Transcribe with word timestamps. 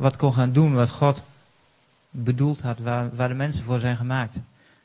wat 0.00 0.16
kon 0.16 0.32
gaan 0.32 0.52
doen 0.52 0.74
wat 0.74 0.90
God 0.90 1.22
bedoeld 2.10 2.60
had, 2.60 2.78
waar, 2.78 3.16
waar 3.16 3.28
de 3.28 3.34
mensen 3.34 3.64
voor 3.64 3.78
zijn 3.78 3.96
gemaakt. 3.96 4.36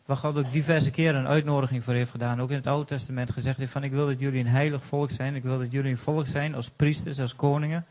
Waar 0.06 0.18
God 0.18 0.38
ook 0.38 0.52
diverse 0.52 0.92
keren 0.92 1.20
een 1.20 1.28
uitnodiging 1.28 1.84
voor 1.84 1.94
heeft 1.94 2.12
gedaan. 2.12 2.42
Ook 2.42 2.50
in 2.50 2.56
het 2.56 2.68
Oude 2.68 2.86
Testament 2.86 3.32
gezegd 3.32 3.58
heeft 3.58 3.72
van 3.72 3.84
ik 3.84 3.92
wil 3.92 4.06
dat 4.06 4.20
jullie 4.20 4.40
een 4.40 4.48
heilig 4.48 4.84
volk 4.84 5.12
zijn. 5.12 5.36
Ik 5.36 5.44
wil 5.44 5.58
dat 5.58 5.72
jullie 5.72 5.92
een 5.92 5.98
volk 5.98 6.28
zijn 6.28 6.56
als 6.56 6.70
priesters, 6.70 7.20
als 7.20 7.36
koningen. 7.36 7.86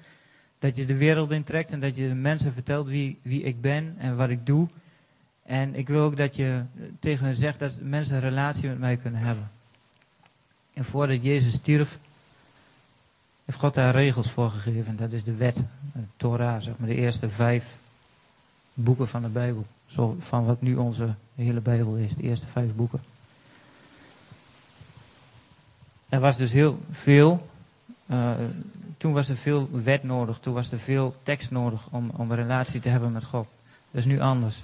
Dat 0.59 0.77
je 0.77 0.87
de 0.87 0.97
wereld 0.97 1.31
intrekt 1.31 1.71
en 1.71 1.81
dat 1.81 1.97
je 1.97 2.09
de 2.09 2.15
mensen 2.15 2.53
vertelt 2.53 2.87
wie, 2.87 3.19
wie 3.23 3.43
ik 3.43 3.61
ben 3.61 3.95
en 3.99 4.17
wat 4.17 4.29
ik 4.29 4.47
doe. 4.47 4.69
En 5.43 5.75
ik 5.75 5.89
wil 5.89 6.03
ook 6.03 6.17
dat 6.17 6.37
je 6.37 6.63
tegen 7.01 7.27
hen 7.27 7.35
zegt 7.35 7.59
dat 7.59 7.77
mensen 7.81 8.15
een 8.15 8.21
relatie 8.21 8.69
met 8.69 8.79
mij 8.79 8.97
kunnen 8.97 9.21
hebben. 9.21 9.51
En 10.75 10.85
voordat 10.85 11.23
Jezus 11.23 11.53
stierf, 11.53 11.99
heeft 13.45 13.59
God 13.59 13.75
daar 13.75 13.95
regels 13.95 14.31
voor 14.31 14.51
gegeven. 14.51 14.97
Dat 14.97 15.13
is 15.13 15.25
de 15.25 15.35
wet, 15.35 15.57
de 15.93 16.01
Torah, 16.17 16.61
zeg 16.61 16.75
maar, 16.79 16.89
de 16.89 16.95
eerste 16.95 17.29
vijf 17.29 17.77
boeken 18.75 19.09
van 19.09 19.23
de 19.23 19.29
Bijbel. 19.29 19.67
Zo 19.87 20.17
van 20.19 20.45
wat 20.45 20.63
nu 20.63 20.77
onze 20.77 21.15
hele 21.35 21.61
Bijbel 21.61 21.95
is, 21.95 22.15
de 22.15 22.23
eerste 22.23 22.47
vijf 22.47 22.75
boeken. 22.75 23.01
Er 26.09 26.21
was 26.21 26.37
dus 26.37 26.53
heel 26.53 26.79
veel, 26.91 27.49
uh, 28.07 28.31
toen 28.97 29.13
was 29.13 29.29
er 29.29 29.37
veel 29.37 29.69
wet 29.71 30.03
nodig, 30.03 30.39
toen 30.39 30.55
was 30.55 30.73
er 30.73 30.79
veel 30.79 31.15
tekst 31.23 31.51
nodig 31.51 31.89
om, 31.91 32.11
om 32.17 32.31
een 32.31 32.37
relatie 32.37 32.81
te 32.81 32.89
hebben 32.89 33.13
met 33.13 33.25
God. 33.25 33.47
Dat 33.91 34.01
is 34.01 34.05
nu 34.05 34.21
anders. 34.21 34.63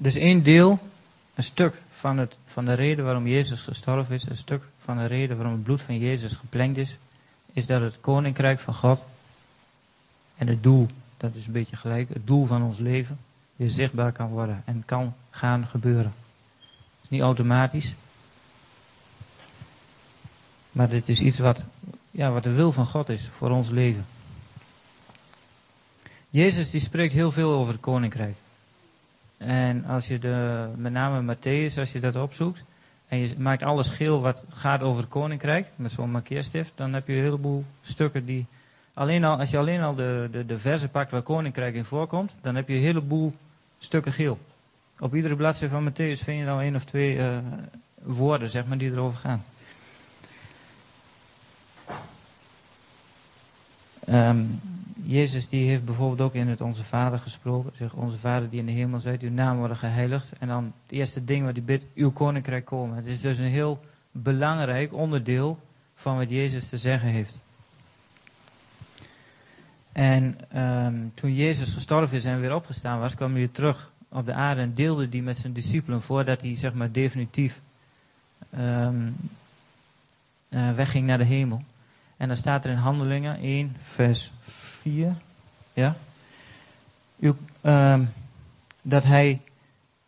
Dus 0.00 0.14
één 0.14 0.42
deel, 0.42 0.78
een 1.34 1.42
stuk 1.42 1.82
van, 1.90 2.18
het, 2.18 2.38
van 2.46 2.64
de 2.64 2.72
reden 2.72 3.04
waarom 3.04 3.26
Jezus 3.26 3.62
gestorven 3.62 4.14
is, 4.14 4.28
een 4.28 4.36
stuk 4.36 4.62
van 4.78 4.96
de 4.96 5.06
reden 5.06 5.36
waarom 5.36 5.54
het 5.54 5.62
bloed 5.62 5.82
van 5.82 5.98
Jezus 5.98 6.32
geplengd 6.32 6.76
is, 6.76 6.98
is 7.52 7.66
dat 7.66 7.80
het 7.80 8.00
koninkrijk 8.00 8.60
van 8.60 8.74
God 8.74 9.02
en 10.36 10.46
het 10.46 10.62
doel, 10.62 10.86
dat 11.16 11.34
is 11.34 11.46
een 11.46 11.52
beetje 11.52 11.76
gelijk, 11.76 12.08
het 12.08 12.26
doel 12.26 12.46
van 12.46 12.62
ons 12.62 12.78
leven, 12.78 13.18
weer 13.56 13.70
zichtbaar 13.70 14.12
kan 14.12 14.28
worden 14.28 14.62
en 14.64 14.82
kan 14.86 15.14
gaan 15.30 15.66
gebeuren. 15.66 16.14
Het 16.60 17.02
is 17.02 17.08
niet 17.08 17.20
automatisch, 17.20 17.94
maar 20.72 20.88
dit 20.88 21.08
is 21.08 21.20
iets 21.20 21.38
wat, 21.38 21.64
ja, 22.10 22.30
wat 22.30 22.42
de 22.42 22.52
wil 22.52 22.72
van 22.72 22.86
God 22.86 23.08
is 23.08 23.28
voor 23.28 23.50
ons 23.50 23.70
leven. 23.70 24.06
Jezus 26.30 26.70
die 26.70 26.80
spreekt 26.80 27.12
heel 27.12 27.32
veel 27.32 27.52
over 27.52 27.72
het 27.72 27.82
koninkrijk. 27.82 28.36
En 29.38 29.84
als 29.84 30.06
je 30.06 30.18
de, 30.18 30.68
met 30.76 30.92
name 30.92 31.34
Matthäus, 31.34 31.78
als 31.78 31.92
je 31.92 32.00
dat 32.00 32.16
opzoekt, 32.16 32.64
en 33.08 33.18
je 33.18 33.34
maakt 33.38 33.62
alles 33.62 33.90
geel 33.90 34.20
wat 34.20 34.44
gaat 34.54 34.82
over 34.82 35.00
het 35.00 35.10
koninkrijk, 35.10 35.66
met 35.76 35.90
zo'n 35.90 36.10
markeerstift, 36.10 36.72
dan 36.74 36.92
heb 36.92 37.06
je 37.06 37.14
een 37.14 37.22
heleboel 37.22 37.64
stukken 37.80 38.24
die, 38.24 38.46
alleen 38.94 39.24
al, 39.24 39.38
als 39.38 39.50
je 39.50 39.58
alleen 39.58 39.80
al 39.80 39.94
de, 39.94 40.28
de, 40.30 40.46
de 40.46 40.88
pakt 40.92 41.10
waar 41.10 41.22
koninkrijk 41.22 41.74
in 41.74 41.84
voorkomt, 41.84 42.34
dan 42.40 42.54
heb 42.54 42.68
je 42.68 42.74
een 42.74 42.82
heleboel 42.82 43.34
stukken 43.78 44.12
geel. 44.12 44.38
Op 44.98 45.14
iedere 45.14 45.36
bladzijde 45.36 45.74
van 45.74 45.90
Matthäus 45.90 46.22
vind 46.22 46.38
je 46.38 46.44
dan 46.44 46.60
één 46.60 46.74
of 46.74 46.84
twee 46.84 47.16
uh, 47.16 47.36
woorden, 48.02 48.50
zeg 48.50 48.66
maar, 48.66 48.78
die 48.78 48.90
erover 48.90 49.18
gaan. 49.18 49.44
Um, 54.08 54.60
Jezus 55.10 55.48
die 55.48 55.68
heeft 55.68 55.84
bijvoorbeeld 55.84 56.20
ook 56.20 56.34
in 56.34 56.48
het 56.48 56.60
Onze 56.60 56.84
Vader 56.84 57.18
gesproken. 57.18 57.72
Zeg, 57.74 57.92
Onze 57.92 58.18
Vader 58.18 58.50
die 58.50 58.60
in 58.60 58.66
de 58.66 58.72
hemel 58.72 59.00
zijt, 59.00 59.22
uw 59.22 59.30
naam 59.30 59.56
worden 59.56 59.76
geheiligd. 59.76 60.32
En 60.38 60.48
dan 60.48 60.64
het 60.82 60.92
eerste 60.92 61.24
ding 61.24 61.44
wat 61.44 61.56
hij 61.56 61.64
bidt, 61.64 61.84
uw 61.94 62.10
koninkrijk 62.10 62.64
komen. 62.64 62.96
Het 62.96 63.06
is 63.06 63.20
dus 63.20 63.38
een 63.38 63.44
heel 63.44 63.80
belangrijk 64.12 64.92
onderdeel 64.92 65.58
van 65.94 66.16
wat 66.16 66.28
Jezus 66.28 66.68
te 66.68 66.76
zeggen 66.76 67.08
heeft. 67.08 67.40
En 69.92 70.38
um, 70.56 71.12
toen 71.14 71.34
Jezus 71.34 71.72
gestorven 71.72 72.16
is 72.16 72.24
en 72.24 72.40
weer 72.40 72.54
opgestaan 72.54 73.00
was, 73.00 73.14
kwam 73.14 73.30
hij 73.30 73.38
weer 73.38 73.50
terug 73.50 73.92
op 74.08 74.26
de 74.26 74.32
aarde 74.32 74.60
en 74.60 74.74
deelde 74.74 75.08
die 75.08 75.22
met 75.22 75.38
zijn 75.38 75.52
discipelen 75.52 76.02
voordat 76.02 76.40
hij 76.40 76.56
zeg 76.56 76.72
maar 76.72 76.92
definitief 76.92 77.60
um, 78.58 79.16
uh, 80.48 80.72
wegging 80.72 81.06
naar 81.06 81.18
de 81.18 81.24
hemel. 81.24 81.62
En 82.16 82.28
dan 82.28 82.36
staat 82.36 82.64
er 82.64 82.70
in 82.70 82.76
Handelingen 82.76 83.38
1, 83.38 83.76
vers 83.82 84.32
4. 84.80 85.14
Ja? 85.72 85.96
Uh, 87.62 88.00
dat 88.82 89.04
hij 89.04 89.40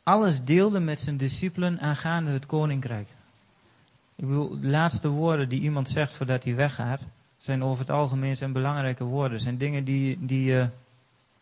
alles 0.03 0.45
deelde 0.45 0.81
met 0.81 1.01
zijn 1.01 1.17
discipelen 1.17 1.81
aangaande 1.81 2.31
het 2.31 2.47
koninkrijk. 2.47 3.09
Ik 4.17 4.27
bedoel, 4.27 4.61
de 4.61 4.67
laatste 4.67 5.09
woorden 5.09 5.49
die 5.49 5.61
iemand 5.61 5.89
zegt 5.89 6.13
voordat 6.13 6.45
hij 6.45 6.55
weggaat, 6.55 7.01
zijn 7.39 7.65
over 7.65 7.87
het 7.87 7.95
algemeen 7.95 8.37
zijn 8.37 8.53
belangrijke 8.53 9.05
woorden. 9.05 9.41
Zijn 9.41 9.59
dingen 9.59 9.85
die, 9.85 10.19
die 10.21 10.53
uh, 10.53 10.67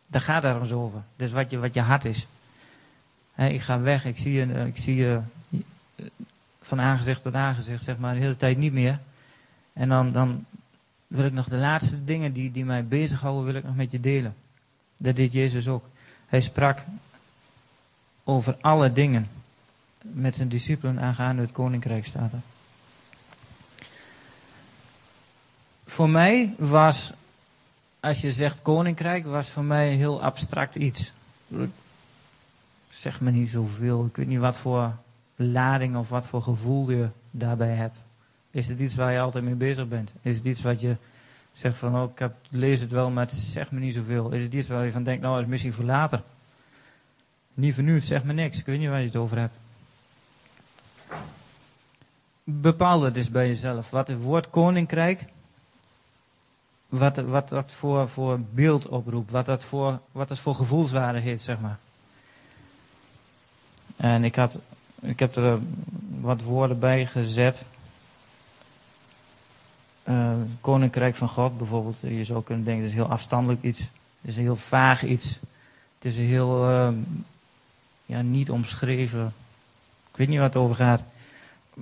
daar 0.09 0.21
gaat 0.21 0.44
er 0.44 0.61
eens 0.61 0.72
over. 0.72 1.03
Is 1.17 1.33
wat 1.33 1.50
je, 1.50 1.59
wat 1.59 1.75
je 1.75 1.81
hart 1.81 2.05
is. 2.05 2.27
ik 3.37 3.61
ga 3.61 3.81
weg, 3.81 4.05
ik 4.05 4.19
zie 4.19 4.33
je, 4.33 4.67
ik 4.67 4.77
zie 4.77 4.97
je 4.97 5.21
van 6.62 6.81
aangezicht 6.81 7.22
tot 7.22 7.34
aangezicht, 7.34 7.84
zeg 7.84 7.99
maar, 7.99 8.15
de 8.15 8.21
hele 8.21 8.37
tijd 8.37 8.59
niet 8.59 8.72
meer. 8.72 8.99
En 9.72 9.88
dan, 9.88 10.12
dan 10.12 10.44
wil 11.08 11.24
ik 11.24 11.32
nog 11.32 11.48
de 11.48 11.56
laatste 11.56 12.04
dingen 12.04 12.32
die, 12.32 12.50
die 12.50 12.64
mij 12.64 12.86
bezighouden, 12.86 13.44
wil 13.44 13.54
ik 13.54 13.64
nog 13.64 13.76
met 13.76 13.91
je 13.91 14.00
delen. 14.00 14.34
Dat 14.96 15.16
deed 15.16 15.32
Jezus 15.32 15.69
ook. 15.69 15.84
Hij 16.26 16.41
sprak 16.41 16.82
over 18.24 18.56
alle 18.60 18.92
dingen 18.92 19.28
met 20.00 20.34
zijn 20.34 20.48
discipelen 20.48 21.00
aangaande 21.00 21.42
het 21.42 21.52
koninkrijk 21.52 22.06
staat 22.06 22.32
er. 22.32 22.41
Voor 25.86 26.08
mij 26.08 26.54
was, 26.58 27.12
als 28.00 28.20
je 28.20 28.32
zegt 28.32 28.62
koninkrijk, 28.62 29.26
was 29.26 29.50
voor 29.50 29.64
mij 29.64 29.92
een 29.92 29.98
heel 29.98 30.22
abstract 30.22 30.75
iets. 30.75 31.12
Zeg 32.90 33.20
me 33.20 33.30
niet 33.30 33.48
zoveel. 33.48 34.04
Ik 34.04 34.16
weet 34.16 34.26
niet 34.26 34.38
wat 34.38 34.56
voor 34.56 34.92
lading 35.36 35.96
of 35.96 36.08
wat 36.08 36.26
voor 36.26 36.42
gevoel 36.42 36.90
je 36.90 37.08
daarbij 37.30 37.75
hebt. 37.75 37.98
Is 38.50 38.69
het 38.69 38.81
iets 38.81 38.94
waar 38.94 39.12
je 39.12 39.20
altijd 39.20 39.44
mee 39.44 39.54
bezig 39.54 39.88
bent? 39.88 40.12
Is 40.22 40.36
het 40.36 40.44
iets 40.44 40.62
wat 40.62 40.81
je 40.81 40.97
zegt 41.53 41.78
van, 41.78 41.97
oh, 41.97 42.10
ik 42.10 42.19
heb, 42.19 42.34
lees 42.48 42.81
het 42.81 42.91
wel, 42.91 43.10
maar 43.10 43.25
het 43.25 43.34
zegt 43.34 43.70
me 43.70 43.81
niet 43.81 43.94
zoveel? 43.94 44.31
Is 44.31 44.42
het 44.42 44.53
iets 44.53 44.69
waar 44.69 44.84
je 44.84 44.92
van 44.92 45.03
denkt, 45.03 45.22
nou, 45.22 45.34
dat 45.34 45.44
is 45.44 45.50
misschien 45.50 45.72
voor 45.72 45.84
later? 45.84 46.22
Niet 47.54 47.75
voor 47.75 47.84
nu, 47.84 47.94
het 47.94 48.04
zegt 48.04 48.25
me 48.25 48.32
niks. 48.32 48.58
Ik 48.58 48.66
weet 48.66 48.78
niet 48.78 48.88
waar 48.88 49.00
je 49.00 49.06
het 49.06 49.16
over 49.16 49.38
hebt. 49.38 49.56
Bepaal 52.44 53.03
het 53.03 53.14
dus 53.14 53.31
bij 53.31 53.47
jezelf. 53.47 53.91
Wat 53.91 54.08
het 54.08 54.22
woord 54.22 54.50
koninkrijk, 54.50 55.25
wat, 56.88 57.16
wat 57.16 57.48
dat 57.48 57.72
voor, 57.72 58.08
voor 58.08 58.41
beeld 58.41 58.88
oproept, 58.88 59.31
wat 59.31 59.47
dat 59.47 59.64
voor, 59.64 60.00
wat 60.12 60.28
dat 60.28 60.38
voor 60.38 60.54
gevoelswaarde 60.54 61.19
heeft, 61.19 61.42
zeg 61.42 61.60
maar. 61.60 61.78
En 63.97 64.25
ik, 64.25 64.34
had, 64.34 64.58
ik 65.00 65.19
heb 65.19 65.37
er 65.37 65.58
wat 66.20 66.42
woorden 66.42 66.78
bij 66.78 67.06
gezet. 67.06 67.64
Uh, 70.08 70.32
Koninkrijk 70.60 71.14
van 71.14 71.28
God 71.28 71.58
bijvoorbeeld. 71.58 72.00
Je 72.00 72.24
zou 72.24 72.42
kunnen 72.42 72.64
denken, 72.64 72.82
het 72.82 72.92
is 72.92 72.98
heel 72.98 73.10
afstandelijk 73.10 73.62
iets. 73.62 73.78
Het 73.78 74.30
is 74.30 74.36
een 74.36 74.42
heel 74.42 74.56
vaag 74.56 75.04
iets. 75.04 75.38
Het 75.94 76.12
is 76.12 76.16
een 76.16 76.24
heel 76.24 76.70
uh, 76.70 76.88
ja, 78.06 78.22
niet 78.22 78.50
omschreven. 78.50 79.26
Ik 80.10 80.16
weet 80.16 80.28
niet 80.28 80.38
wat 80.38 80.54
het 80.54 80.62
over 80.62 80.76
gaat. 80.76 81.02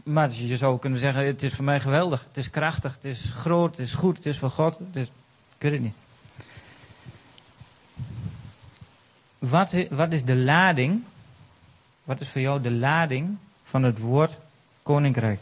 Maar 0.04 0.30
je 0.30 0.56
zou 0.56 0.78
kunnen 0.78 0.98
zeggen, 0.98 1.26
het 1.26 1.42
is 1.42 1.54
voor 1.54 1.64
mij 1.64 1.80
geweldig. 1.80 2.24
Het 2.28 2.36
is 2.36 2.50
krachtig, 2.50 2.94
het 2.94 3.04
is 3.04 3.30
groot, 3.34 3.70
het 3.70 3.86
is 3.86 3.94
goed, 3.94 4.16
het 4.16 4.26
is 4.26 4.38
van 4.38 4.50
God. 4.50 4.78
Het 4.78 4.96
is, 4.96 5.06
ik 5.06 5.12
weet 5.58 5.72
het 5.72 5.80
niet. 5.80 5.94
Wat, 9.38 9.72
wat 9.90 10.12
is 10.12 10.24
de 10.24 10.36
lading? 10.36 11.02
Wat 12.04 12.20
is 12.20 12.28
voor 12.28 12.40
jou 12.40 12.60
de 12.60 12.72
lading 12.72 13.36
van 13.64 13.82
het 13.82 13.98
woord 13.98 14.38
koninkrijk? 14.82 15.40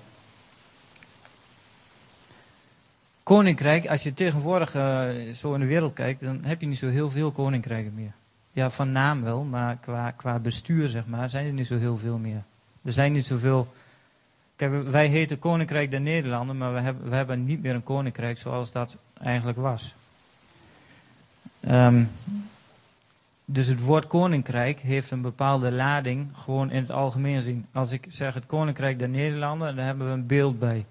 Koninkrijk, 3.25 3.87
als 3.87 4.03
je 4.03 4.15
tegenwoordig 4.15 4.75
uh, 4.75 5.09
zo 5.33 5.55
in 5.55 5.61
de 5.61 5.67
wereld 5.67 5.93
kijkt, 5.93 6.21
dan 6.21 6.41
heb 6.43 6.61
je 6.61 6.67
niet 6.67 6.79
zo 6.79 6.89
heel 6.89 7.11
veel 7.11 7.31
koninkrijken 7.31 7.95
meer. 7.95 8.13
Ja, 8.53 8.71
van 8.71 8.93
naam 8.93 9.23
wel, 9.23 9.45
maar 9.45 9.77
qua, 9.81 10.11
qua 10.11 10.39
bestuur, 10.39 10.89
zeg 10.89 11.07
maar, 11.07 11.31
zijn 11.31 11.47
er 11.47 11.53
niet 11.53 11.67
zo 11.67 11.79
heel 11.79 11.99
veel 11.99 12.19
meer. 12.19 12.43
Er 12.83 12.93
zijn 12.93 13.13
niet 13.13 13.27
zoveel. 13.27 13.73
Kijk, 14.57 14.89
wij 14.89 15.07
heten 15.07 15.39
Koninkrijk 15.39 15.91
der 15.91 16.01
Nederlanden, 16.01 16.59
maar 16.59 16.75
we 16.75 16.81
hebben, 16.81 17.09
we 17.09 17.17
hebben 17.17 17.45
niet 17.45 17.63
meer 17.63 17.75
een 17.75 17.83
koninkrijk 17.83 18.39
zoals 18.39 18.73
dat 18.73 18.97
eigenlijk 19.21 19.59
was. 19.59 19.95
Um, 21.71 22.11
dus 23.45 23.67
het 23.67 23.81
woord 23.81 24.07
koninkrijk 24.07 24.81
heeft 24.81 25.11
een 25.11 25.23
bepaalde 25.23 25.73
lading, 25.73 26.29
gewoon 26.35 26.71
in 26.71 26.81
het 26.81 26.91
algemeen 26.91 27.43
zien. 27.43 27.67
Als 27.73 27.93
ik 27.93 28.07
zeg 28.09 28.35
het 28.35 28.47
Koninkrijk 28.47 28.99
der 28.99 29.09
Nederlanden, 29.09 29.77
dan 29.77 29.85
hebben 29.85 30.07
we 30.07 30.13
een 30.13 30.27
beeld 30.27 30.59
bij. 30.59 30.85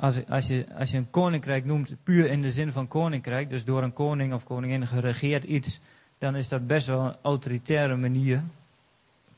Als, 0.00 0.26
als, 0.28 0.46
je, 0.46 0.66
als 0.78 0.90
je 0.90 0.96
een 0.96 1.10
koninkrijk 1.10 1.64
noemt, 1.64 1.94
puur 2.02 2.30
in 2.30 2.42
de 2.42 2.52
zin 2.52 2.72
van 2.72 2.88
koninkrijk, 2.88 3.50
dus 3.50 3.64
door 3.64 3.82
een 3.82 3.92
koning 3.92 4.32
of 4.32 4.44
koningin 4.44 4.86
geregeerd 4.86 5.44
iets, 5.44 5.80
dan 6.18 6.36
is 6.36 6.48
dat 6.48 6.66
best 6.66 6.86
wel 6.86 7.04
een 7.04 7.16
autoritaire 7.22 7.96
manier. 7.96 8.42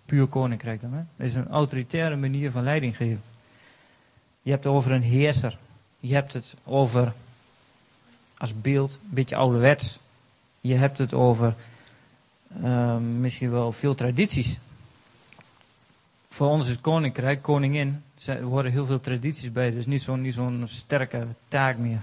puur 0.06 0.26
koninkrijk 0.26 0.80
dan. 0.80 0.92
Hè? 0.92 1.02
Dat 1.16 1.26
is 1.26 1.34
een 1.34 1.48
autoritaire 1.48 2.16
manier 2.16 2.50
van 2.50 2.62
leiding 2.62 2.96
geven. 2.96 3.22
Je 4.42 4.50
hebt 4.50 4.64
het 4.64 4.72
over 4.72 4.92
een 4.92 5.02
heerser. 5.02 5.58
Je 6.00 6.14
hebt 6.14 6.32
het 6.32 6.54
over, 6.64 7.12
als 8.36 8.60
beeld, 8.60 8.92
een 8.92 9.14
beetje 9.14 9.36
ouderwets. 9.36 9.98
Je 10.60 10.74
hebt 10.74 10.98
het 10.98 11.14
over 11.14 11.54
ehm, 12.62 13.20
misschien 13.20 13.50
wel 13.50 13.72
veel 13.72 13.94
tradities. 13.94 14.58
Voor 16.30 16.48
ons 16.48 16.68
is 16.68 16.80
koninkrijk, 16.80 17.42
koningin, 17.42 18.02
er 18.26 18.42
horen 18.42 18.72
heel 18.72 18.86
veel 18.86 19.00
tradities 19.00 19.52
bij. 19.52 19.70
Dus 19.70 19.86
niet 19.86 20.02
zo'n 20.02 20.32
zo'n 20.32 20.62
sterke 20.66 21.26
taak 21.48 21.76
meer. 21.76 22.00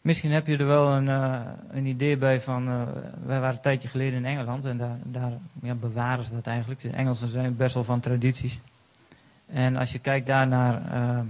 Misschien 0.00 0.30
heb 0.30 0.46
je 0.46 0.56
er 0.56 0.66
wel 0.66 0.88
een, 0.88 1.06
uh, 1.06 1.40
een 1.70 1.86
idee 1.86 2.16
bij 2.16 2.40
van, 2.40 2.68
uh, 2.68 2.82
wij 3.26 3.40
waren 3.40 3.54
een 3.54 3.62
tijdje 3.62 3.88
geleden 3.88 4.18
in 4.18 4.24
Engeland 4.24 4.64
en 4.64 4.76
daar, 4.76 4.96
daar 5.04 5.32
ja, 5.62 5.74
bewaren 5.74 6.24
ze 6.24 6.32
dat 6.32 6.46
eigenlijk. 6.46 6.80
De 6.80 6.90
Engelsen 6.90 7.28
zijn 7.28 7.56
best 7.56 7.74
wel 7.74 7.84
van 7.84 8.00
tradities. 8.00 8.60
En 9.46 9.76
als 9.76 9.92
je 9.92 9.98
kijkt 9.98 10.26
daar 10.26 10.46
naar 10.46 10.82
uh, 10.92 11.20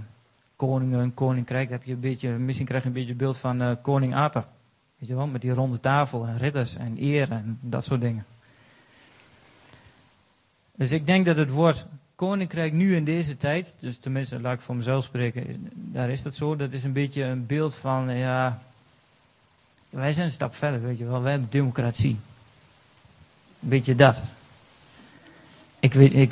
koningen, 0.55 1.13
koninkrijk, 1.13 1.69
heb 1.69 1.83
je 1.83 1.93
een 1.93 1.99
beetje, 1.99 2.29
misschien 2.29 2.65
krijg 2.65 2.81
je 2.81 2.87
een 2.87 2.95
beetje 2.95 3.15
beeld 3.15 3.37
van 3.37 3.81
koning 3.81 4.15
Arthur. 4.15 4.45
Weet 4.97 5.09
je 5.09 5.15
wel, 5.15 5.27
met 5.27 5.41
die 5.41 5.53
ronde 5.53 5.79
tafel 5.79 6.25
en 6.25 6.37
ridders 6.37 6.77
en 6.77 6.95
eer 6.99 7.31
en 7.31 7.57
dat 7.61 7.83
soort 7.83 8.01
dingen. 8.01 8.25
Dus 10.75 10.91
ik 10.91 11.05
denk 11.05 11.25
dat 11.25 11.37
het 11.37 11.49
woord 11.49 11.85
koninkrijk 12.27 12.73
nu 12.73 12.95
in 12.95 13.03
deze 13.03 13.37
tijd, 13.37 13.73
dus 13.79 13.97
tenminste 13.97 14.41
laat 14.41 14.53
ik 14.53 14.61
voor 14.61 14.75
mezelf 14.75 15.03
spreken, 15.03 15.69
daar 15.73 16.09
is 16.09 16.21
dat 16.21 16.35
zo. 16.35 16.55
Dat 16.55 16.71
is 16.71 16.83
een 16.83 16.93
beetje 16.93 17.23
een 17.23 17.45
beeld 17.45 17.75
van, 17.75 18.15
ja, 18.15 18.61
wij 19.89 20.13
zijn 20.13 20.25
een 20.25 20.31
stap 20.31 20.55
verder, 20.55 20.81
weet 20.81 20.97
je 20.97 21.05
wel. 21.05 21.21
Wij 21.21 21.31
hebben 21.31 21.49
democratie. 21.49 22.17
Een 23.59 23.69
beetje 23.69 23.95
dat. 23.95 24.17
Ik 25.79 25.93
weet, 25.93 26.13
ik 26.13 26.31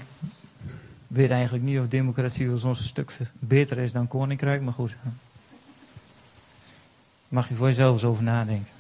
weet 1.08 1.30
eigenlijk 1.30 1.64
niet 1.64 1.80
of 1.80 1.88
democratie 1.88 2.48
wel 2.48 2.58
zo'n 2.58 2.76
stuk 2.76 3.18
beter 3.34 3.78
is 3.78 3.92
dan 3.92 4.08
koninkrijk, 4.08 4.62
maar 4.62 4.74
goed. 4.74 4.96
Mag 7.28 7.50
je 7.50 7.56
voor 7.56 7.68
jezelf 7.68 7.94
eens 7.94 8.04
over 8.04 8.24
nadenken. 8.24 8.72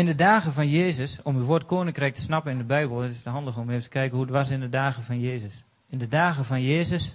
In 0.00 0.06
de 0.06 0.14
dagen 0.14 0.52
van 0.52 0.68
Jezus, 0.68 1.18
om 1.22 1.36
het 1.36 1.44
woord 1.44 1.66
koninkrijk 1.66 2.14
te 2.14 2.20
snappen 2.20 2.52
in 2.52 2.58
de 2.58 2.64
Bijbel, 2.64 3.04
is 3.04 3.16
het 3.16 3.24
handig 3.24 3.56
om 3.56 3.70
even 3.70 3.82
te 3.82 3.88
kijken 3.88 4.16
hoe 4.16 4.26
het 4.26 4.34
was 4.34 4.50
in 4.50 4.60
de 4.60 4.68
dagen 4.68 5.02
van 5.02 5.20
Jezus. 5.20 5.64
In 5.88 5.98
de 5.98 6.08
dagen 6.08 6.44
van 6.44 6.62
Jezus 6.62 7.14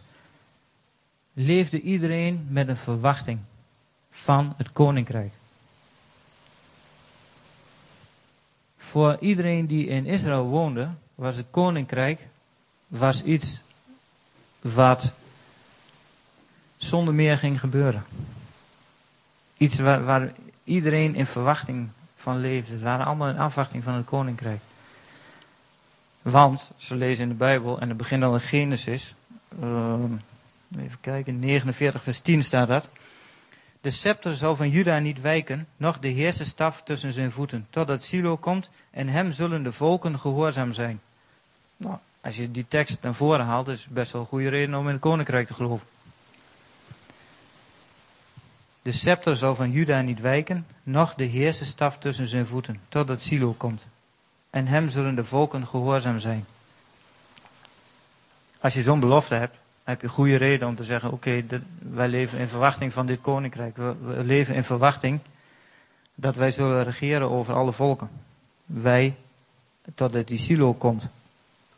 leefde 1.34 1.82
iedereen 1.82 2.48
met 2.50 2.68
een 2.68 2.78
verwachting 2.78 3.40
van 4.10 4.54
het 4.58 4.72
koninkrijk. 4.72 5.34
Voor 8.78 9.18
iedereen 9.20 9.66
die 9.66 9.88
in 9.88 10.06
Israël 10.06 10.46
woonde, 10.46 10.90
was 11.16 11.36
het 11.36 11.46
koninkrijk 11.52 12.28
was 12.88 13.24
iets 13.24 13.62
wat 14.62 15.12
zonder 16.78 17.14
meer 17.14 17.38
ging 17.38 17.60
gebeuren. 17.60 18.06
Iets 19.58 19.80
waar, 19.80 20.04
waar 20.04 20.34
iedereen 20.64 21.16
in 21.16 21.26
verwachting 21.26 21.90
van 22.25 22.39
leefde. 22.39 22.77
Ze 22.77 22.83
waren 22.83 23.06
allemaal 23.06 23.30
in 23.30 23.38
afwachting 23.38 23.83
van 23.83 23.94
het 23.94 24.06
koninkrijk. 24.06 24.60
Want, 26.22 26.72
ze 26.77 26.95
lezen 26.95 27.24
in 27.24 27.30
de 27.30 27.36
Bijbel, 27.36 27.80
en 27.80 27.88
het 27.88 27.98
begint 27.98 28.24
al 28.24 28.33
in 28.33 28.39
Genesis, 28.39 29.16
uh, 29.63 29.94
even 30.77 30.98
kijken, 31.01 31.39
49 31.39 32.04
vers 32.04 32.19
10 32.19 32.44
staat 32.44 32.68
dat. 32.68 32.88
De 33.81 33.89
scepter 33.89 34.36
zal 34.36 34.56
van 34.56 34.69
Juda 34.69 35.00
niet 35.00 35.22
wijken, 35.22 35.68
noch 35.77 36.00
de 36.00 36.07
heerserstaf 36.07 36.83
tussen 36.83 37.13
zijn 37.13 37.31
voeten, 37.31 37.68
totdat 37.69 38.04
Silo 38.04 38.38
komt 38.38 38.69
en 38.92 39.07
hem 39.07 39.31
zullen 39.31 39.63
de 39.63 39.72
volken 39.72 40.19
gehoorzaam 40.19 40.74
zijn. 40.74 41.01
Nou, 41.77 41.98
als 42.22 42.36
je 42.36 42.51
die 42.51 42.66
tekst 42.68 43.01
naar 43.01 43.13
voren 43.13 43.45
haalt, 43.45 43.68
is 43.68 43.88
best 43.88 44.12
wel 44.12 44.22
een 44.22 44.27
goede 44.27 44.50
reden 44.50 44.75
om 44.75 44.86
in 44.86 44.94
het 44.94 45.01
koninkrijk 45.01 45.48
te 45.48 45.54
geloven. 45.54 45.88
De 48.86 48.92
scepter 48.92 49.36
zal 49.38 49.56
van 49.56 49.72
Juda 49.72 50.02
niet 50.02 50.20
wijken, 50.20 50.66
noch 50.84 51.16
de 51.16 51.24
heerserstaf 51.24 51.98
tussen 51.98 52.28
zijn 52.28 52.46
voeten, 52.46 52.80
totdat 52.90 53.22
Silo 53.22 53.54
komt. 53.54 53.88
En 54.50 54.68
hem 54.68 54.90
zullen 54.90 55.16
de 55.16 55.24
volken 55.24 55.68
gehoorzaam 55.68 56.20
zijn. 56.20 56.46
Als 58.60 58.74
je 58.74 58.84
zo'n 58.84 59.00
belofte 59.00 59.36
hebt, 59.36 59.58
heb 59.84 60.02
je 60.02 60.08
goede 60.08 60.36
reden 60.36 60.68
om 60.68 60.76
te 60.76 60.84
zeggen: 60.84 61.12
Oké, 61.12 61.46
wij 61.80 62.08
leven 62.08 62.40
in 62.40 62.48
verwachting 62.48 62.94
van 62.94 63.06
dit 63.06 63.22
koninkrijk. 63.22 63.78
We, 63.78 63.96
leven 64.24 64.56
in 64.56 64.64
verwachting 64.64 65.20
dat 66.16 66.36
wij 66.36 66.52
zullen 66.52 66.84
regeren 66.84 67.30
over 67.30 67.54
alle 67.54 67.74
volken. 67.74 68.10
Wij, 68.66 69.16
totdat 69.96 70.28
die 70.28 70.38
Silo 70.38 70.74
komt. 70.74 71.08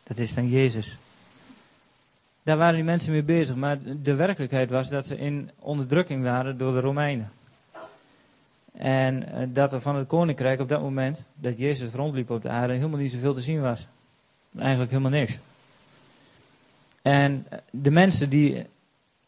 Dat 0.04 0.18
is 0.18 0.34
dan 0.34 0.50
Jezus. 0.50 0.98
Daar 2.48 2.58
waren 2.58 2.76
die 2.76 2.84
mensen 2.84 3.12
mee 3.12 3.24
bezig, 3.24 3.56
maar 3.56 3.78
de 4.02 4.16
werkelijkheid 4.16 4.70
was 4.70 4.90
dat 4.90 5.08
ze 5.08 5.18
in 5.18 5.52
onderdrukking 5.60 6.24
waren 6.24 6.58
door 6.58 6.74
de 6.74 6.80
Romeinen. 6.80 7.32
En 8.72 9.32
eh, 9.32 9.48
dat 9.50 9.74
er 9.74 9.82
van 9.82 9.96
het 9.96 10.08
koninkrijk 10.08 10.60
op 10.60 10.70
dat 10.70 10.82
moment, 10.82 11.24
dat 11.36 11.58
Jezus 11.58 11.94
rondliep 11.94 12.30
op 12.30 12.42
de 12.42 12.50
aarde, 12.50 12.74
helemaal 12.74 13.00
niet 13.00 13.12
zoveel 13.12 13.34
te 13.34 13.42
zien 13.42 13.62
was. 13.62 13.88
Eigenlijk 14.58 14.92
helemaal 14.92 15.12
niks. 15.12 15.40
En 17.02 17.48
de 17.70 17.92
mensen 17.92 18.30
die 18.30 18.66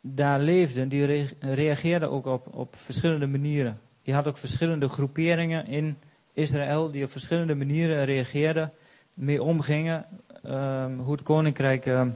daar 0.01 0.39
leefden, 0.39 0.89
die 0.89 1.27
reageerden 1.39 2.12
ook 2.12 2.25
op, 2.25 2.56
op 2.56 2.75
verschillende 2.83 3.27
manieren. 3.27 3.80
Je 4.01 4.13
had 4.13 4.27
ook 4.27 4.38
verschillende 4.38 4.89
groeperingen 4.89 5.68
in 5.68 5.98
Israël 6.33 6.92
die 6.92 7.04
op 7.04 7.12
verschillende 7.12 7.56
manieren 7.56 8.06
reageerden, 8.06 8.71
mee 9.13 9.44
omgingen, 9.44 10.06
um, 10.45 11.00
hoe 11.00 11.12
het 11.12 11.24
koninkrijk 11.24 11.86
um, 11.86 12.16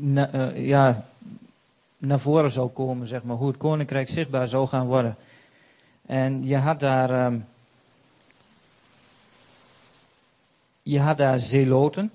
uh, 0.00 0.66
ja, 0.66 1.04
naar 1.98 2.20
voren 2.20 2.50
zou 2.50 2.68
komen, 2.68 3.08
zeg 3.08 3.22
maar, 3.22 3.36
hoe 3.36 3.48
het 3.48 3.56
koninkrijk 3.56 4.08
zichtbaar 4.08 4.48
zou 4.48 4.66
gaan 4.68 4.86
worden. 4.86 5.16
En 6.06 6.44
je 6.44 6.56
had 6.56 6.80
daar, 6.80 7.26
um, 7.26 7.44
je 10.82 11.00
had 11.00 11.16
daar 11.16 11.38
zeloten. 11.38 12.10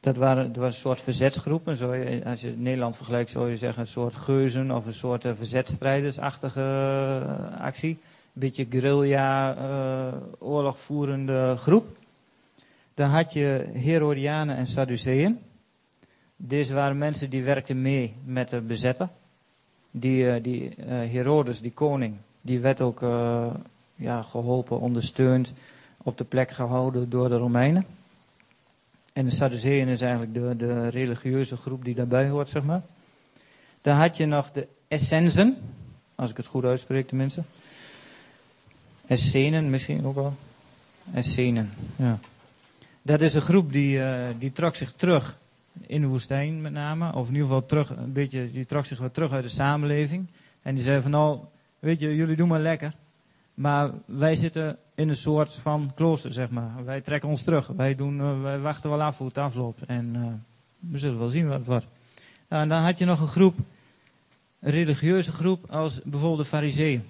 Dat, 0.00 0.16
waren, 0.16 0.52
was 0.54 0.74
een 0.74 0.80
soort 0.80 1.00
verzetsgroepen. 1.00 1.76
Zo 1.76 1.92
als 2.24 2.40
je 2.40 2.54
Nederland 2.56 2.96
vergelijkt, 2.96 3.30
zou 3.30 3.50
je 3.50 3.56
zeggen 3.56 3.80
een 3.80 3.88
soort 3.88 4.14
geuzen 4.14 4.70
of 4.70 4.86
een 4.86 4.92
soort 4.92 5.24
uh, 5.24 5.32
verzetstrijdersachtige 5.34 6.60
uh, 6.60 7.60
actie. 7.60 7.90
Een 7.90 8.40
beetje 8.40 8.66
guerrilla, 8.70 9.56
uh, 9.56 10.14
oorlogvoerende 10.38 11.54
groep. 11.56 11.96
Dan 12.94 13.08
had 13.08 13.32
je 13.32 13.64
Herodianen 13.72 14.56
en 14.56 14.66
Sadduceeën. 14.66 15.38
Deze 16.36 16.74
waren 16.74 16.98
mensen 16.98 17.30
die 17.30 17.42
werkten 17.42 17.82
mee 17.82 18.14
met 18.24 18.50
de 18.50 18.60
bezetter. 18.60 19.08
Die, 19.90 20.40
die 20.40 20.74
Herodes, 20.86 21.60
die 21.60 21.72
koning, 21.72 22.16
die 22.40 22.60
werd 22.60 22.80
ook 22.80 23.00
ja, 23.94 24.22
geholpen, 24.22 24.80
ondersteund, 24.80 25.52
op 25.96 26.18
de 26.18 26.24
plek 26.24 26.50
gehouden 26.50 27.10
door 27.10 27.28
de 27.28 27.36
Romeinen. 27.36 27.86
En 29.12 29.24
de 29.24 29.30
Sadduceeën 29.30 29.88
is 29.88 30.00
eigenlijk 30.00 30.34
de, 30.34 30.56
de 30.56 30.88
religieuze 30.88 31.56
groep 31.56 31.84
die 31.84 31.94
daarbij 31.94 32.28
hoort, 32.28 32.48
zeg 32.48 32.62
maar. 32.62 32.82
Dan 33.82 33.96
had 33.96 34.16
je 34.16 34.26
nog 34.26 34.50
de 34.50 34.68
Essenzen, 34.88 35.56
als 36.14 36.30
ik 36.30 36.36
het 36.36 36.46
goed 36.46 36.64
uitspreek 36.64 37.08
tenminste. 37.08 37.42
Essenen 39.06 39.70
misschien 39.70 40.06
ook 40.06 40.14
wel. 40.14 40.34
Essenen, 41.14 41.70
ja. 41.96 42.18
Dat 43.02 43.20
is 43.20 43.34
een 43.34 43.42
groep 43.42 43.72
die, 43.72 43.98
uh, 43.98 44.28
die 44.38 44.52
trok 44.52 44.74
zich 44.74 44.92
terug 44.92 45.38
in 45.86 46.00
de 46.00 46.06
woestijn 46.06 46.60
met 46.60 46.72
name. 46.72 47.14
Of 47.14 47.28
in 47.28 47.32
ieder 47.32 47.48
geval 47.48 47.66
terug, 47.66 47.90
een 47.90 48.12
beetje, 48.12 48.50
die 48.50 48.66
trok 48.66 48.84
zich 48.84 48.98
wat 48.98 49.14
terug 49.14 49.32
uit 49.32 49.44
de 49.44 49.50
samenleving. 49.50 50.26
En 50.62 50.74
die 50.74 50.84
zei 50.84 51.02
van 51.02 51.10
nou, 51.10 51.38
weet 51.78 52.00
je, 52.00 52.16
jullie 52.16 52.36
doen 52.36 52.48
maar 52.48 52.60
lekker. 52.60 52.94
Maar 53.54 53.90
wij 54.04 54.34
zitten 54.34 54.78
in 54.94 55.08
een 55.08 55.16
soort 55.16 55.54
van 55.54 55.92
klooster, 55.94 56.32
zeg 56.32 56.50
maar. 56.50 56.84
Wij 56.84 57.00
trekken 57.00 57.28
ons 57.28 57.42
terug. 57.42 57.66
Wij, 57.66 57.94
doen, 57.94 58.18
uh, 58.18 58.42
wij 58.42 58.58
wachten 58.58 58.90
wel 58.90 59.02
af 59.02 59.18
hoe 59.18 59.26
het 59.26 59.38
afloopt. 59.38 59.82
En 59.86 60.12
uh, 60.16 60.26
we 60.90 60.98
zullen 60.98 61.18
wel 61.18 61.28
zien 61.28 61.48
wat 61.48 61.58
het 61.58 61.66
wordt. 61.66 61.86
Nou, 62.48 62.62
en 62.62 62.68
dan 62.68 62.82
had 62.82 62.98
je 62.98 63.04
nog 63.04 63.20
een 63.20 63.26
groep, 63.26 63.58
een 64.60 64.70
religieuze 64.70 65.32
groep, 65.32 65.70
als 65.70 66.00
bijvoorbeeld 66.02 66.40
de 66.40 66.44
fariseeën. 66.44 67.04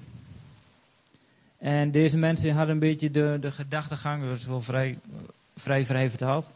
En 1.59 1.91
deze 1.91 2.17
mensen 2.17 2.55
hadden 2.55 2.75
een 2.75 2.81
beetje 2.81 3.11
de, 3.11 3.37
de 3.41 3.51
gedachtegang, 3.51 4.23
dat 4.23 4.37
is 4.37 4.47
wel 4.47 4.61
vrij, 4.61 4.99
vrij 5.57 5.85
vrij 5.85 6.09
vertaald. 6.09 6.51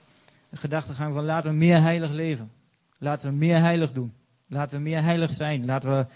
De 0.51 0.57
gedachtegang 0.57 1.15
van 1.15 1.25
laten 1.25 1.51
we 1.51 1.57
meer 1.57 1.81
heilig 1.81 2.11
leven. 2.11 2.51
Laten 2.99 3.31
we 3.31 3.37
meer 3.37 3.61
heilig 3.61 3.93
doen. 3.93 4.13
Laten 4.47 4.77
we 4.77 4.83
meer 4.83 5.03
heilig 5.03 5.31
zijn. 5.31 5.65
Laten 5.65 5.91
we 5.91 6.07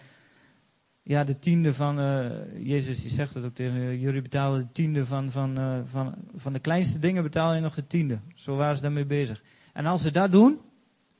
ja, 1.03 1.25
de 1.25 1.39
tiende 1.39 1.75
van, 1.75 1.99
uh, 1.99 2.31
Jezus 2.67 3.03
die 3.03 3.11
zegt 3.11 3.35
het 3.35 3.45
ook 3.45 3.55
tegen 3.55 3.77
uh, 3.77 4.01
jullie 4.01 4.23
betalen 4.23 4.61
de 4.61 4.73
tiende 4.73 5.07
van, 5.07 5.31
van, 5.31 5.61
uh, 5.61 5.79
van, 5.85 6.15
van 6.37 6.53
de 6.53 6.59
kleinste 6.59 6.99
dingen 6.99 7.23
betaal 7.23 7.55
je 7.55 7.61
nog 7.61 7.75
de 7.75 7.87
tiende. 7.87 8.19
Zo 8.35 8.57
waren 8.57 8.77
ze 8.77 8.83
daarmee 8.83 9.05
bezig. 9.05 9.43
En 9.73 9.87
als 9.87 10.03
ze 10.03 10.11
dat 10.11 10.33
doen, 10.33 10.59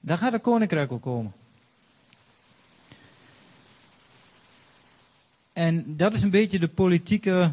dan 0.01 0.19
gaat 0.19 0.33
het 0.33 0.43
koninkrijk 0.43 0.93
ook 0.93 1.03
komen. 1.03 1.33
En 5.53 5.97
dat 5.97 6.15
is 6.15 6.23
een 6.23 6.31
beetje 6.31 6.59
de 6.59 6.69
politieke 6.69 7.53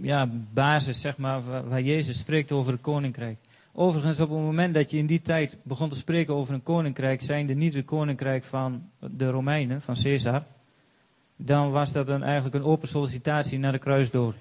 ja, 0.00 0.28
basis, 0.52 1.00
zeg 1.00 1.16
maar, 1.16 1.68
waar 1.68 1.82
Jezus 1.82 2.18
spreekt 2.18 2.52
over 2.52 2.72
het 2.72 2.80
koninkrijk. 2.80 3.38
Overigens, 3.76 4.20
op 4.20 4.28
het 4.28 4.38
moment 4.38 4.74
dat 4.74 4.90
je 4.90 4.96
in 4.96 5.06
die 5.06 5.20
tijd 5.20 5.56
begon 5.62 5.88
te 5.88 5.94
spreken 5.94 6.34
over 6.34 6.54
een 6.54 6.62
koninkrijk, 6.62 7.22
zijnde 7.22 7.54
niet 7.54 7.74
het 7.74 7.84
koninkrijk 7.84 8.44
van 8.44 8.90
de 8.98 9.30
Romeinen, 9.30 9.82
van 9.82 9.94
Caesar, 10.02 10.44
dan 11.36 11.70
was 11.70 11.92
dat 11.92 12.06
dan 12.06 12.22
eigenlijk 12.22 12.54
een 12.54 12.64
open 12.64 12.88
sollicitatie 12.88 13.58
naar 13.58 13.72
de 13.72 13.78
kruisdood. 13.78 14.34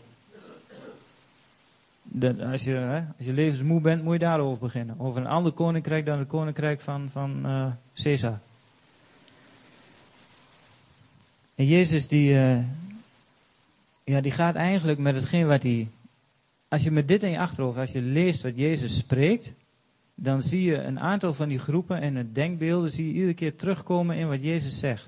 Als, 2.52 2.63
je, 2.63 2.72
hè, 2.72 3.04
als 3.18 3.25
je 3.25 3.34
levensmoe 3.34 3.82
bent, 3.82 4.04
moet 4.04 4.13
je 4.13 4.20
daarover 4.20 4.60
beginnen. 4.60 5.00
Over 5.00 5.22
een 5.22 5.28
ander 5.28 5.52
koninkrijk 5.52 6.06
dan 6.06 6.20
het 6.20 6.28
koninkrijk 6.28 6.82
van, 6.82 7.10
van 7.12 7.42
uh, 7.46 7.66
Caesar. 7.94 8.40
En 11.56 11.66
Jezus 11.66 12.08
die, 12.08 12.34
uh, 12.34 12.58
ja, 14.04 14.22
die 14.22 14.32
gaat 14.32 14.56
eigenlijk 14.56 15.00
met 15.00 15.16
hetgeen 15.16 15.48
wat 15.48 15.63
hij 15.63 15.88
als 16.74 16.84
je 16.84 16.92
met 16.92 17.08
dit 17.08 17.24
in 17.24 17.30
je 17.30 17.39
achterhoofd, 17.39 17.77
als 17.77 17.92
je 17.92 18.01
leest 18.01 18.42
wat 18.42 18.56
Jezus 18.56 18.98
spreekt, 18.98 19.53
dan 20.15 20.42
zie 20.42 20.63
je 20.63 20.77
een 20.77 21.00
aantal 21.00 21.34
van 21.34 21.50
die 21.50 21.60
groepen 21.60 22.01
en 22.01 22.15
het 22.15 22.36
denkbeelden 22.36 22.92
zie 22.92 23.08
je 23.08 23.13
iedere 23.13 23.34
keer 23.34 23.56
terugkomen 23.56 24.15
in 24.15 24.27
wat 24.27 24.42
Jezus 24.42 24.80
zegt. 24.80 25.08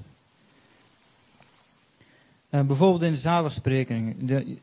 Uh, 2.49 2.61
bijvoorbeeld 2.61 3.01
in 3.01 3.11
de 3.11 3.17
zaligspreking. 3.17 4.15
De, 4.27 4.57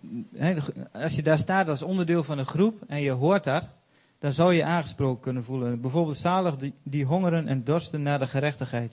als 0.93 1.15
je 1.15 1.23
daar 1.23 1.39
staat 1.39 1.69
als 1.69 1.83
onderdeel 1.83 2.25
van 2.25 2.39
een 2.39 2.47
groep 2.47 2.83
en 2.87 3.01
je 3.01 3.11
hoort 3.11 3.45
dat, 3.45 3.69
dan 4.19 4.33
zou 4.33 4.55
je 4.55 4.65
aangesproken 4.65 5.23
kunnen 5.23 5.45
voelen. 5.45 5.81
Bijvoorbeeld 5.81 6.17
zalig 6.17 6.57
die, 6.57 6.73
die 6.83 7.05
hongeren 7.05 7.49
en 7.49 7.65
dorsten 7.65 8.03
naar 8.03 8.19
de 8.19 8.27
gerechtigheid. 8.27 8.93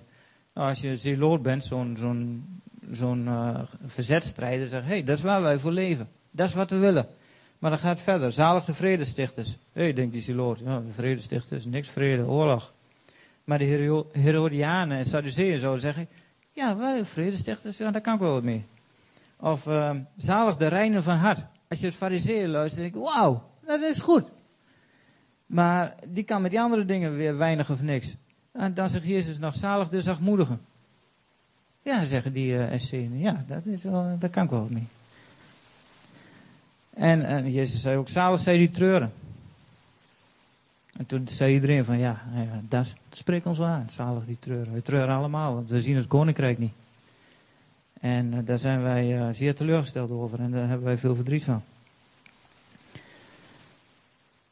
Nou, 0.54 0.68
als 0.68 0.82
je 0.82 0.98
zeeloot 0.98 1.42
bent, 1.42 1.64
zo'n 1.64 1.96
zo'n 2.00 2.46
zo'n 2.92 3.26
uh, 3.26 3.60
verzetstrijder, 3.86 4.68
zeg 4.68 4.82
hé, 4.82 4.88
hey, 4.88 5.04
dat 5.04 5.18
is 5.18 5.24
waar 5.24 5.42
wij 5.42 5.60
voor 5.60 5.72
leven. 5.72 6.08
Dat 6.32 6.48
is 6.48 6.54
wat 6.54 6.70
we 6.70 6.78
willen. 6.78 7.08
Maar 7.60 7.70
dan 7.70 7.80
gaat 7.80 8.00
verder. 8.00 8.32
Zalig 8.32 8.66
de 8.66 8.74
vredestichters. 8.74 9.58
Hé, 9.72 9.82
hey, 9.82 9.94
denkt 9.94 10.14
die 10.14 10.22
siloot. 10.22 10.60
Ja, 10.60 10.80
de 10.80 10.94
vredestichters, 10.94 11.66
niks 11.66 11.90
vrede, 11.90 12.26
oorlog. 12.26 12.74
Maar 13.44 13.58
de 13.58 14.06
Herodianen 14.12 14.98
en 14.98 15.06
Sadduceeën 15.06 15.60
zouden 15.60 15.82
zeggen: 15.82 16.08
Ja, 16.54 16.78
wij 16.78 17.06
vredestichters, 17.06 17.78
ja, 17.78 17.92
daar 17.92 18.02
kan 18.02 18.14
ik 18.14 18.20
wel 18.20 18.34
wat 18.34 18.44
mee. 18.44 18.66
Of 19.40 19.66
uh, 19.66 19.92
zalig 20.18 20.58
de 20.58 20.68
reinen 20.68 21.04
van 21.04 21.16
hart. 21.16 21.40
Als 21.68 21.80
je 21.80 21.86
het 21.86 21.96
fariseeën 21.96 22.50
luistert, 22.50 22.82
denk 22.82 22.96
ik: 22.96 23.12
Wauw, 23.14 23.44
dat 23.66 23.82
is 23.82 24.00
goed. 24.00 24.30
Maar 25.46 25.96
die 26.08 26.24
kan 26.24 26.42
met 26.42 26.52
die 26.52 26.62
andere 26.62 26.86
dingen 26.86 27.16
weer 27.16 27.38
weinig 27.38 27.70
of 27.70 27.82
niks. 27.82 28.16
En 28.52 28.74
dan 28.74 28.90
zegt 28.90 29.06
Jezus 29.06 29.38
nog: 29.38 29.56
Zalig 29.56 29.90
de 29.90 30.02
zachtmoedigen. 30.02 30.62
Ja, 31.82 32.06
zeggen 32.06 32.34
die 32.34 32.52
uh. 32.52 33.22
Ja, 33.22 33.44
dat 33.48 33.66
is 33.66 33.84
wel, 33.84 34.16
daar 34.20 34.30
kan 34.30 34.44
ik 34.44 34.50
wel 34.50 34.60
wat 34.60 34.70
mee. 34.70 34.88
En, 37.00 37.26
en 37.26 37.52
Jezus 37.52 37.82
zei 37.82 37.98
ook, 37.98 38.10
zalig 38.10 38.40
zij 38.40 38.58
die 38.58 38.70
treuren. 38.70 39.12
En 40.98 41.06
toen 41.06 41.28
zei 41.28 41.54
iedereen 41.54 41.86
van, 41.86 41.98
ja, 41.98 42.22
dat 42.62 42.94
spreekt 43.10 43.46
ons 43.46 43.58
wel 43.58 43.68
aan, 43.68 43.90
zalig 43.90 44.26
die 44.26 44.38
treuren. 44.40 44.74
We 44.74 44.82
treuren 44.82 45.16
allemaal, 45.16 45.54
want 45.54 45.70
we 45.70 45.82
zien 45.82 45.96
het 45.96 46.08
koninkrijk 46.08 46.58
niet. 46.58 46.72
En 48.00 48.34
uh, 48.34 48.40
daar 48.46 48.58
zijn 48.58 48.82
wij 48.82 49.18
uh, 49.18 49.34
zeer 49.34 49.56
teleurgesteld 49.56 50.12
over 50.12 50.40
en 50.40 50.52
daar 50.52 50.68
hebben 50.68 50.86
wij 50.86 50.98
veel 50.98 51.16
verdriet 51.16 51.44
van. 51.44 51.64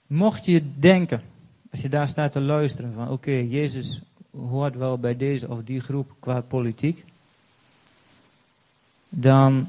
Mocht 0.07 0.45
je 0.45 0.61
denken, 0.79 1.21
als 1.71 1.81
je 1.81 1.89
daar 1.89 2.07
staat 2.07 2.31
te 2.31 2.41
luisteren, 2.41 2.93
van 2.93 3.09
oké, 3.09 3.31
Jezus 3.31 4.01
hoort 4.31 4.75
wel 4.75 4.97
bij 4.97 5.17
deze 5.17 5.49
of 5.49 5.63
die 5.63 5.79
groep 5.79 6.11
qua 6.19 6.41
politiek, 6.41 7.03
dan 9.09 9.67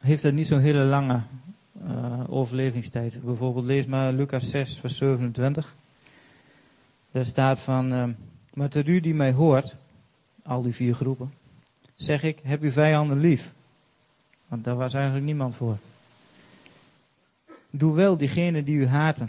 heeft 0.00 0.22
dat 0.22 0.32
niet 0.32 0.46
zo'n 0.46 0.60
hele 0.60 0.84
lange 0.84 1.20
uh, 1.84 2.20
overlevingstijd. 2.26 3.22
Bijvoorbeeld 3.22 3.64
lees 3.64 3.86
maar 3.86 4.12
Lucas 4.12 4.50
6, 4.50 4.78
vers 4.78 4.96
27. 4.96 5.76
Daar 7.10 7.24
staat 7.24 7.58
van, 7.58 7.92
uh, 7.92 8.04
maar 8.54 8.68
tot 8.68 8.88
u 8.88 9.00
die 9.00 9.14
mij 9.14 9.32
hoort, 9.32 9.76
al 10.42 10.62
die 10.62 10.74
vier 10.74 10.94
groepen, 10.94 11.32
zeg 11.94 12.22
ik, 12.22 12.38
heb 12.42 12.62
uw 12.62 12.70
vijanden 12.70 13.20
lief. 13.20 13.52
Want 14.48 14.64
daar 14.64 14.76
was 14.76 14.94
eigenlijk 14.94 15.24
niemand 15.24 15.54
voor. 15.54 15.78
Doe 17.70 17.94
wel 17.94 18.16
diegenen 18.16 18.64
die 18.64 18.76
u 18.76 18.86
haten. 18.86 19.28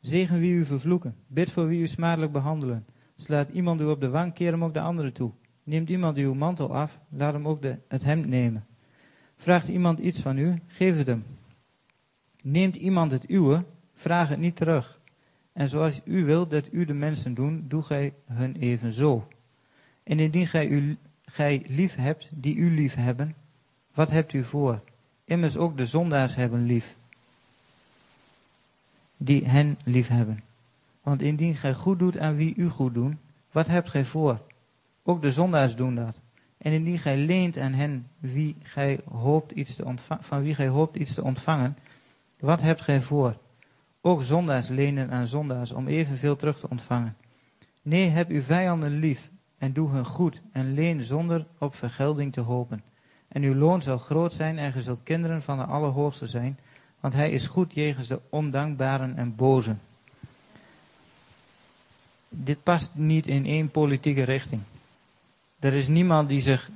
Zegen 0.00 0.38
wie 0.38 0.54
u 0.54 0.64
vervloeken. 0.64 1.14
Bid 1.26 1.50
voor 1.50 1.66
wie 1.66 1.80
u 1.80 1.86
smadelijk 1.86 2.32
behandelen. 2.32 2.84
Slaat 3.16 3.48
iemand 3.48 3.80
u 3.80 3.84
op 3.84 4.00
de 4.00 4.08
wang, 4.08 4.32
keer 4.32 4.52
hem 4.52 4.64
ook 4.64 4.74
de 4.74 4.80
andere 4.80 5.12
toe. 5.12 5.30
Neemt 5.62 5.88
iemand 5.88 6.16
uw 6.16 6.34
mantel 6.34 6.74
af, 6.74 7.00
laat 7.08 7.32
hem 7.32 7.48
ook 7.48 7.62
de, 7.62 7.76
het 7.88 8.04
hemd 8.04 8.26
nemen. 8.26 8.64
Vraagt 9.36 9.68
iemand 9.68 9.98
iets 9.98 10.20
van 10.20 10.38
u, 10.38 10.60
geef 10.66 10.96
het 10.96 11.06
hem. 11.06 11.24
Neemt 12.42 12.76
iemand 12.76 13.10
het 13.10 13.30
uwe, 13.30 13.64
vraag 13.94 14.28
het 14.28 14.38
niet 14.38 14.56
terug. 14.56 15.00
En 15.52 15.68
zoals 15.68 16.00
u 16.04 16.24
wilt 16.24 16.50
dat 16.50 16.68
u 16.72 16.84
de 16.84 16.94
mensen 16.94 17.34
doen, 17.34 17.64
doe 17.68 17.82
gij 17.82 18.14
hun 18.26 18.56
evenzo. 18.56 19.28
En 20.02 20.20
indien 20.20 20.46
gij, 20.46 20.68
u, 20.68 20.98
gij 21.24 21.62
lief 21.66 21.94
hebt 21.94 22.28
die 22.34 22.56
u 22.56 22.74
lief 22.74 22.94
hebben, 22.94 23.34
wat 23.94 24.10
hebt 24.10 24.32
u 24.32 24.44
voor? 24.44 24.80
Immers 25.24 25.56
ook 25.56 25.76
de 25.76 25.86
zondaars 25.86 26.34
hebben 26.34 26.66
lief, 26.66 26.96
die 29.16 29.44
hen 29.46 29.78
lief 29.84 30.08
hebben. 30.08 30.42
Want 31.02 31.22
indien 31.22 31.54
gij 31.54 31.74
goed 31.74 31.98
doet 31.98 32.18
aan 32.18 32.36
wie 32.36 32.54
u 32.56 32.68
goed 32.68 32.94
doen, 32.94 33.18
wat 33.50 33.66
hebt 33.66 33.90
gij 33.90 34.04
voor? 34.04 34.40
Ook 35.02 35.22
de 35.22 35.30
zondaars 35.30 35.76
doen 35.76 35.94
dat. 35.94 36.20
En 36.64 36.72
indien 36.72 36.98
gij 36.98 37.16
leent 37.16 37.58
aan 37.58 37.72
hen 37.72 38.06
wie 38.18 38.56
gij 38.62 39.00
hoopt 39.10 39.52
iets 39.52 39.74
te 39.74 39.94
van 40.20 40.42
wie 40.42 40.54
gij 40.54 40.68
hoopt 40.68 40.96
iets 40.96 41.14
te 41.14 41.22
ontvangen, 41.22 41.76
wat 42.40 42.60
hebt 42.60 42.80
gij 42.80 43.02
voor? 43.02 43.36
Ook 44.00 44.22
zondaars 44.22 44.68
lenen 44.68 45.10
aan 45.10 45.26
zondaars 45.26 45.72
om 45.72 45.86
evenveel 45.86 46.36
terug 46.36 46.58
te 46.58 46.68
ontvangen. 46.70 47.16
Nee, 47.82 48.08
heb 48.08 48.28
uw 48.28 48.42
vijanden 48.42 48.98
lief 48.98 49.30
en 49.58 49.72
doe 49.72 49.90
hun 49.90 50.04
goed 50.04 50.40
en 50.52 50.74
leen 50.74 51.02
zonder 51.02 51.46
op 51.58 51.74
vergelding 51.74 52.32
te 52.32 52.40
hopen. 52.40 52.82
En 53.28 53.42
uw 53.42 53.54
loon 53.54 53.82
zal 53.82 53.98
groot 53.98 54.32
zijn 54.32 54.58
en 54.58 54.72
ge 54.72 54.82
zult 54.82 55.02
kinderen 55.02 55.42
van 55.42 55.58
de 55.58 55.64
Allerhoogste 55.64 56.26
zijn, 56.26 56.58
want 57.00 57.14
hij 57.14 57.30
is 57.30 57.46
goed 57.46 57.74
jegens 57.74 58.06
de 58.06 58.20
ondankbaren 58.28 59.16
en 59.16 59.36
bozen. 59.36 59.80
Dit 62.28 62.62
past 62.62 62.90
niet 62.94 63.26
in 63.26 63.46
één 63.46 63.70
politieke 63.70 64.22
richting. 64.22 64.62
Er 65.64 65.72
is 65.72 65.88
niemand 65.88 66.28
die, 66.28 66.40
zich, 66.40 66.70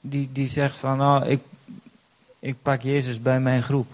die, 0.00 0.28
die 0.32 0.48
zegt 0.48 0.76
van, 0.76 1.00
oh, 1.00 1.28
ik, 1.28 1.40
ik 2.38 2.62
pak 2.62 2.82
Jezus 2.82 3.22
bij 3.22 3.40
mijn 3.40 3.62
groep. 3.62 3.86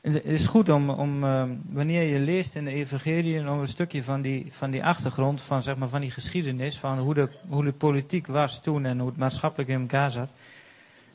Het 0.00 0.24
is 0.24 0.46
goed 0.46 0.68
om, 0.68 0.90
om 0.90 1.24
uh, 1.24 1.44
wanneer 1.66 2.02
je 2.02 2.18
leest 2.18 2.54
in 2.54 2.64
de 2.64 2.70
evangelie 2.70 3.50
om 3.50 3.60
een 3.60 3.68
stukje 3.68 4.04
van 4.04 4.20
die, 4.20 4.48
van 4.52 4.70
die 4.70 4.84
achtergrond, 4.84 5.40
van, 5.42 5.62
zeg 5.62 5.76
maar, 5.76 5.88
van 5.88 6.00
die 6.00 6.10
geschiedenis, 6.10 6.78
van 6.78 6.98
hoe 6.98 7.14
de, 7.14 7.28
hoe 7.48 7.64
de 7.64 7.72
politiek 7.72 8.26
was 8.26 8.60
toen 8.60 8.84
en 8.84 8.98
hoe 8.98 9.08
het 9.08 9.18
maatschappelijk 9.18 9.70
in 9.70 9.80
elkaar 9.80 10.10
zat, 10.10 10.28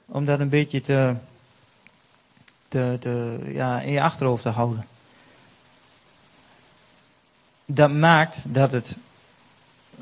om 0.05 0.25
dat 0.25 0.39
een 0.39 0.50
beetje 0.50 0.81
te, 0.81 1.15
te, 2.67 2.98
te, 3.00 3.39
ja, 3.53 3.81
in 3.81 3.91
je 3.91 4.01
achterhoofd 4.01 4.43
te 4.43 4.50
houden. 4.50 4.88
Dat 7.65 7.91
maakt 7.91 8.43
dat 8.53 8.71
het 8.71 8.98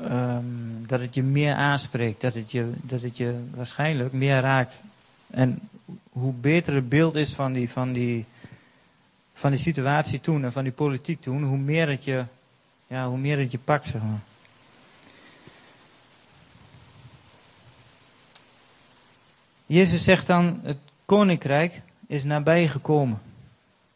um, 0.01 0.83
dat 0.87 1.01
het 1.01 1.13
je 1.13 1.23
meer 1.23 1.53
aanspreekt, 1.53 2.21
dat 2.21 2.33
het, 2.33 2.51
je, 2.51 2.71
dat 2.81 3.01
het 3.01 3.17
je 3.17 3.39
waarschijnlijk 3.55 4.13
meer 4.13 4.39
raakt. 4.39 4.79
En 5.29 5.59
hoe 6.09 6.33
beter 6.33 6.73
het 6.73 6.89
beeld 6.89 7.15
is 7.15 7.33
van 7.33 7.53
die, 7.53 7.69
van 7.69 7.93
die, 7.93 8.25
van 9.33 9.51
die 9.51 9.59
situatie 9.59 10.21
toen 10.21 10.43
en 10.43 10.51
van 10.51 10.63
die 10.63 10.73
politiek 10.73 11.21
toen, 11.21 11.43
hoe 11.43 11.57
meer 11.57 11.89
het 11.89 12.03
je, 12.03 12.25
ja, 12.87 13.07
hoe 13.07 13.17
meer 13.17 13.39
het 13.39 13.51
je 13.51 13.59
pakt, 13.59 13.85
zeg 13.85 14.01
maar. 14.01 14.21
Jezus 19.65 20.03
zegt 20.03 20.27
dan, 20.27 20.59
het 20.63 20.77
koninkrijk 21.05 21.81
is 22.07 22.23
nabij 22.23 22.67
gekomen. 22.67 23.21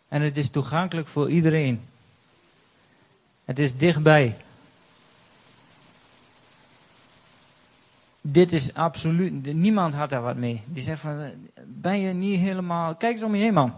En 0.07 0.21
het 0.21 0.37
is 0.37 0.49
toegankelijk 0.49 1.07
voor 1.07 1.29
iedereen. 1.29 1.81
Het 3.45 3.59
is 3.59 3.77
dichtbij. 3.77 4.37
Dit 8.21 8.51
is 8.51 8.73
absoluut, 8.73 9.53
niemand 9.53 9.93
had 9.93 10.09
daar 10.09 10.21
wat 10.21 10.35
mee. 10.35 10.61
Die 10.65 10.83
zegt 10.83 11.01
van, 11.01 11.31
ben 11.65 11.99
je 11.99 12.13
niet 12.13 12.39
helemaal, 12.39 12.95
kijk 12.95 13.13
eens 13.13 13.23
om 13.23 13.35
je 13.35 13.43
heen 13.43 13.53
man. 13.53 13.73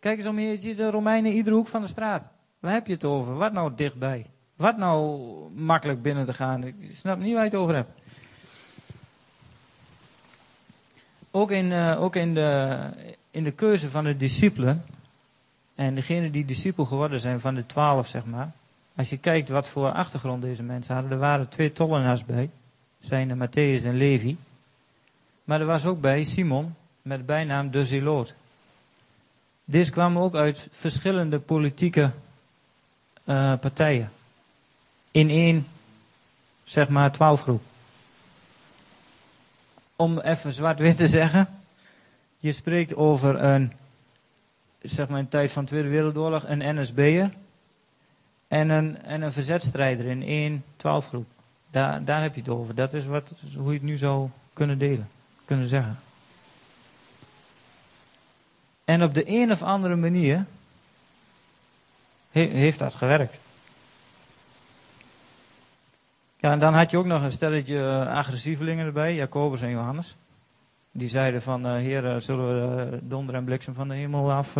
Kijk 0.00 0.18
eens 0.18 0.26
om 0.26 0.38
je 0.38 0.44
heen, 0.44 0.50
je 0.50 0.58
ziet 0.58 0.76
de 0.76 0.90
Romeinen 0.90 1.32
iedere 1.32 1.56
hoek 1.56 1.68
van 1.68 1.80
de 1.80 1.88
straat. 1.88 2.22
Waar 2.58 2.72
heb 2.72 2.86
je 2.86 2.92
het 2.92 3.04
over? 3.04 3.34
Wat 3.34 3.52
nou 3.52 3.72
dichtbij? 3.76 4.26
Wat 4.56 4.76
nou 4.76 5.20
makkelijk 5.54 6.02
binnen 6.02 6.26
te 6.26 6.32
gaan? 6.32 6.64
Ik 6.64 6.74
snap 6.90 7.18
niet 7.18 7.32
waar 7.34 7.44
je 7.44 7.50
het 7.50 7.58
over 7.58 7.74
hebt. 7.74 7.90
Ook 11.30 11.50
in, 11.50 11.66
uh, 11.66 12.02
ook 12.02 12.16
in, 12.16 12.34
de, 12.34 12.78
in 13.30 13.44
de 13.44 13.50
keuze 13.50 13.90
van 13.90 14.04
de 14.04 14.16
discipelen. 14.16 14.84
En 15.74 15.94
degene 15.94 16.30
die 16.30 16.44
discipel 16.44 16.84
geworden 16.84 17.20
zijn 17.20 17.40
van 17.40 17.54
de 17.54 17.66
twaalf, 17.66 18.06
zeg 18.06 18.24
maar. 18.24 18.52
Als 18.96 19.10
je 19.10 19.18
kijkt 19.18 19.48
wat 19.48 19.68
voor 19.68 19.92
achtergrond 19.92 20.42
deze 20.42 20.62
mensen 20.62 20.94
hadden. 20.94 21.12
Er 21.12 21.18
waren 21.18 21.48
twee 21.48 21.72
tollenaars 21.72 22.24
bij 22.24 22.50
zijn 23.00 23.28
de 23.28 23.34
Matthäus 23.34 23.84
en 23.84 23.96
Levi. 23.96 24.36
Maar 25.44 25.60
er 25.60 25.66
was 25.66 25.86
ook 25.86 26.00
bij 26.00 26.24
Simon 26.24 26.74
met 27.02 27.26
bijnaam 27.26 27.70
de 27.70 27.84
Zeloot. 27.84 28.34
Deze 29.64 29.90
kwamen 29.90 30.22
ook 30.22 30.34
uit 30.34 30.68
verschillende 30.70 31.38
politieke 31.38 32.10
uh, 33.24 33.58
partijen. 33.58 34.10
In 35.10 35.30
één, 35.30 35.66
zeg 36.64 36.88
maar, 36.88 37.12
twaalfgroep. 37.12 37.62
Om 39.96 40.18
even 40.18 40.52
zwart-wit 40.52 40.96
te 40.96 41.08
zeggen. 41.08 41.48
Je 42.38 42.52
spreekt 42.52 42.94
over 42.94 43.42
een, 43.42 43.72
zeg 44.82 45.08
maar 45.08 45.28
tijd 45.28 45.52
van 45.52 45.62
de 45.64 45.68
Tweede 45.70 45.88
Wereldoorlog, 45.88 46.44
een 46.46 46.80
NSB'er. 46.80 47.32
En 48.48 48.68
een, 48.68 49.02
en 49.02 49.22
een 49.22 49.32
verzetstrijder 49.32 50.04
in 50.04 50.22
één 50.22 50.64
twaalfgroep. 50.76 51.26
Daar, 51.70 52.04
daar 52.04 52.22
heb 52.22 52.34
je 52.34 52.40
het 52.40 52.50
over. 52.50 52.74
Dat 52.74 52.94
is 52.94 53.06
wat, 53.06 53.34
hoe 53.56 53.72
je 53.72 53.78
het 53.78 53.82
nu 53.82 53.96
zou 53.96 54.28
kunnen 54.52 54.78
delen, 54.78 55.08
kunnen 55.44 55.68
zeggen. 55.68 55.98
En 58.84 59.02
op 59.02 59.14
de 59.14 59.22
een 59.26 59.52
of 59.52 59.62
andere 59.62 59.96
manier 59.96 60.46
heeft 62.30 62.78
dat 62.78 62.94
gewerkt. 62.94 63.38
Ja, 66.36 66.52
en 66.52 66.58
dan 66.58 66.74
had 66.74 66.90
je 66.90 66.96
ook 66.96 67.06
nog 67.06 67.22
een 67.22 67.30
stelletje 67.30 67.74
uh, 67.74 68.06
agressievelingen 68.06 68.86
erbij, 68.86 69.14
Jacobus 69.14 69.62
en 69.62 69.70
Johannes. 69.70 70.16
Die 70.92 71.08
zeiden 71.08 71.42
van, 71.42 71.66
uh, 71.66 71.72
heer, 71.72 72.04
uh, 72.04 72.18
zullen 72.18 72.76
we 72.76 72.98
donder 73.02 73.34
en 73.34 73.44
bliksem 73.44 73.74
van 73.74 73.88
de 73.88 73.94
hemel 73.94 74.32
af 74.32 74.54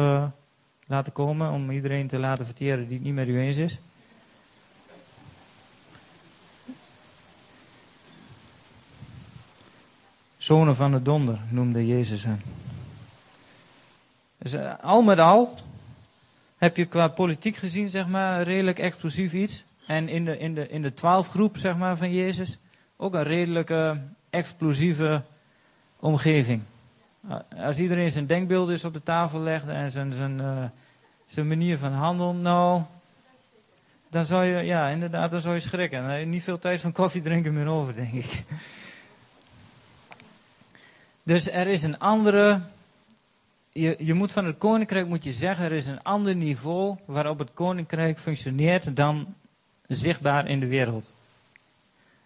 laten 0.87 1.13
komen 1.13 1.51
om 1.51 1.71
iedereen 1.71 2.09
te 2.09 2.19
laten 2.19 2.45
verteren 2.45 2.89
die 2.89 2.97
het 2.97 3.07
niet 3.07 3.15
met 3.15 3.29
u 3.29 3.41
eens 3.41 3.57
is. 3.57 3.81
Zonen 10.39 10.77
van 10.77 10.91
de 10.91 11.03
donder 11.03 11.39
noemde 11.49 11.87
Jezus 11.87 12.25
hen. 12.25 12.43
Dus 14.39 14.55
uh, 14.55 14.73
al 14.83 15.03
met 15.03 15.19
al 15.19 15.55
heb 16.57 16.77
je 16.77 16.85
qua 16.85 17.09
politiek 17.09 17.57
gezien, 17.57 17.91
zeg 17.91 18.07
maar, 18.07 18.43
redelijk 18.43 18.79
explosief 18.79 19.33
iets. 19.33 19.65
En 19.87 20.09
in 20.09 20.25
de, 20.25 20.39
in 20.39 20.55
de, 20.55 20.69
in 20.69 20.83
de 20.83 20.95
twaalfgroep, 20.95 21.57
zeg 21.57 21.77
maar, 21.77 21.97
van 21.97 22.13
Jezus, 22.13 22.59
ook 22.97 23.15
een 23.15 23.23
redelijke 23.23 24.01
explosieve 24.31 25.23
omgeving. 26.01 26.63
Als 27.57 27.79
iedereen 27.79 28.11
zijn 28.11 28.27
denkbeeld 28.27 28.71
is 28.71 28.85
op 28.85 28.93
de 28.93 29.03
tafel 29.03 29.41
legt 29.41 29.69
en 29.69 29.91
zijn, 29.91 30.13
zijn, 30.13 30.39
uh, 30.41 30.65
zijn 31.27 31.49
manier 31.49 31.79
van 31.79 31.93
handelen, 31.93 32.41
nou, 32.41 32.83
dan 34.11 34.25
zou 34.25 34.45
je, 34.45 34.63
ja, 34.63 34.89
inderdaad, 34.89 35.31
dan 35.31 35.41
zou 35.41 35.55
je 35.55 35.61
schrikken. 35.61 36.01
Dan 36.01 36.11
heb 36.11 36.21
je 36.21 36.27
niet 36.27 36.43
veel 36.43 36.59
tijd 36.59 36.81
van 36.81 36.93
koffie 36.93 37.23
drinken 37.23 37.55
meer 37.55 37.67
over, 37.67 37.95
denk 37.95 38.13
ik. 38.13 38.45
Dus 41.29 41.51
er 41.51 41.67
is 41.67 41.83
een 41.83 41.99
andere 41.99 42.61
je, 43.73 43.97
je 43.99 44.15
moet 44.15 44.33
van 44.33 44.45
het 44.45 44.59
koninkrijk 44.59 45.07
moet 45.07 45.25
je 45.25 45.33
zeggen, 45.33 45.65
er 45.65 45.73
is 45.73 45.87
een 45.87 46.03
ander 46.03 46.37
niveau 46.37 46.97
waarop 47.05 47.39
het 47.39 47.53
koninkrijk 47.55 48.19
functioneert 48.19 48.97
dan 48.97 49.35
zichtbaar 49.87 50.47
in 50.47 50.61
de 50.61 50.67
wereld. 50.67 51.13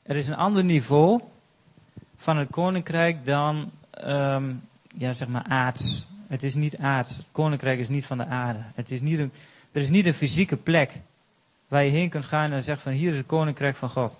Er 0.02 0.16
is 0.16 0.28
een 0.28 0.36
ander 0.36 0.64
niveau 0.64 1.20
van 2.16 2.36
het 2.36 2.50
koninkrijk 2.50 3.26
dan, 3.26 3.70
um, 4.04 4.62
ja 4.96 5.12
zeg 5.12 5.28
maar 5.28 5.44
aards. 5.48 6.06
Het 6.26 6.42
is 6.42 6.54
niet 6.54 6.76
aards. 6.76 7.16
Het 7.16 7.26
koninkrijk 7.32 7.78
is 7.78 7.88
niet 7.88 8.06
van 8.06 8.18
de 8.18 8.26
aarde. 8.26 8.60
Het 8.74 8.90
is 8.90 9.00
niet 9.00 9.18
een, 9.18 9.32
er 9.72 9.80
is 9.80 9.90
niet 9.90 10.06
een 10.06 10.14
fysieke 10.14 10.56
plek 10.56 10.92
waar 11.68 11.84
je 11.84 11.90
heen 11.90 12.08
kunt 12.08 12.24
gaan 12.24 12.52
en 12.52 12.62
zegt 12.62 12.82
van 12.82 12.92
hier 12.92 13.10
is 13.10 13.16
het 13.16 13.26
koninkrijk 13.26 13.76
van 13.76 13.88
God. 13.88 14.16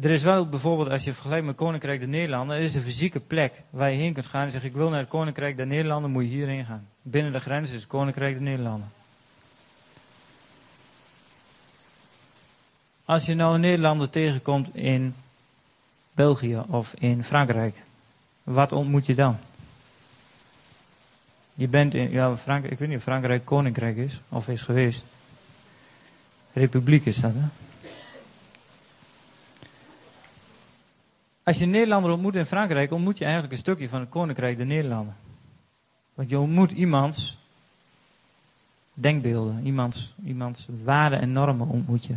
Er 0.00 0.10
is 0.10 0.22
wel 0.22 0.48
bijvoorbeeld, 0.48 0.88
als 0.90 1.04
je 1.04 1.12
vergelijkt 1.12 1.46
met 1.46 1.56
Koninkrijk 1.56 1.98
der 1.98 2.08
Nederlanden, 2.08 2.56
er 2.56 2.62
is 2.62 2.74
een 2.74 2.82
fysieke 2.82 3.20
plek 3.20 3.62
waar 3.70 3.90
je 3.90 3.96
heen 3.96 4.12
kunt 4.12 4.26
gaan 4.26 4.42
en 4.42 4.50
zegt: 4.50 4.64
Ik 4.64 4.72
wil 4.72 4.90
naar 4.90 4.98
het 4.98 5.08
Koninkrijk 5.08 5.56
der 5.56 5.66
Nederlanden, 5.66 6.10
moet 6.10 6.22
je 6.22 6.28
hierheen 6.28 6.64
gaan. 6.64 6.88
Binnen 7.02 7.32
de 7.32 7.40
grens 7.40 7.70
is 7.70 7.76
het 7.76 7.86
Koninkrijk 7.86 8.34
der 8.34 8.42
Nederlanden. 8.42 8.88
Als 13.04 13.26
je 13.26 13.34
nou 13.34 13.54
een 13.54 13.60
Nederlander 13.60 14.10
tegenkomt 14.10 14.74
in 14.74 15.14
België 16.14 16.62
of 16.68 16.94
in 16.98 17.24
Frankrijk, 17.24 17.82
wat 18.42 18.72
ontmoet 18.72 19.06
je 19.06 19.14
dan? 19.14 19.36
Je 21.54 21.68
bent 21.68 21.94
in, 21.94 22.10
ja, 22.10 22.36
Frankrijk, 22.36 22.72
ik 22.72 22.78
weet 22.78 22.88
niet 22.88 22.96
of 22.96 23.02
Frankrijk 23.02 23.44
koninkrijk 23.44 23.96
is 23.96 24.20
of 24.28 24.48
is 24.48 24.62
geweest. 24.62 25.04
Republiek 26.52 27.06
is 27.06 27.16
dat, 27.16 27.32
hè? 27.34 27.65
Als 31.46 31.58
je 31.58 31.64
een 31.64 31.70
Nederlander 31.70 32.10
ontmoet 32.10 32.34
in 32.34 32.46
Frankrijk, 32.46 32.92
ontmoet 32.92 33.18
je 33.18 33.24
eigenlijk 33.24 33.52
een 33.52 33.58
stukje 33.58 33.88
van 33.88 34.00
het 34.00 34.08
Koninkrijk 34.08 34.56
der 34.56 34.66
Nederlanden. 34.66 35.16
Want 36.14 36.28
je 36.28 36.38
ontmoet 36.38 36.70
iemands 36.70 37.38
denkbeelden, 38.94 39.66
iemands, 39.66 40.14
iemands 40.24 40.66
waarden 40.84 41.20
en 41.20 41.32
normen 41.32 41.68
ontmoet 41.68 42.04
je. 42.04 42.14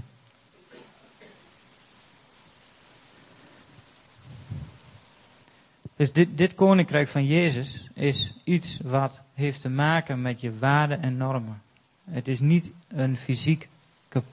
Dus 5.95 6.11
dit, 6.11 6.37
dit 6.37 6.55
koninkrijk 6.55 7.07
van 7.07 7.25
Jezus 7.25 7.89
is 7.93 8.33
iets 8.43 8.79
wat 8.83 9.21
heeft 9.33 9.61
te 9.61 9.69
maken 9.69 10.21
met 10.21 10.41
je 10.41 10.57
waarden 10.59 11.01
en 11.01 11.17
normen. 11.17 11.61
Het 12.03 12.27
is 12.27 12.39
niet 12.39 12.71
een 12.87 13.17
fysieke 13.17 13.67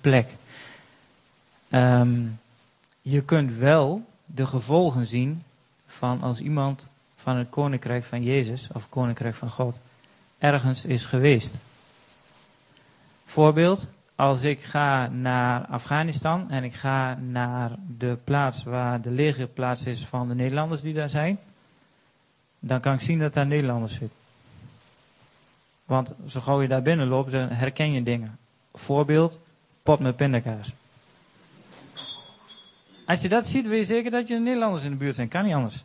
plek. 0.01 0.29
Um, 1.71 2.39
je 3.03 3.23
kunt 3.23 3.53
wel 3.53 4.15
de 4.37 4.47
gevolgen 4.47 5.07
zien 5.07 5.43
van 5.87 6.23
als 6.23 6.41
iemand 6.41 6.87
van 7.17 7.37
het 7.37 7.49
koninkrijk 7.49 8.05
van 8.05 8.23
Jezus 8.23 8.69
of 8.73 8.89
koninkrijk 8.89 9.35
van 9.35 9.51
God 9.51 9.79
ergens 10.39 10.85
is 10.85 11.07
geweest. 11.07 11.59
Voorbeeld, 13.27 13.89
als 14.15 14.43
ik 14.43 14.63
ga 14.63 15.07
naar 15.07 15.67
Afghanistan 15.67 16.51
en 16.51 16.65
ik 16.65 16.75
ga 16.75 17.15
naar 17.15 17.71
de 17.99 18.19
plaats 18.25 18.63
waar 18.63 19.01
de 19.01 19.11
legerplaats 19.11 19.87
is 19.87 20.07
van 20.07 20.29
de 20.29 20.35
Nederlanders 20.35 20.81
die 20.81 20.95
daar 20.95 21.11
zijn, 21.11 21.39
dan 22.59 22.81
kan 22.81 22.95
ik 22.95 23.01
zien 23.01 23.19
dat 23.19 23.35
daar 23.35 23.47
Nederlanders 23.47 23.95
zitten. 23.95 24.19
Want 25.85 26.13
zo 26.27 26.41
gauw 26.41 26.63
je 26.63 26.69
daar 26.69 26.83
binnen 26.83 27.07
loopt, 27.07 27.31
dan 27.31 27.49
herken 27.49 27.93
je 27.93 28.03
dingen. 28.03 28.39
Voorbeeld, 28.75 29.39
pot 29.83 29.99
met 29.99 30.17
pindakaas. 30.17 30.73
Als 33.07 33.21
je 33.21 33.29
dat 33.29 33.47
ziet, 33.47 33.67
weet 33.67 33.79
je 33.79 33.95
zeker 33.95 34.11
dat 34.11 34.29
je 34.29 34.39
Nederlanders 34.39 34.85
in 34.85 34.91
de 34.91 34.97
buurt 34.97 35.15
zijn. 35.15 35.29
Kan 35.29 35.45
niet 35.45 35.55
anders. 35.55 35.85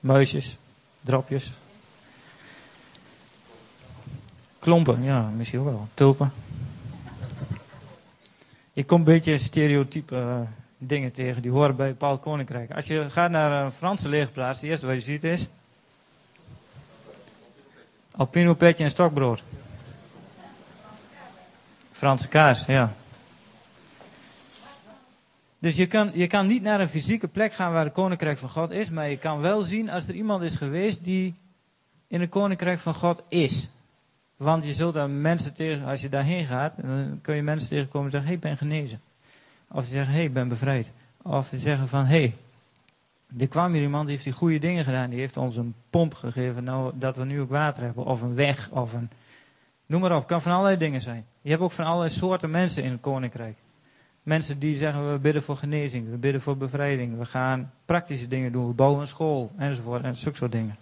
Muisjes, 0.00 0.58
dropjes. 1.00 1.52
Klompen, 4.58 5.02
ja, 5.02 5.30
misschien 5.36 5.58
ook 5.58 5.64
wel. 5.64 5.88
Tulpen. 5.94 6.32
Je 8.72 8.84
komt 8.84 9.06
een 9.06 9.12
beetje 9.14 9.38
stereotype 9.38 10.16
uh, 10.16 10.40
dingen 10.78 11.12
tegen, 11.12 11.42
die 11.42 11.50
horen 11.50 11.76
bij 11.76 11.92
Paul 11.92 12.18
Koninkrijk. 12.18 12.70
Als 12.70 12.86
je 12.86 13.10
gaat 13.10 13.30
naar 13.30 13.64
een 13.64 13.72
Franse 13.72 14.08
legerplaats, 14.08 14.60
het 14.60 14.70
eerste 14.70 14.86
wat 14.86 14.94
je 14.94 15.00
ziet 15.00 15.24
is... 15.24 15.48
Alpino 18.10 18.54
petje 18.54 18.84
en 18.84 18.90
stokbrood. 18.90 19.42
Franse 21.92 22.28
kaas, 22.28 22.66
ja. 22.66 22.92
Dus 25.58 25.76
je 25.76 25.86
kan, 25.86 26.10
je 26.14 26.26
kan 26.26 26.46
niet 26.46 26.62
naar 26.62 26.80
een 26.80 26.88
fysieke 26.88 27.28
plek 27.28 27.52
gaan 27.52 27.72
waar 27.72 27.84
het 27.84 27.92
koninkrijk 27.94 28.38
van 28.38 28.48
God 28.48 28.70
is, 28.70 28.90
maar 28.90 29.08
je 29.08 29.18
kan 29.18 29.40
wel 29.40 29.62
zien 29.62 29.90
als 29.90 30.08
er 30.08 30.14
iemand 30.14 30.42
is 30.42 30.56
geweest 30.56 31.04
die 31.04 31.34
in 32.06 32.20
het 32.20 32.30
koninkrijk 32.30 32.78
van 32.78 32.94
God 32.94 33.22
is. 33.28 33.68
Want 34.36 34.64
je 34.64 34.72
zult 34.72 34.94
daar 34.94 35.10
mensen 35.10 35.54
tegen, 35.54 35.86
als 35.86 36.00
je 36.00 36.08
daarheen 36.08 36.46
gaat, 36.46 36.72
dan 36.76 37.18
kun 37.22 37.36
je 37.36 37.42
mensen 37.42 37.68
tegenkomen 37.68 38.04
en 38.04 38.10
zeggen: 38.10 38.30
Hé, 38.30 38.38
hey, 38.38 38.50
ik 38.50 38.58
ben 38.58 38.68
genezen. 38.68 39.00
Of 39.70 39.84
ze 39.84 39.90
zeggen: 39.90 40.10
Hé, 40.10 40.16
hey, 40.16 40.26
ik 40.26 40.32
ben 40.32 40.48
bevrijd. 40.48 40.90
Of 41.22 41.46
ze 41.46 41.58
zeggen: 41.58 41.88
van, 41.88 42.04
Hé, 42.04 42.18
hey, 42.18 42.34
er 43.38 43.48
kwam 43.48 43.72
hier 43.72 43.82
iemand 43.82 44.02
die 44.02 44.12
heeft 44.12 44.24
die 44.24 44.32
goede 44.32 44.58
dingen 44.58 44.84
gedaan. 44.84 45.10
Die 45.10 45.18
heeft 45.18 45.36
ons 45.36 45.56
een 45.56 45.74
pomp 45.90 46.14
gegeven, 46.14 46.64
nou, 46.64 46.92
dat 46.94 47.16
we 47.16 47.24
nu 47.24 47.40
ook 47.40 47.50
water 47.50 47.82
hebben. 47.82 48.04
Of 48.04 48.22
een 48.22 48.34
weg, 48.34 48.70
of 48.70 48.92
een. 48.92 49.10
Noem 49.86 50.00
maar 50.00 50.16
op, 50.16 50.26
kan 50.26 50.42
van 50.42 50.52
allerlei 50.52 50.76
dingen 50.76 51.00
zijn. 51.00 51.26
Je 51.40 51.50
hebt 51.50 51.62
ook 51.62 51.72
van 51.72 51.84
allerlei 51.84 52.10
soorten 52.10 52.50
mensen 52.50 52.82
in 52.82 52.90
het 52.90 53.00
koninkrijk. 53.00 53.56
Mensen 54.28 54.58
die 54.58 54.76
zeggen 54.76 55.12
we 55.12 55.18
bidden 55.18 55.42
voor 55.42 55.56
genezing, 55.56 56.10
we 56.10 56.16
bidden 56.16 56.40
voor 56.40 56.56
bevrijding, 56.56 57.18
we 57.18 57.24
gaan 57.24 57.72
praktische 57.84 58.28
dingen 58.28 58.52
doen, 58.52 58.66
we 58.66 58.72
bouwen 58.72 59.00
een 59.00 59.06
school 59.06 59.52
enzovoort 59.56 60.02
en 60.02 60.16
zulke 60.16 60.36
soort 60.36 60.52
dingen. 60.52 60.76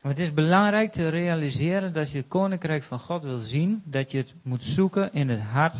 Maar 0.00 0.12
het 0.12 0.18
is 0.18 0.34
belangrijk 0.34 0.92
te 0.92 1.08
realiseren 1.08 1.92
dat 1.92 2.10
je 2.10 2.18
het 2.18 2.28
koninkrijk 2.28 2.82
van 2.82 2.98
God 2.98 3.22
wil 3.22 3.38
zien, 3.38 3.82
dat 3.84 4.10
je 4.10 4.18
het 4.18 4.34
moet 4.42 4.64
zoeken 4.64 5.12
in 5.12 5.28
het 5.28 5.40
hart, 5.40 5.76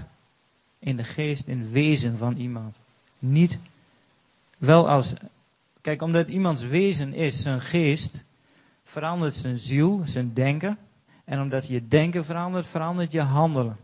in 0.79 0.97
de 0.97 1.05
geest, 1.05 1.47
in 1.47 1.59
het 1.59 1.71
wezen 1.71 2.19
van 2.19 2.37
iemand. 2.37 2.81
Niet 3.19 3.59
wel 4.59 4.89
als. 4.89 5.13
Kijk, 5.81 6.03
omdat 6.03 6.29
iemands 6.29 6.63
wezen 6.63 7.15
is, 7.15 7.43
zijn 7.43 7.61
geest, 7.61 8.25
verandert 8.85 9.35
zijn 9.35 9.59
ziel, 9.59 10.01
zijn 10.05 10.33
denken. 10.35 10.79
En 11.25 11.41
omdat 11.41 11.69
je 11.69 11.89
denken 11.89 12.25
verandert, 12.25 12.67
verandert 12.67 13.13
je 13.13 13.21
handelen. 13.21 13.77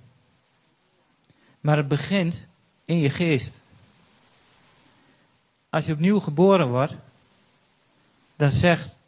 Maar 1.66 1.76
het 1.76 1.88
begint 1.88 2.44
in 2.84 2.98
je 2.98 3.10
geest. 3.10 3.60
als 5.68 5.86
je 5.86 5.92
opnieuw 5.92 6.18
geboren 6.18 6.68
wordt, 6.68 6.96
dan 8.36 8.50
zegt 8.50 8.98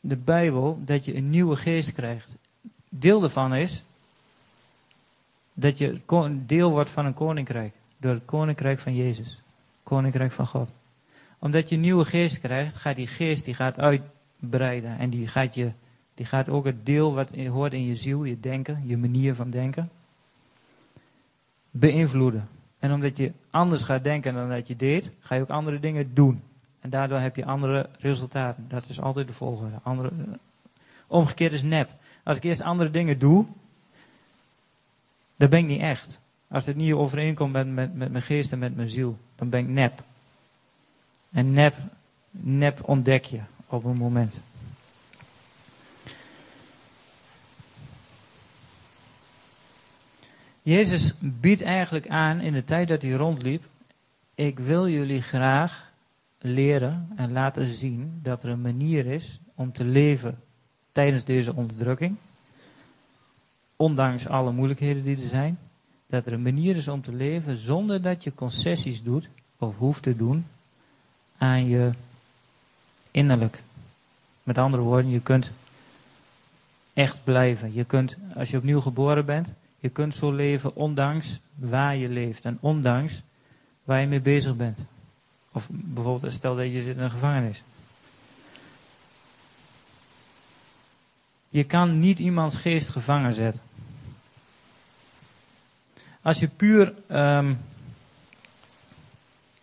de 0.00 0.16
Bijbel 0.16 0.80
dat 0.84 1.04
je 1.04 1.14
een 1.16 1.30
nieuwe 1.30 1.56
geest 1.56 1.92
krijgt. 1.92 2.34
Deel 2.88 3.20
daarvan 3.20 3.54
is 3.54 3.82
dat 5.52 5.78
je 5.78 6.00
deel 6.46 6.70
wordt 6.70 6.90
van 6.90 7.06
een 7.06 7.14
koninkrijk. 7.14 7.74
Door 7.96 8.12
het 8.12 8.24
koninkrijk 8.24 8.78
van 8.78 8.94
Jezus. 8.96 9.40
Koninkrijk 9.82 10.32
van 10.32 10.46
God. 10.46 10.68
Omdat 11.38 11.68
je 11.68 11.74
een 11.74 11.80
nieuwe 11.80 12.04
geest 12.04 12.38
krijgt, 12.38 12.76
gaat 12.76 12.96
die 12.96 13.06
geest 13.06 13.44
die 13.44 13.54
gaat 13.54 13.78
uitbreiden. 13.78 14.98
En 14.98 15.10
die 15.10 15.28
gaat, 15.28 15.54
je, 15.54 15.70
die 16.14 16.26
gaat 16.26 16.48
ook 16.48 16.64
het 16.64 16.86
deel 16.86 17.14
wat 17.14 17.28
hoort 17.48 17.72
in 17.72 17.84
je 17.84 17.96
ziel, 17.96 18.24
je 18.24 18.40
denken, 18.40 18.82
je 18.86 18.96
manier 18.96 19.34
van 19.34 19.50
denken, 19.50 19.90
beïnvloeden. 21.76 22.48
En 22.78 22.92
omdat 22.92 23.16
je 23.16 23.32
anders 23.50 23.82
gaat 23.82 24.04
denken 24.04 24.34
dan 24.34 24.48
dat 24.48 24.68
je 24.68 24.76
deed, 24.76 25.10
ga 25.20 25.34
je 25.34 25.40
ook 25.40 25.48
andere 25.48 25.80
dingen 25.80 26.14
doen. 26.14 26.42
En 26.80 26.90
daardoor 26.90 27.18
heb 27.18 27.36
je 27.36 27.44
andere 27.44 27.88
resultaten. 27.98 28.64
Dat 28.68 28.88
is 28.88 29.00
altijd 29.00 29.26
de 29.26 29.32
volgende. 29.32 29.76
Andere, 29.82 30.10
omgekeerd 31.06 31.52
is 31.52 31.62
nep. 31.62 31.90
Als 32.22 32.36
ik 32.36 32.44
eerst 32.44 32.60
andere 32.60 32.90
dingen 32.90 33.18
doe, 33.18 33.46
dan 35.36 35.48
ben 35.48 35.58
ik 35.58 35.66
niet 35.66 35.80
echt. 35.80 36.20
Als 36.48 36.66
het 36.66 36.76
niet 36.76 36.92
overeenkomt 36.92 37.52
met, 37.52 37.66
met, 37.66 37.94
met 37.94 38.10
mijn 38.10 38.24
geest 38.24 38.52
en 38.52 38.58
met 38.58 38.76
mijn 38.76 38.88
ziel, 38.88 39.18
dan 39.34 39.48
ben 39.48 39.60
ik 39.60 39.68
nep. 39.68 40.02
En 41.30 41.52
nep, 41.52 41.74
nep 42.30 42.88
ontdek 42.88 43.24
je 43.24 43.40
op 43.66 43.84
een 43.84 43.96
moment. 43.96 44.40
Jezus 50.64 51.14
biedt 51.18 51.62
eigenlijk 51.62 52.08
aan 52.08 52.40
in 52.40 52.52
de 52.52 52.64
tijd 52.64 52.88
dat 52.88 53.02
hij 53.02 53.10
rondliep: 53.10 53.64
Ik 54.34 54.58
wil 54.58 54.88
jullie 54.88 55.22
graag 55.22 55.92
leren 56.38 57.08
en 57.16 57.32
laten 57.32 57.66
zien 57.66 58.20
dat 58.22 58.42
er 58.42 58.48
een 58.48 58.60
manier 58.60 59.06
is 59.06 59.40
om 59.54 59.72
te 59.72 59.84
leven 59.84 60.38
tijdens 60.92 61.24
deze 61.24 61.54
onderdrukking. 61.54 62.16
Ondanks 63.76 64.28
alle 64.28 64.52
moeilijkheden 64.52 65.04
die 65.04 65.16
er 65.16 65.28
zijn. 65.28 65.58
Dat 66.06 66.26
er 66.26 66.32
een 66.32 66.42
manier 66.42 66.76
is 66.76 66.88
om 66.88 67.02
te 67.02 67.12
leven 67.12 67.56
zonder 67.56 68.02
dat 68.02 68.24
je 68.24 68.34
concessies 68.34 69.02
doet 69.02 69.28
of 69.58 69.76
hoeft 69.76 70.02
te 70.02 70.16
doen 70.16 70.46
aan 71.38 71.66
je 71.66 71.90
innerlijk. 73.10 73.62
Met 74.42 74.58
andere 74.58 74.82
woorden, 74.82 75.10
je 75.10 75.20
kunt 75.20 75.50
echt 76.92 77.24
blijven. 77.24 77.74
Je 77.74 77.84
kunt, 77.84 78.16
als 78.34 78.50
je 78.50 78.56
opnieuw 78.56 78.80
geboren 78.80 79.24
bent, 79.24 79.48
je 79.84 79.90
kunt 79.90 80.14
zo 80.14 80.32
leven 80.32 80.76
ondanks 80.76 81.40
waar 81.54 81.96
je 81.96 82.08
leeft 82.08 82.44
en 82.44 82.58
ondanks 82.60 83.22
waar 83.82 84.00
je 84.00 84.06
mee 84.06 84.20
bezig 84.20 84.56
bent. 84.56 84.78
Of 85.52 85.68
bijvoorbeeld, 85.70 86.32
stel 86.32 86.56
dat 86.56 86.72
je 86.72 86.82
zit 86.82 86.96
in 86.96 87.02
een 87.02 87.10
gevangenis. 87.10 87.62
Je 91.48 91.64
kan 91.64 92.00
niet 92.00 92.18
iemands 92.18 92.56
geest 92.56 92.88
gevangen 92.88 93.34
zetten. 93.34 93.62
Als 96.22 96.38
je 96.38 96.48
puur 96.48 96.94
um, 97.10 97.58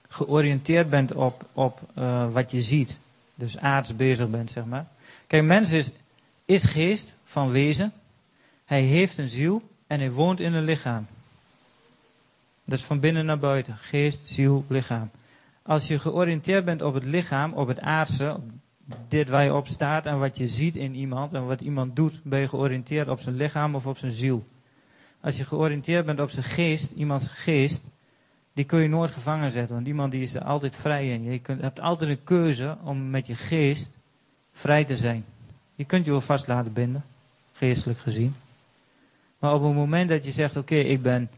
georiënteerd 0.08 0.90
bent 0.90 1.14
op, 1.14 1.46
op 1.54 1.82
uh, 1.98 2.32
wat 2.32 2.52
je 2.52 2.62
ziet, 2.62 2.98
dus 3.36 3.58
aards 3.58 3.96
bezig 3.96 4.30
bent, 4.30 4.52
zeg 4.52 4.66
maar. 4.66 4.88
Kijk, 5.28 5.44
mens 5.44 5.72
is, 5.72 5.92
is 6.46 6.64
geest 6.64 7.14
van 7.26 7.52
wezen. 7.52 7.94
Hij 8.66 8.82
heeft 8.82 9.18
een 9.18 9.30
ziel 9.30 9.70
en 9.92 10.00
hij 10.00 10.12
woont 10.12 10.40
in 10.40 10.54
een 10.54 10.64
lichaam. 10.64 11.08
Dat 12.66 12.78
is 12.78 12.86
van 12.86 13.00
binnen 13.00 13.26
naar 13.26 13.40
buiten. 13.40 13.78
Geest, 13.78 14.28
ziel, 14.28 14.66
lichaam. 14.68 15.10
Als 15.62 15.88
je 15.88 16.00
georiënteerd 16.00 16.66
bent 16.66 16.82
op 16.82 16.94
het 16.94 17.04
lichaam, 17.04 17.54
op 17.54 17.68
het 17.68 17.80
aardse, 17.80 18.34
op 18.34 18.44
dit 19.08 19.30
waar 19.30 19.44
je 19.44 19.54
op 19.54 19.68
staat 19.68 20.06
en 20.06 20.20
wat 20.20 20.38
je 20.38 20.48
ziet 20.48 20.76
in 20.76 20.96
iemand 20.96 21.34
en 21.34 21.46
wat 21.46 21.62
iemand 21.62 21.96
doet, 21.96 22.24
ben 22.24 22.40
je 22.40 22.48
georiënteerd 22.48 23.10
op 23.10 23.20
zijn 23.20 23.36
lichaam 23.36 23.76
of 23.76 23.88
op 23.88 23.98
zijn 23.98 24.12
ziel. 24.12 24.44
Als 25.22 25.38
je 25.38 25.44
georiënteerd 25.44 26.06
bent 26.06 26.20
op 26.20 26.30
zijn 26.30 26.46
geest, 26.46 26.92
iemands 26.92 27.28
geest, 27.28 27.84
die 28.54 28.66
kun 28.66 28.80
je 28.80 28.90
nooit 28.90 29.12
gevangen 29.12 29.52
zetten, 29.52 29.76
want 29.76 29.88
iemand 29.88 30.12
die 30.12 30.24
is 30.24 30.36
er 30.36 30.44
altijd 30.44 30.76
vrij 30.76 31.10
in. 31.10 31.24
Je 31.24 31.40
hebt 31.46 31.80
altijd 31.80 32.10
een 32.10 32.24
keuze 32.24 32.78
om 32.84 33.10
met 33.10 33.28
je 33.28 33.36
geest 33.36 33.98
vrij 34.54 34.86
te 34.86 34.98
zijn. 34.98 35.26
Je 35.76 35.86
kunt 35.86 36.06
je 36.06 36.12
wel 36.12 36.22
vast 36.22 36.48
laten 36.48 36.74
binden, 36.74 37.04
geestelijk 37.54 38.00
gezien. 38.00 38.36
Maar 39.42 39.54
op 39.54 39.64
het 39.64 39.74
moment 39.74 40.10
dat 40.10 40.26
je 40.26 40.32
zegt, 40.32 40.58
oké, 40.58 40.76
ik 40.76 41.02
ben 41.02 41.30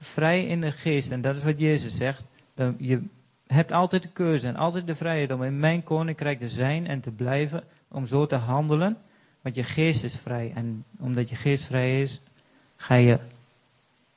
vrij 0.00 0.46
in 0.46 0.60
de 0.60 0.72
geest, 0.72 1.10
en 1.10 1.20
dat 1.20 1.36
is 1.36 1.44
wat 1.44 1.58
Jezus 1.58 1.96
zegt, 1.96 2.26
dan 2.54 2.74
je 2.78 3.02
hebt 3.46 3.72
altijd 3.72 4.02
de 4.02 4.08
keuze 4.08 4.48
en 4.48 4.56
altijd 4.56 4.86
de 4.86 4.94
vrijheid 4.94 5.32
om 5.32 5.42
in 5.42 5.60
mijn 5.60 5.82
koninkrijk 5.82 6.38
te 6.38 6.48
zijn 6.48 6.86
en 6.86 7.00
te 7.00 7.10
blijven, 7.10 7.64
om 7.88 8.06
zo 8.06 8.26
te 8.26 8.34
handelen, 8.34 8.96
want 9.40 9.54
je 9.54 9.62
geest 9.62 10.04
is 10.04 10.16
vrij. 10.16 10.52
En 10.54 10.84
omdat 10.98 11.28
je 11.28 11.36
geest 11.36 11.64
vrij 11.64 12.00
is, 12.00 12.20
ga 12.76 12.94
je, 12.94 13.18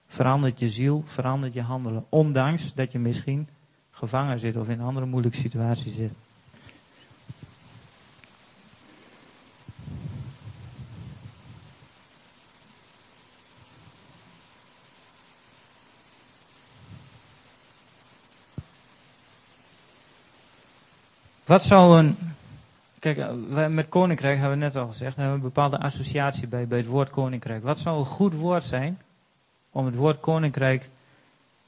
verandert 0.08 0.60
je 0.60 0.70
ziel, 0.70 1.04
verandert 1.06 1.54
je 1.54 1.62
handelen, 1.62 2.06
ondanks 2.10 2.74
dat 2.74 2.92
je 2.92 3.00
misschien 3.00 3.48
gevangen 3.92 4.40
zit 4.40 4.58
of 4.58 4.70
in 4.70 4.80
een 4.80 4.86
andere 4.86 5.06
moeilijke 5.06 5.38
situatie 5.38 5.92
zit. 5.92 6.12
Wat 21.46 21.64
zou 21.64 21.98
een. 21.98 22.18
Kijk, 23.00 23.18
eh, 23.18 23.68
met 23.68 23.90
koninkrijk 23.90 24.40
hebben 24.40 24.58
we 24.58 24.64
net 24.64 24.76
al 24.76 24.88
gezegd, 24.88 25.16
hebben 25.16 25.36
een 25.36 25.42
bepaalde 25.42 25.80
associatie 25.80 26.48
bij, 26.48 26.68
bij 26.68 26.78
het 26.78 26.88
woord 26.88 27.10
koninkrijk. 27.10 27.64
Wat 27.64 27.80
zou 27.80 28.00
een 28.00 28.06
goed 28.06 28.34
woord 28.34 28.64
zijn 28.64 29.02
om 29.72 29.86
het 29.86 29.96
woord 29.96 30.20
koninkrijk 30.20 30.90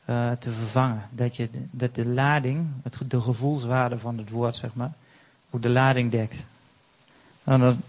uh, 0.06 0.32
te 0.32 0.52
vervangen? 0.52 1.02
Dat, 1.12 1.36
je, 1.36 1.50
dat 1.72 1.96
de 1.96 2.06
lading, 2.06 2.68
het, 2.84 3.00
de 3.08 3.22
gevoelswaarde 3.22 3.98
van 3.98 4.18
het 4.18 4.30
woord, 4.30 4.56
zeg 4.56 4.74
maar, 4.74 4.92
ook 5.50 5.62
de 5.62 5.70
lading 5.70 6.12
dekt. 6.12 6.36
Nou, 7.44 7.60
dan 7.60 7.82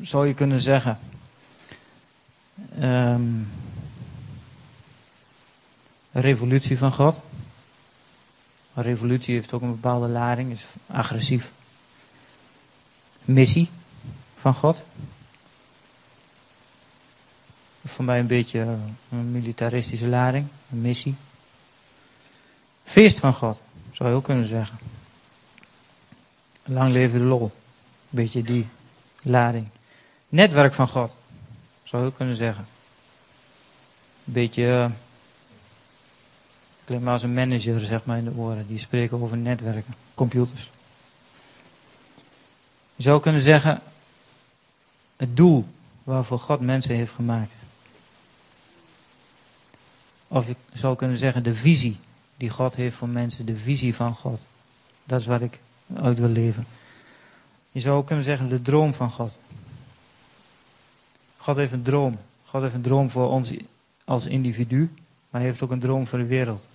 zou 0.00 0.26
je 0.26 0.34
kunnen 0.34 0.60
zeggen. 0.60 0.98
Um, 2.80 3.50
revolutie 6.12 6.78
van 6.78 6.92
God. 6.92 7.20
Revolutie 8.82 9.34
heeft 9.34 9.52
ook 9.52 9.62
een 9.62 9.70
bepaalde 9.70 10.08
lading, 10.08 10.50
is 10.50 10.66
agressief. 10.86 11.52
Missie 13.24 13.70
van 14.40 14.54
God. 14.54 14.82
Voor 17.84 18.04
mij 18.04 18.18
een 18.18 18.26
beetje 18.26 18.60
een 19.10 19.30
militaristische 19.30 20.08
lading, 20.08 20.46
een 20.70 20.80
missie. 20.80 21.14
Feest 22.84 23.18
van 23.18 23.32
God, 23.32 23.62
zou 23.90 24.08
je 24.10 24.14
ook 24.14 24.24
kunnen 24.24 24.46
zeggen. 24.46 24.78
Lang 26.64 26.92
leven 26.92 27.18
de 27.18 27.24
lol. 27.24 27.42
Een 27.42 27.50
beetje 28.08 28.42
die 28.42 28.66
lading. 29.22 29.68
Netwerk 30.28 30.74
van 30.74 30.88
God, 30.88 31.14
zou 31.82 32.02
je 32.02 32.08
ook 32.08 32.16
kunnen 32.16 32.34
zeggen. 32.34 32.66
Een 34.24 34.32
beetje 34.32 34.66
eh, 34.66 34.90
klinkt 36.88 37.06
maar 37.06 37.14
als 37.14 37.22
een 37.22 37.34
manager, 37.34 37.80
zeg 37.80 38.04
maar 38.04 38.18
in 38.18 38.24
de 38.24 38.34
oren. 38.36 38.66
Die 38.66 38.78
spreken 38.78 39.22
over 39.22 39.36
netwerken, 39.36 39.94
computers. 40.14 40.70
Je 42.96 43.02
zou 43.02 43.20
kunnen 43.20 43.42
zeggen, 43.42 43.80
het 45.16 45.36
doel 45.36 45.66
waarvoor 46.04 46.38
God 46.38 46.60
mensen 46.60 46.94
heeft 46.94 47.12
gemaakt. 47.12 47.52
Of 50.28 50.48
ik 50.48 50.56
zou 50.72 50.96
kunnen 50.96 51.16
zeggen, 51.16 51.42
de 51.42 51.54
visie 51.54 51.96
die 52.36 52.50
God 52.50 52.74
heeft 52.74 52.96
voor 52.96 53.08
mensen, 53.08 53.46
de 53.46 53.56
visie 53.56 53.94
van 53.94 54.14
God. 54.14 54.40
Dat 55.04 55.20
is 55.20 55.26
wat 55.26 55.40
ik 55.40 55.58
uit 55.94 56.18
wil 56.18 56.28
leven. 56.28 56.66
Je 57.72 57.80
zou 57.80 57.98
ook 57.98 58.06
kunnen 58.06 58.24
zeggen, 58.24 58.48
de 58.48 58.62
droom 58.62 58.94
van 58.94 59.10
God. 59.10 59.38
God 61.36 61.56
heeft 61.56 61.72
een 61.72 61.82
droom. 61.82 62.18
God 62.44 62.62
heeft 62.62 62.74
een 62.74 62.82
droom 62.82 63.10
voor 63.10 63.30
ons 63.30 63.52
als 64.04 64.26
individu, 64.26 64.90
maar 65.30 65.40
hij 65.40 65.50
heeft 65.50 65.62
ook 65.62 65.70
een 65.70 65.80
droom 65.80 66.06
voor 66.06 66.18
de 66.18 66.26
wereld. 66.26 66.68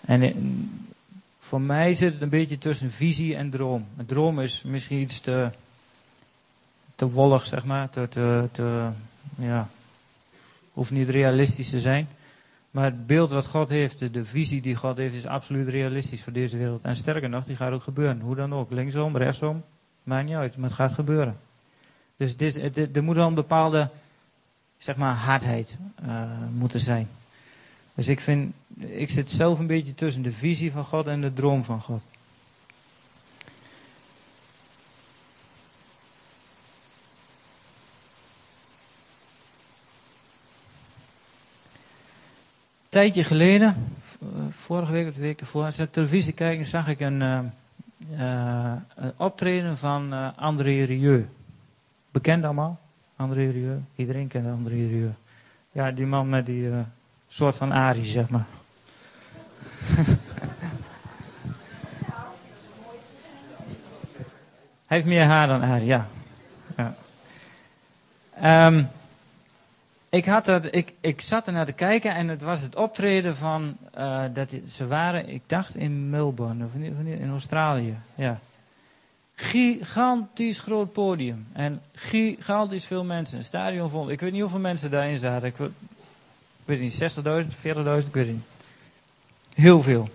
En 0.00 0.22
eh, 0.22 0.34
voor 1.38 1.60
mij 1.60 1.94
zit 1.94 2.12
het 2.12 2.22
een 2.22 2.28
beetje 2.28 2.58
tussen 2.58 2.90
visie 2.90 3.36
en 3.36 3.50
droom. 3.50 3.86
Een 3.96 4.06
droom 4.06 4.40
is 4.40 4.62
misschien 4.62 4.98
iets 4.98 5.20
te, 5.20 5.50
te 6.94 7.10
wollig, 7.10 7.46
zeg 7.46 7.64
maar. 7.64 7.90
Te, 7.90 8.08
te, 8.52 8.88
ja, 9.36 9.68
hoeft 10.72 10.90
niet 10.90 11.08
realistisch 11.08 11.70
te 11.70 11.80
zijn. 11.80 12.08
Maar 12.70 12.84
het 12.84 13.06
beeld 13.06 13.30
wat 13.30 13.46
God 13.46 13.68
heeft, 13.68 14.12
de, 14.14 14.24
visie 14.24 14.60
die 14.60 14.76
God 14.76 14.96
heeft, 14.96 15.14
is 15.14 15.26
absoluut 15.26 15.68
realistisch 15.68 16.22
voor 16.22 16.32
deze 16.32 16.56
wereld. 16.56 16.82
En 16.82 16.96
sterker 16.96 17.28
nog, 17.28 17.44
die 17.44 17.56
gaat 17.56 17.72
ook 17.72 17.82
gebeuren. 17.82 18.20
Hoe 18.20 18.34
dan 18.34 18.54
ook. 18.54 18.70
Linksom, 18.70 19.16
rechtsom, 19.16 19.64
maakt 20.02 20.26
niet 20.26 20.36
uit. 20.36 20.56
Maar 20.56 20.68
het 20.68 20.78
gaat 20.78 20.92
gebeuren. 20.92 21.38
Dus 22.16 22.36
dit, 22.36 22.96
er 22.96 23.02
moet 23.02 23.16
wel 23.16 23.26
een 23.26 23.34
bepaalde, 23.34 23.90
zeg 24.76 24.96
maar, 24.96 25.14
hardheid 25.14 25.78
uh, 26.06 26.22
moeten 26.52 26.80
zijn. 26.80 27.08
Dus 27.94 28.08
ik 28.08 28.20
vind, 28.20 28.54
ik 28.76 29.10
zit 29.10 29.30
zelf 29.30 29.58
een 29.58 29.66
beetje 29.66 29.94
tussen 29.94 30.22
de 30.22 30.32
visie 30.32 30.72
van 30.72 30.84
God 30.84 31.06
en 31.06 31.20
de 31.20 31.32
droom 31.32 31.64
van 31.64 31.80
God. 31.80 32.04
tijdje 42.90 43.24
geleden, 43.24 43.92
vorige 44.50 44.92
week 44.92 45.08
of 45.08 45.14
de 45.14 45.20
week 45.20 45.40
ervoor, 45.40 45.64
als 45.64 45.78
ik 45.78 45.92
televisie 45.92 46.32
kijken, 46.32 46.64
zag 46.64 46.88
ik 46.88 47.00
een, 47.00 47.20
uh, 47.20 48.72
een 48.94 49.12
optreden 49.16 49.78
van 49.78 50.36
André 50.36 50.84
Rieu. 50.84 51.28
Bekend 52.10 52.44
allemaal? 52.44 52.80
André 53.16 53.50
Rieu. 53.50 53.78
Iedereen 53.96 54.28
kent 54.28 54.46
André 54.46 54.74
Rieu. 54.74 55.10
Ja, 55.72 55.90
die 55.90 56.06
man 56.06 56.28
met 56.28 56.46
die 56.46 56.70
soort 57.32 57.56
van 57.56 57.72
Ari, 57.72 58.04
zeg 58.04 58.28
maar. 58.28 58.46
Hij 64.86 64.98
heeft 64.98 65.06
meer 65.06 65.24
haar 65.24 65.48
dan 65.48 65.62
Ari, 65.62 65.84
ja. 65.84 66.08
ja. 66.76 66.94
Um, 68.66 68.88
ik, 70.08 70.24
had 70.24 70.44
dat, 70.44 70.74
ik, 70.74 70.92
ik 71.00 71.20
zat 71.20 71.46
er 71.46 71.52
naar 71.52 71.66
te 71.66 71.72
kijken 71.72 72.14
en 72.14 72.28
het 72.28 72.42
was 72.42 72.60
het 72.60 72.76
optreden 72.76 73.36
van. 73.36 73.76
Uh, 73.98 74.24
dat, 74.32 74.54
ze 74.68 74.86
waren, 74.86 75.28
ik 75.28 75.42
dacht 75.46 75.76
in 75.76 76.10
Melbourne 76.10 76.64
of 76.64 76.74
in, 76.74 77.06
in 77.06 77.30
Australië. 77.30 77.96
Ja. 78.14 78.40
Gigantisch 79.34 80.60
groot 80.60 80.92
podium. 80.92 81.46
En 81.52 81.80
gigantisch 81.92 82.86
veel 82.86 83.04
mensen. 83.04 83.38
Een 83.38 83.44
stadion 83.44 83.90
vol. 83.90 84.10
Ik 84.10 84.20
weet 84.20 84.32
niet 84.32 84.40
hoeveel 84.40 84.58
mensen 84.58 84.90
daarin 84.90 85.18
zaten. 85.18 85.48
Ik 85.48 85.56
weet 86.70 86.80
niet, 86.80 87.14
60.000, 87.16 87.76
40.000, 88.02 88.06
ik 88.06 88.14
weet 88.14 88.26
niet. 88.26 88.44
Heel 89.54 89.82
veel. 89.82 90.08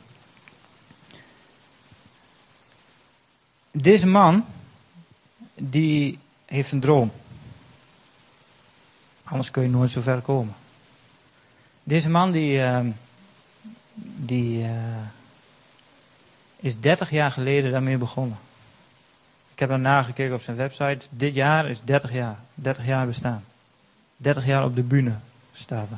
Deze 3.71 4.07
man, 4.07 4.45
die 5.53 6.19
heeft 6.45 6.71
een 6.71 6.79
droom. 6.79 7.11
Anders 9.23 9.51
kun 9.51 9.63
je 9.63 9.69
nooit 9.69 9.89
zo 9.89 10.01
ver 10.01 10.21
komen. 10.21 10.55
Deze 11.83 12.09
man 12.09 12.31
die, 12.31 12.57
uh, 12.57 12.79
die 13.93 14.63
uh, 14.63 14.71
is 16.59 16.79
30 16.79 17.09
jaar 17.09 17.31
geleden 17.31 17.71
daarmee 17.71 17.97
begonnen. 17.97 18.37
Ik 19.53 19.59
heb 19.59 19.69
er 19.69 19.79
nagekeken 19.79 20.35
op 20.35 20.41
zijn 20.41 20.57
website. 20.57 21.07
Dit 21.09 21.33
jaar 21.33 21.69
is 21.69 21.79
30 21.83 22.11
jaar. 22.11 22.39
30 22.53 22.85
jaar 22.85 23.05
bestaan. 23.05 23.43
30 24.17 24.45
jaar 24.45 24.63
op 24.63 24.75
de 24.75 24.83
bühne 24.83 25.15
staat 25.53 25.89
er. 25.89 25.97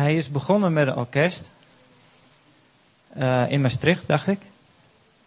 Hij 0.00 0.16
is 0.16 0.30
begonnen 0.30 0.72
met 0.72 0.86
een 0.86 0.96
orkest. 0.96 1.50
Uh, 3.16 3.50
in 3.50 3.60
Maastricht, 3.60 4.06
dacht 4.06 4.26
ik. 4.26 4.40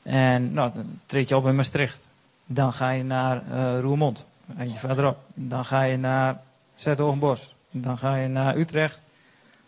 En 0.01 0.53
nou, 0.53 0.71
dan 0.73 0.99
treed 1.05 1.29
je 1.29 1.35
op 1.35 1.47
in 1.47 1.55
Maastricht. 1.55 2.09
Dan 2.45 2.73
ga 2.73 2.89
je 2.89 3.03
naar 3.03 3.43
uh, 3.51 3.79
Roermond. 3.79 4.25
Verderop. 4.75 5.17
Dan 5.33 5.65
ga 5.65 5.81
je 5.81 5.97
naar 5.97 6.41
Zetogenbos. 6.75 7.53
Dan 7.71 7.97
ga 7.97 8.15
je 8.15 8.27
naar 8.27 8.57
Utrecht, 8.57 9.03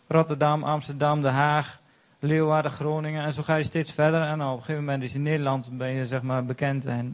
Rotterdam, 0.07 0.63
Amsterdam, 0.63 1.21
Den 1.21 1.33
Haag, 1.33 1.79
Leeuwarden, 2.19 2.71
Groningen. 2.71 3.25
En 3.25 3.33
zo 3.33 3.43
ga 3.43 3.55
je 3.55 3.63
steeds 3.63 3.91
verder. 3.91 4.21
En 4.21 4.41
op 4.41 4.51
een 4.51 4.59
gegeven 4.59 4.83
moment 4.83 5.03
is 5.03 5.15
in 5.15 5.23
Nederland 5.23 5.77
ben 5.77 5.89
je 5.89 6.05
zeg 6.05 6.21
maar 6.21 6.45
bekend 6.45 6.85
en 6.85 7.13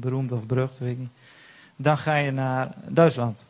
beroemd 0.00 0.32
of 0.32 0.46
berucht, 0.46 0.78
weet 0.78 0.92
ik 0.92 0.98
niet. 0.98 1.12
Dan 1.76 1.96
ga 1.96 2.14
je 2.14 2.30
naar 2.30 2.74
Duitsland. 2.88 3.46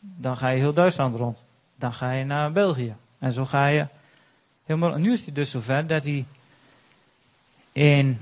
Dan 0.00 0.36
ga 0.36 0.48
je 0.48 0.58
heel 0.58 0.72
Duitsland 0.72 1.14
rond. 1.14 1.46
Dan 1.78 1.92
ga 1.94 2.12
je 2.12 2.24
naar 2.24 2.52
België. 2.52 2.94
En 3.18 3.32
zo 3.32 3.44
ga 3.44 3.66
je 3.66 3.86
helemaal. 4.64 4.96
Nu 4.96 5.12
is 5.12 5.24
hij 5.24 5.34
dus 5.34 5.50
zover 5.50 5.86
dat 5.86 6.04
hij 6.04 6.24
in 7.72 8.18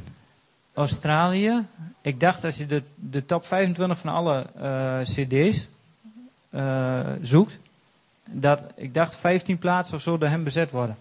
Australië. 0.75 1.67
Ik 2.01 2.21
dacht 2.21 2.45
als 2.45 2.57
je 2.57 2.67
de, 2.67 2.83
de 2.95 3.27
top 3.27 3.47
25 3.47 3.99
van 3.99 4.15
alle 4.15 4.47
uh, 4.57 5.01
CD's 5.01 5.67
uh, 6.51 7.13
zoekt, 7.23 7.59
dat 8.25 8.61
ik 8.75 8.95
dacht 8.95 9.17
15 9.17 9.59
plaatsen 9.59 9.97
of 9.97 10.03
zo 10.03 10.19
door 10.19 10.29
hem 10.29 10.45
bezet 10.45 10.71
worden. 10.71 10.97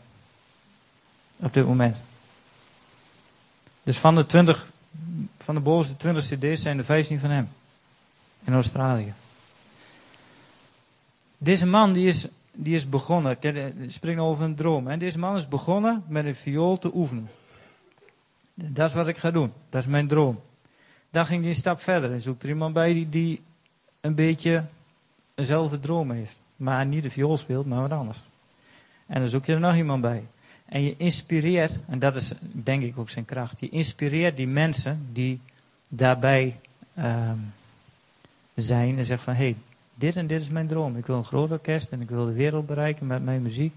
Op 1.39 1.54
dit 1.54 1.65
moment. 1.65 2.02
Dus 3.84 3.98
van 3.98 4.15
de 4.15 4.26
20, 4.26 4.68
van 5.38 5.56
de 5.56 5.62
bovenste 5.62 5.98
20 5.98 6.26
CD's 6.26 6.62
zijn 6.62 6.78
er 6.78 6.86
15 6.86 7.20
van 7.20 7.30
hem. 7.30 7.50
In 8.44 8.54
Australië. 8.54 9.13
Deze 11.38 11.65
man 11.65 11.94
die 11.94 12.08
is, 12.08 12.28
die 12.56 12.76
is 12.76 12.89
begonnen, 12.89 13.38
ik 13.39 13.74
spring 13.88 14.20
over 14.20 14.44
een 14.44 14.56
droom. 14.56 14.88
En 14.88 15.00
deze 15.00 15.20
man 15.20 15.36
is 15.36 15.48
begonnen 15.48 16.04
met 16.08 16.26
een 16.26 16.36
viool 16.36 16.78
te 16.78 16.91
oefenen. 16.96 17.30
Dat 18.54 18.89
is 18.89 18.96
wat 18.96 19.08
ik 19.08 19.18
ga 19.18 19.32
doen. 19.32 19.54
Dat 19.70 19.82
is 19.82 19.88
mijn 19.88 20.08
droom. 20.08 20.39
Dan 21.10 21.26
ging 21.26 21.41
hij 21.41 21.50
een 21.50 21.56
stap 21.56 21.82
verder 21.82 22.12
en 22.12 22.22
zoekt 22.22 22.44
er 22.44 22.50
iemand 22.50 22.74
bij 22.74 22.94
die, 22.94 23.10
die 23.10 23.41
een 24.02 24.15
beetje 24.15 24.63
eenzelfde 25.36 25.80
droom 25.80 26.12
heeft. 26.12 26.39
Maar 26.56 26.86
niet 26.86 27.04
de 27.04 27.10
viool 27.10 27.38
speelt, 27.38 27.65
maar 27.65 27.82
wat 27.82 27.91
anders. 27.91 28.22
En 29.06 29.20
dan 29.20 29.30
zoek 29.30 29.46
je 29.46 29.54
er 29.54 29.60
nog 29.60 29.76
iemand 29.76 30.02
bij. 30.02 30.24
En 30.65 30.82
je 30.82 30.98
inspireert, 30.98 31.78
en 31.88 32.00
dat 32.00 32.15
is 32.15 32.34
denk 32.39 32.84
ik 32.84 32.98
ook 32.98 33.10
zijn 33.10 33.26
kracht. 33.26 33.60
Je 33.60 33.70
inspireert 33.70 34.38
die 34.38 34.48
mensen 34.48 35.08
die 35.12 35.39
daarbij 35.89 36.60
um, 36.98 37.54
zijn 38.54 38.98
en 38.98 39.06
zeggen 39.06 39.26
van 39.26 39.34
hé, 39.34 39.44
hey, 39.44 39.56
dit 39.95 40.15
en 40.15 40.27
dit 40.27 40.41
is 40.41 40.49
mijn 40.49 40.67
droom. 40.67 40.97
Ik 40.97 41.05
wil 41.05 41.15
een 41.15 41.23
groot 41.23 41.51
orkest 41.51 41.91
en 41.91 42.01
ik 42.01 42.10
wil 42.10 42.25
de 42.25 42.34
wereld 42.34 42.65
bereiken 42.65 43.08
met 43.08 43.23
mijn 43.23 43.41
muziek. 43.41 43.73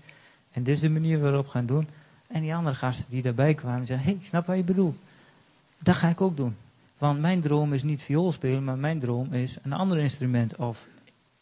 En 0.50 0.62
dit 0.62 0.74
is 0.74 0.80
de 0.80 0.90
manier 0.90 1.20
waarop 1.20 1.44
we 1.44 1.50
gaan 1.50 1.66
doen. 1.66 1.88
En 2.26 2.40
die 2.40 2.54
andere 2.54 2.76
gasten 2.76 3.10
die 3.10 3.22
daarbij 3.22 3.54
kwamen, 3.54 3.86
zeggen: 3.86 4.06
Hé, 4.06 4.12
hey, 4.12 4.20
ik 4.20 4.26
snap 4.26 4.46
wat 4.46 4.56
je 4.56 4.62
bedoelt. 4.62 4.96
Dat 5.78 5.94
ga 5.94 6.08
ik 6.08 6.20
ook 6.20 6.36
doen. 6.36 6.56
Want 6.98 7.20
mijn 7.20 7.40
droom 7.40 7.72
is 7.72 7.82
niet 7.82 8.02
viool 8.02 8.32
spelen, 8.32 8.64
maar 8.64 8.78
mijn 8.78 8.98
droom 8.98 9.32
is 9.32 9.56
een 9.62 9.72
ander 9.72 9.98
instrument. 9.98 10.56
Of 10.56 10.86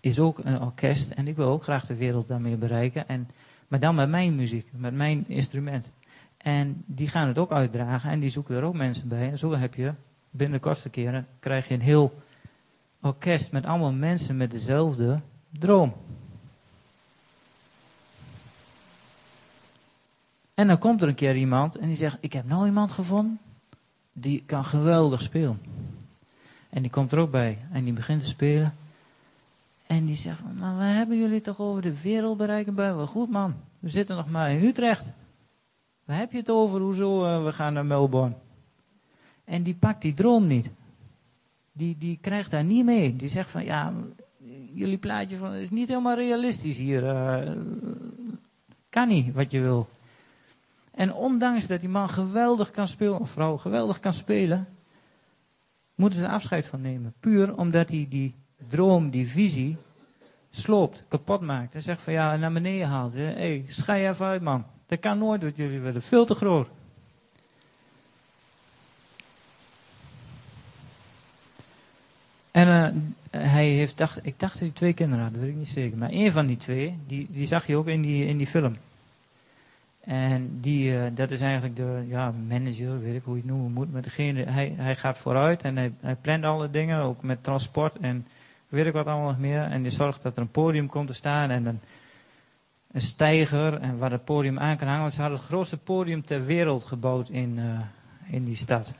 is 0.00 0.18
ook 0.18 0.38
een 0.38 0.60
orkest 0.60 1.10
en 1.10 1.28
ik 1.28 1.36
wil 1.36 1.48
ook 1.48 1.62
graag 1.62 1.86
de 1.86 1.94
wereld 1.94 2.28
daarmee 2.28 2.56
bereiken. 2.56 3.08
En, 3.08 3.28
maar 3.68 3.80
dan 3.80 3.94
met 3.94 4.08
mijn 4.08 4.34
muziek, 4.34 4.68
met 4.70 4.94
mijn 4.94 5.24
instrument. 5.28 5.90
En 6.36 6.82
die 6.86 7.08
gaan 7.08 7.28
het 7.28 7.38
ook 7.38 7.52
uitdragen 7.52 8.10
en 8.10 8.20
die 8.20 8.30
zoeken 8.30 8.56
er 8.56 8.62
ook 8.62 8.74
mensen 8.74 9.08
bij. 9.08 9.30
En 9.30 9.38
zo 9.38 9.54
heb 9.54 9.74
je 9.74 9.92
binnen 10.30 10.58
de 10.58 10.64
kortste 10.64 10.90
keren 10.90 11.26
krijg 11.38 11.68
je 11.68 11.74
een 11.74 11.80
heel 11.80 12.22
orkest 13.00 13.52
met 13.52 13.66
allemaal 13.66 13.92
mensen 13.92 14.36
met 14.36 14.50
dezelfde 14.50 15.20
droom. 15.50 15.94
En 20.54 20.66
dan 20.66 20.78
komt 20.78 21.02
er 21.02 21.08
een 21.08 21.14
keer 21.14 21.36
iemand 21.36 21.76
en 21.76 21.86
die 21.86 21.96
zegt: 21.96 22.16
Ik 22.20 22.32
heb 22.32 22.46
nou 22.46 22.66
iemand 22.66 22.90
gevonden 22.90 23.38
die 24.12 24.42
kan 24.46 24.64
geweldig 24.64 25.22
spelen. 25.22 25.60
En 26.70 26.82
die 26.82 26.90
komt 26.90 27.12
er 27.12 27.18
ook 27.18 27.30
bij 27.30 27.58
en 27.72 27.84
die 27.84 27.92
begint 27.92 28.20
te 28.20 28.28
spelen. 28.28 28.74
En 29.86 30.06
die 30.06 30.16
zegt, 30.16 30.40
maar 30.58 30.78
we 30.78 30.84
hebben 30.84 31.18
jullie 31.18 31.40
toch 31.40 31.60
over 31.60 31.82
de 31.82 32.00
wereld 32.00 32.36
bereiken? 32.36 32.74
Wel 32.74 33.06
goed 33.06 33.30
man, 33.30 33.54
we 33.78 33.88
zitten 33.88 34.16
nog 34.16 34.30
maar 34.30 34.50
in 34.50 34.64
Utrecht. 34.64 35.06
Waar 36.04 36.18
heb 36.18 36.32
je 36.32 36.38
het 36.38 36.50
over? 36.50 36.80
Hoezo 36.80 37.24
uh, 37.24 37.44
we 37.44 37.52
gaan 37.52 37.72
naar 37.72 37.86
Melbourne? 37.86 38.34
En 39.44 39.62
die 39.62 39.74
pakt 39.74 40.02
die 40.02 40.14
droom 40.14 40.46
niet. 40.46 40.70
Die, 41.76 41.96
die 41.98 42.18
krijgt 42.20 42.50
daar 42.50 42.64
niet 42.64 42.84
mee. 42.84 43.16
Die 43.16 43.28
zegt 43.28 43.50
van, 43.50 43.64
ja, 43.64 43.92
jullie 44.74 44.98
plaatje 44.98 45.36
van, 45.36 45.52
is 45.52 45.70
niet 45.70 45.88
helemaal 45.88 46.16
realistisch 46.16 46.76
hier. 46.76 47.02
Uh, 47.02 47.52
kan 48.88 49.08
niet 49.08 49.32
wat 49.32 49.50
je 49.50 49.60
wil. 49.60 49.88
En 50.90 51.14
ondanks 51.14 51.66
dat 51.66 51.80
die 51.80 51.88
man 51.88 52.08
geweldig 52.08 52.70
kan 52.70 52.88
spelen, 52.88 53.20
of 53.20 53.30
vrouw 53.30 53.56
geweldig 53.56 54.00
kan 54.00 54.12
spelen, 54.12 54.66
moeten 55.94 56.18
ze 56.18 56.28
afscheid 56.28 56.66
van 56.66 56.80
nemen. 56.80 57.14
Puur 57.20 57.56
omdat 57.56 57.88
hij 57.88 58.06
die 58.08 58.34
droom, 58.68 59.10
die 59.10 59.28
visie, 59.28 59.76
sloopt, 60.50 61.04
kapot 61.08 61.40
maakt. 61.40 61.74
En 61.74 61.82
zegt 61.82 62.02
van 62.02 62.12
ja, 62.12 62.36
naar 62.36 62.52
beneden 62.52 62.88
haalt. 62.88 63.14
Hé, 63.14 63.24
hey, 63.24 63.64
schei 63.68 64.08
even 64.08 64.26
uit 64.26 64.42
man. 64.42 64.64
Dat 64.86 64.98
kan 64.98 65.18
nooit 65.18 65.42
wat 65.42 65.56
jullie 65.56 65.80
willen. 65.80 66.02
Veel 66.02 66.26
te 66.26 66.34
groot. 66.34 66.68
En 72.56 72.68
uh, 72.68 73.40
hij 73.42 73.68
heeft, 73.68 73.96
dacht, 73.96 74.18
ik 74.22 74.40
dacht 74.40 74.52
dat 74.52 74.62
hij 74.62 74.70
twee 74.70 74.92
kinderen 74.92 75.24
had, 75.24 75.32
dat 75.32 75.42
weet 75.42 75.50
ik 75.50 75.56
niet 75.56 75.68
zeker. 75.68 75.98
Maar 75.98 76.10
één 76.10 76.32
van 76.32 76.46
die 76.46 76.56
twee, 76.56 76.98
die, 77.06 77.26
die 77.30 77.46
zag 77.46 77.66
je 77.66 77.76
ook 77.76 77.86
in 77.86 78.02
die, 78.02 78.26
in 78.26 78.36
die 78.36 78.46
film. 78.46 78.76
En 80.00 80.60
die, 80.60 80.92
uh, 80.92 81.04
dat 81.14 81.30
is 81.30 81.40
eigenlijk 81.40 81.76
de 81.76 82.04
ja, 82.08 82.32
manager, 82.48 83.00
weet 83.00 83.14
ik 83.14 83.22
hoe 83.24 83.34
je 83.34 83.40
het 83.40 83.50
noemen 83.50 83.72
moet. 83.72 83.92
Maar 83.92 84.02
degene, 84.02 84.44
hij, 84.44 84.74
hij 84.76 84.94
gaat 84.94 85.18
vooruit 85.18 85.62
en 85.62 85.76
hij, 85.76 85.92
hij 86.00 86.14
plant 86.14 86.44
alle 86.44 86.70
dingen, 86.70 87.00
ook 87.00 87.22
met 87.22 87.44
transport 87.44 87.96
en 87.96 88.26
weet 88.68 88.86
ik 88.86 88.92
wat 88.92 89.06
allemaal 89.06 89.28
nog 89.28 89.38
meer. 89.38 89.62
En 89.62 89.82
die 89.82 89.92
zorgt 89.92 90.22
dat 90.22 90.36
er 90.36 90.42
een 90.42 90.50
podium 90.50 90.88
komt 90.88 91.06
te 91.06 91.14
staan 91.14 91.50
en 91.50 91.66
een, 91.66 91.80
een 92.92 93.00
steiger 93.00 93.80
en 93.80 93.98
waar 93.98 94.10
het 94.10 94.24
podium 94.24 94.58
aan 94.58 94.76
kan 94.76 94.86
hangen. 94.86 95.02
Want 95.02 95.14
ze 95.14 95.20
hadden 95.20 95.38
het 95.38 95.48
grootste 95.48 95.76
podium 95.76 96.24
ter 96.24 96.44
wereld 96.44 96.84
gebouwd 96.84 97.28
in, 97.28 97.58
uh, 97.58 97.80
in 98.34 98.44
die 98.44 98.56
stad. 98.56 98.92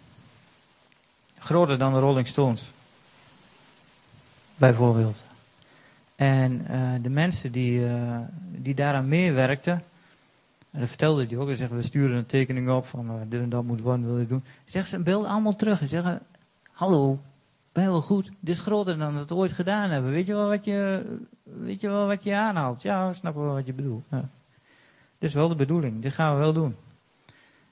Groter 1.38 1.78
dan 1.78 1.92
de 1.92 1.98
Rolling 1.98 2.26
Stones. 2.26 2.74
Bijvoorbeeld. 4.56 5.22
En 6.16 6.66
uh, 6.70 6.92
de 7.02 7.10
mensen 7.10 7.52
die, 7.52 7.80
uh, 7.80 8.18
die 8.50 8.74
daaraan 8.74 9.08
meewerkten, 9.08 9.82
En 10.70 10.80
dat 10.80 10.88
vertelde 10.88 11.26
hij 11.26 11.36
ook. 11.36 11.46
Hij 11.46 11.56
zegt, 11.56 11.70
we 11.70 11.82
sturen 11.82 12.16
een 12.16 12.26
tekening 12.26 12.70
op 12.70 12.86
van 12.86 13.10
uh, 13.10 13.14
dit 13.28 13.40
en 13.40 13.48
dat 13.48 13.64
moet 13.64 13.80
worden, 13.80 14.06
wil 14.06 14.18
je 14.18 14.26
doen. 14.26 14.44
Zegt 14.64 14.88
ze 14.88 14.98
beeld 14.98 15.26
allemaal 15.26 15.56
terug. 15.56 15.78
Hij 15.78 15.88
zegt, 15.88 16.18
hallo, 16.72 17.20
ben 17.72 17.86
wel 17.86 18.02
goed? 18.02 18.30
Dit 18.40 18.54
is 18.54 18.60
groter 18.60 18.98
dan 18.98 19.12
we 19.12 19.18
het 19.18 19.32
ooit 19.32 19.52
gedaan 19.52 19.90
hebben. 19.90 20.10
Weet 20.10 20.26
je 20.26 20.34
wel 20.34 20.48
wat 20.48 20.64
je, 20.64 21.04
weet 21.42 21.80
je, 21.80 21.88
wel 21.88 22.06
wat 22.06 22.22
je 22.22 22.34
aanhaalt? 22.34 22.82
Ja, 22.82 23.08
we 23.08 23.14
snappen 23.14 23.42
wel 23.42 23.54
wat 23.54 23.66
je 23.66 23.72
bedoelt. 23.72 24.04
Ja. 24.10 24.28
Dit 25.18 25.28
is 25.28 25.34
wel 25.34 25.48
de 25.48 25.54
bedoeling. 25.54 26.02
Dit 26.02 26.12
gaan 26.12 26.34
we 26.34 26.40
wel 26.40 26.52
doen. 26.52 26.76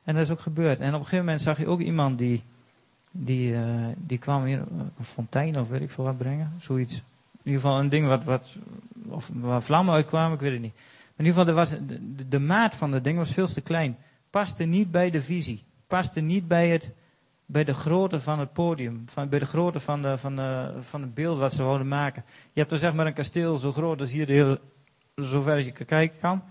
En 0.04 0.14
dat 0.14 0.24
is 0.24 0.30
ook 0.30 0.40
gebeurd. 0.40 0.80
En 0.80 0.88
op 0.88 0.94
een 0.94 0.98
gegeven 1.00 1.24
moment 1.24 1.40
zag 1.40 1.58
je 1.58 1.66
ook 1.66 1.80
iemand 1.80 2.18
die, 2.18 2.42
die, 3.16 3.52
uh, 3.52 3.86
die 3.96 4.18
kwam 4.18 4.44
hier 4.44 4.58
een 4.98 5.04
fontein 5.04 5.58
of 5.58 5.68
weet 5.68 5.80
ik 5.80 5.90
veel 5.90 6.04
wat 6.04 6.18
brengen. 6.18 6.52
Zoiets. 6.58 6.94
In 7.32 7.50
ieder 7.50 7.60
geval 7.60 7.78
een 7.78 7.88
ding 7.88 8.06
wat, 8.06 8.24
wat, 8.24 8.56
of 9.08 9.30
waar 9.34 9.62
vlammen 9.62 9.94
uitkwamen, 9.94 10.34
ik 10.34 10.40
weet 10.40 10.52
het 10.52 10.60
niet. 10.60 10.74
Maar 10.74 11.16
in 11.16 11.24
ieder 11.24 11.40
geval, 11.40 11.54
was, 11.54 11.74
de, 12.28 12.38
maat 12.38 12.76
van 12.76 12.92
het 12.92 13.04
ding 13.04 13.18
was 13.18 13.30
veel 13.30 13.46
te 13.46 13.60
klein. 13.60 13.96
Paste 14.30 14.64
niet 14.64 14.90
bij 14.90 15.10
de 15.10 15.22
visie. 15.22 15.62
Paste 15.86 16.20
niet 16.20 16.48
bij, 16.48 16.68
het, 16.68 16.92
bij 17.46 17.64
de 17.64 17.74
grootte 17.74 18.20
van 18.20 18.38
het 18.38 18.52
podium. 18.52 19.02
Van, 19.06 19.28
bij 19.28 19.38
de 19.38 19.46
grootte 19.46 19.80
van, 19.80 20.02
de, 20.02 20.18
van, 20.18 20.38
van 20.80 21.00
het 21.00 21.14
beeld 21.14 21.38
wat 21.38 21.52
ze 21.52 21.64
wilden 21.64 21.88
maken. 21.88 22.24
Je 22.52 22.60
hebt 22.60 22.72
er 22.72 22.78
zeg 22.78 22.94
maar 22.94 23.06
een 23.06 23.12
kasteel 23.12 23.56
zo 23.56 23.72
groot 23.72 24.00
als 24.00 24.12
hier, 24.12 24.26
de 24.26 24.32
hele, 24.32 24.60
zover 25.14 25.54
als 25.54 25.64
je 25.64 25.72
kijken 25.72 26.18
kan. 26.20 26.42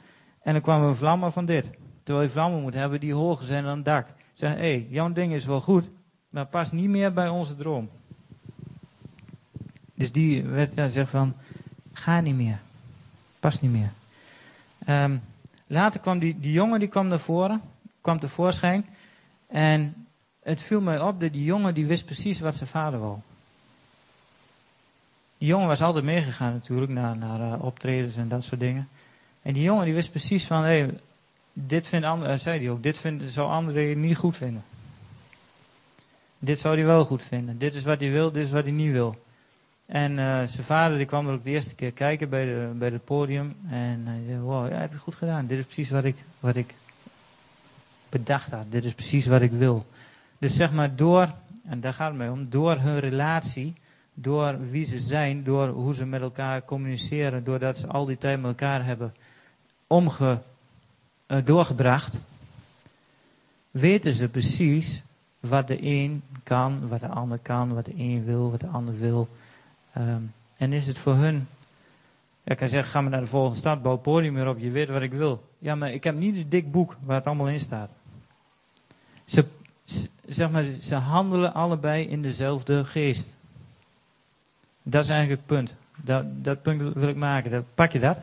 En 0.42 0.54
dan 0.54 0.62
kwamen 0.62 0.96
vlammen 0.96 1.32
van 1.32 1.46
dit. 1.46 1.70
Terwijl 2.04 2.26
je 2.26 2.32
vlammen 2.32 2.62
moet 2.62 2.74
hebben 2.74 3.00
die 3.00 3.14
hoger 3.14 3.46
zijn 3.46 3.64
dan 3.64 3.76
het 3.76 3.86
dak. 3.86 4.08
Zeggen, 4.34 4.60
hé, 4.60 4.70
hey, 4.70 4.88
jouw 4.90 5.12
ding 5.12 5.34
is 5.34 5.46
wel 5.46 5.62
goed, 5.62 5.90
maar 6.34 6.46
past 6.46 6.72
niet 6.72 6.90
meer 6.90 7.14
bij 7.14 7.30
onze 7.30 7.56
droom. 7.56 7.90
Dus 9.94 10.12
die 10.12 10.44
werd, 10.44 10.72
ja, 10.76 10.88
zegt 10.88 11.10
van, 11.10 11.34
ga 11.94 12.22
niet 12.22 12.36
meer. 12.36 12.60
Past 13.40 13.62
niet 13.62 13.72
meer. 13.72 13.92
Um, 14.88 15.22
later 15.68 16.00
kwam 16.00 16.20
die, 16.20 16.40
die 16.40 16.52
jongen 16.52 16.80
die 16.80 16.88
kwam 16.88 17.08
naar 17.08 17.20
voren, 17.20 17.62
kwam 18.02 18.20
tevoorschijn. 18.20 18.86
En 19.48 20.08
het 20.44 20.62
viel 20.62 20.82
mij 20.82 21.00
op 21.00 21.20
dat 21.20 21.34
die 21.34 21.44
jongen 21.44 21.74
die 21.74 21.86
wist 21.86 22.06
precies 22.06 22.40
wat 22.40 22.56
zijn 22.56 22.70
vader 22.70 23.00
wou. 23.00 23.18
Die 25.38 25.48
jongen 25.48 25.68
was 25.68 25.82
altijd 25.82 26.06
meegegaan 26.06 26.54
natuurlijk 26.54 26.92
naar, 26.92 27.18
naar 27.18 27.40
uh, 27.40 27.64
optredens 27.64 28.18
en 28.18 28.28
dat 28.28 28.44
soort 28.44 28.60
dingen. 28.60 28.88
En 29.42 29.54
die 29.54 29.64
jongen 29.64 29.86
die 29.86 29.94
wist 29.94 30.10
precies 30.10 30.46
van, 30.46 30.64
hé, 30.64 30.80
hey, 30.80 31.00
dit 31.54 31.88
vindt 31.88 32.06
anderen, 32.06 32.40
zei 32.40 32.60
hij 32.60 32.70
ook, 32.70 32.84
dit 32.84 33.00
vindt, 33.00 33.30
zou 33.30 33.50
anderen 33.50 34.00
niet 34.00 34.18
goed 34.18 34.38
vinden. 34.38 34.64
Dit 36.44 36.60
zou 36.60 36.76
hij 36.76 36.86
wel 36.86 37.06
goed 37.06 37.24
vinden. 37.24 37.58
Dit 37.58 37.76
is 37.76 37.84
wat 37.84 38.00
hij 38.00 38.12
wil, 38.12 38.32
dit 38.32 38.46
is 38.46 38.52
wat 38.52 38.64
hij 38.64 38.72
niet 38.72 38.92
wil. 38.92 39.24
En 39.86 40.12
uh, 40.12 40.18
zijn 40.44 40.64
vader 40.64 40.98
die 40.98 41.06
kwam 41.06 41.28
er 41.28 41.34
ook 41.34 41.44
de 41.44 41.50
eerste 41.50 41.76
keer 41.76 41.92
kijken 41.92 42.30
bij, 42.30 42.46
de, 42.46 42.72
bij 42.76 42.90
het 42.90 43.06
podium. 43.06 43.56
En 43.70 44.02
hij 44.06 44.22
zei, 44.28 44.40
wow, 44.40 44.70
ja, 44.70 44.78
heb 44.78 44.92
je 44.92 44.98
goed 44.98 45.16
gedaan. 45.16 45.48
Dit 45.48 45.58
is 45.58 45.64
precies 45.64 45.90
wat 45.90 46.04
ik, 46.04 46.16
wat 46.40 46.56
ik 46.56 46.76
bedacht 48.10 48.52
had. 48.52 48.66
Dit 48.70 48.86
is 48.86 48.94
precies 48.94 49.26
wat 49.26 49.42
ik 49.42 49.52
wil. 49.52 49.86
Dus 50.38 50.56
zeg 50.56 50.72
maar 50.72 50.96
door, 50.96 51.34
en 51.66 51.80
daar 51.80 51.94
gaat 51.94 52.10
het 52.10 52.18
mee 52.18 52.32
om, 52.32 52.50
door 52.50 52.78
hun 52.78 53.00
relatie, 53.00 53.74
door 54.14 54.70
wie 54.70 54.86
ze 54.86 55.00
zijn, 55.00 55.44
door 55.44 55.68
hoe 55.68 55.94
ze 55.94 56.06
met 56.06 56.22
elkaar 56.22 56.66
communiceren, 56.66 57.44
doordat 57.44 57.78
ze 57.78 57.88
al 57.88 58.06
die 58.06 58.18
tijd 58.18 58.38
met 58.38 58.50
elkaar 58.50 58.86
hebben 58.86 59.14
omge, 59.88 60.40
uh, 61.28 61.38
doorgebracht, 61.46 62.20
weten 63.72 64.14
ze 64.14 64.30
precies 64.30 65.04
wat 65.50 65.68
de 65.68 65.84
een 65.84 66.24
kan, 66.44 66.88
wat 66.88 67.00
de 67.00 67.08
ander 67.08 67.40
kan, 67.40 67.74
wat 67.74 67.86
de 67.86 67.94
een 67.98 68.26
wil, 68.26 68.52
wat 68.52 68.60
de 68.60 68.68
ander 68.68 69.00
wil. 69.00 69.28
Um, 69.98 70.34
en 70.58 70.74
is 70.74 70.88
het 70.88 70.98
voor 70.98 71.16
hun. 71.16 71.48
Ik 72.44 72.58
kan 72.58 72.68
zeggen, 72.68 72.92
ga 72.92 73.02
maar 73.02 73.12
naar 73.12 73.22
de 73.22 73.28
volgende 73.28 73.58
stad, 73.58 73.82
bouw 73.82 73.98
podium 73.98 74.34
weer 74.34 74.48
op, 74.48 74.60
je 74.60 74.70
weet 74.70 74.90
wat 74.90 75.02
ik 75.02 75.12
wil. 75.12 75.44
Ja, 75.60 75.76
maar 75.76 75.92
ik 75.92 76.04
heb 76.04 76.16
niet 76.16 76.36
een 76.36 76.50
dik 76.50 76.72
boek 76.72 76.96
waar 77.04 77.16
het 77.16 77.28
allemaal 77.28 77.50
in 77.50 77.60
staat. 77.60 77.92
Ze, 79.26 79.46
zeg 80.28 80.50
maar, 80.50 80.64
ze 80.64 80.96
handelen 80.96 81.54
allebei 81.54 82.08
in 82.08 82.22
dezelfde 82.22 82.86
geest. 82.86 83.36
Dat 84.84 85.04
is 85.04 85.10
eigenlijk 85.10 85.40
het 85.40 85.58
punt. 85.58 85.74
Dat, 85.96 86.44
dat 86.44 86.62
punt 86.62 86.94
wil 86.94 87.08
ik 87.08 87.16
maken. 87.16 87.52
Dat, 87.52 87.64
pak 87.74 87.92
je 87.92 88.00
dat? 88.00 88.18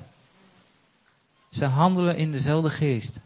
Ze 1.49 1.65
handelen 1.65 2.17
in 2.17 2.31
dezelfde 2.31 2.71
geest. 2.71 3.19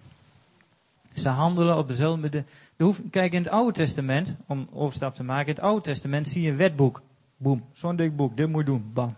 Ze 1.15 1.29
handelen 1.29 1.77
op 1.77 1.89
dezelfde. 1.89 2.45
De, 2.77 2.95
kijk, 3.11 3.33
in 3.33 3.43
het 3.43 3.53
Oude 3.53 3.73
Testament, 3.73 4.37
om 4.47 4.69
overstap 4.73 5.15
te 5.15 5.23
maken, 5.23 5.47
in 5.47 5.55
het 5.55 5.65
Oude 5.65 5.83
Testament 5.83 6.29
zie 6.29 6.43
je 6.43 6.51
een 6.51 6.57
wetboek. 6.57 7.03
Boom, 7.37 7.65
zo'n 7.73 7.97
dik 7.97 8.17
boek, 8.17 8.37
dit 8.37 8.49
moet 8.49 8.61
je 8.61 8.71
doen, 8.71 8.91
bam. 8.93 9.17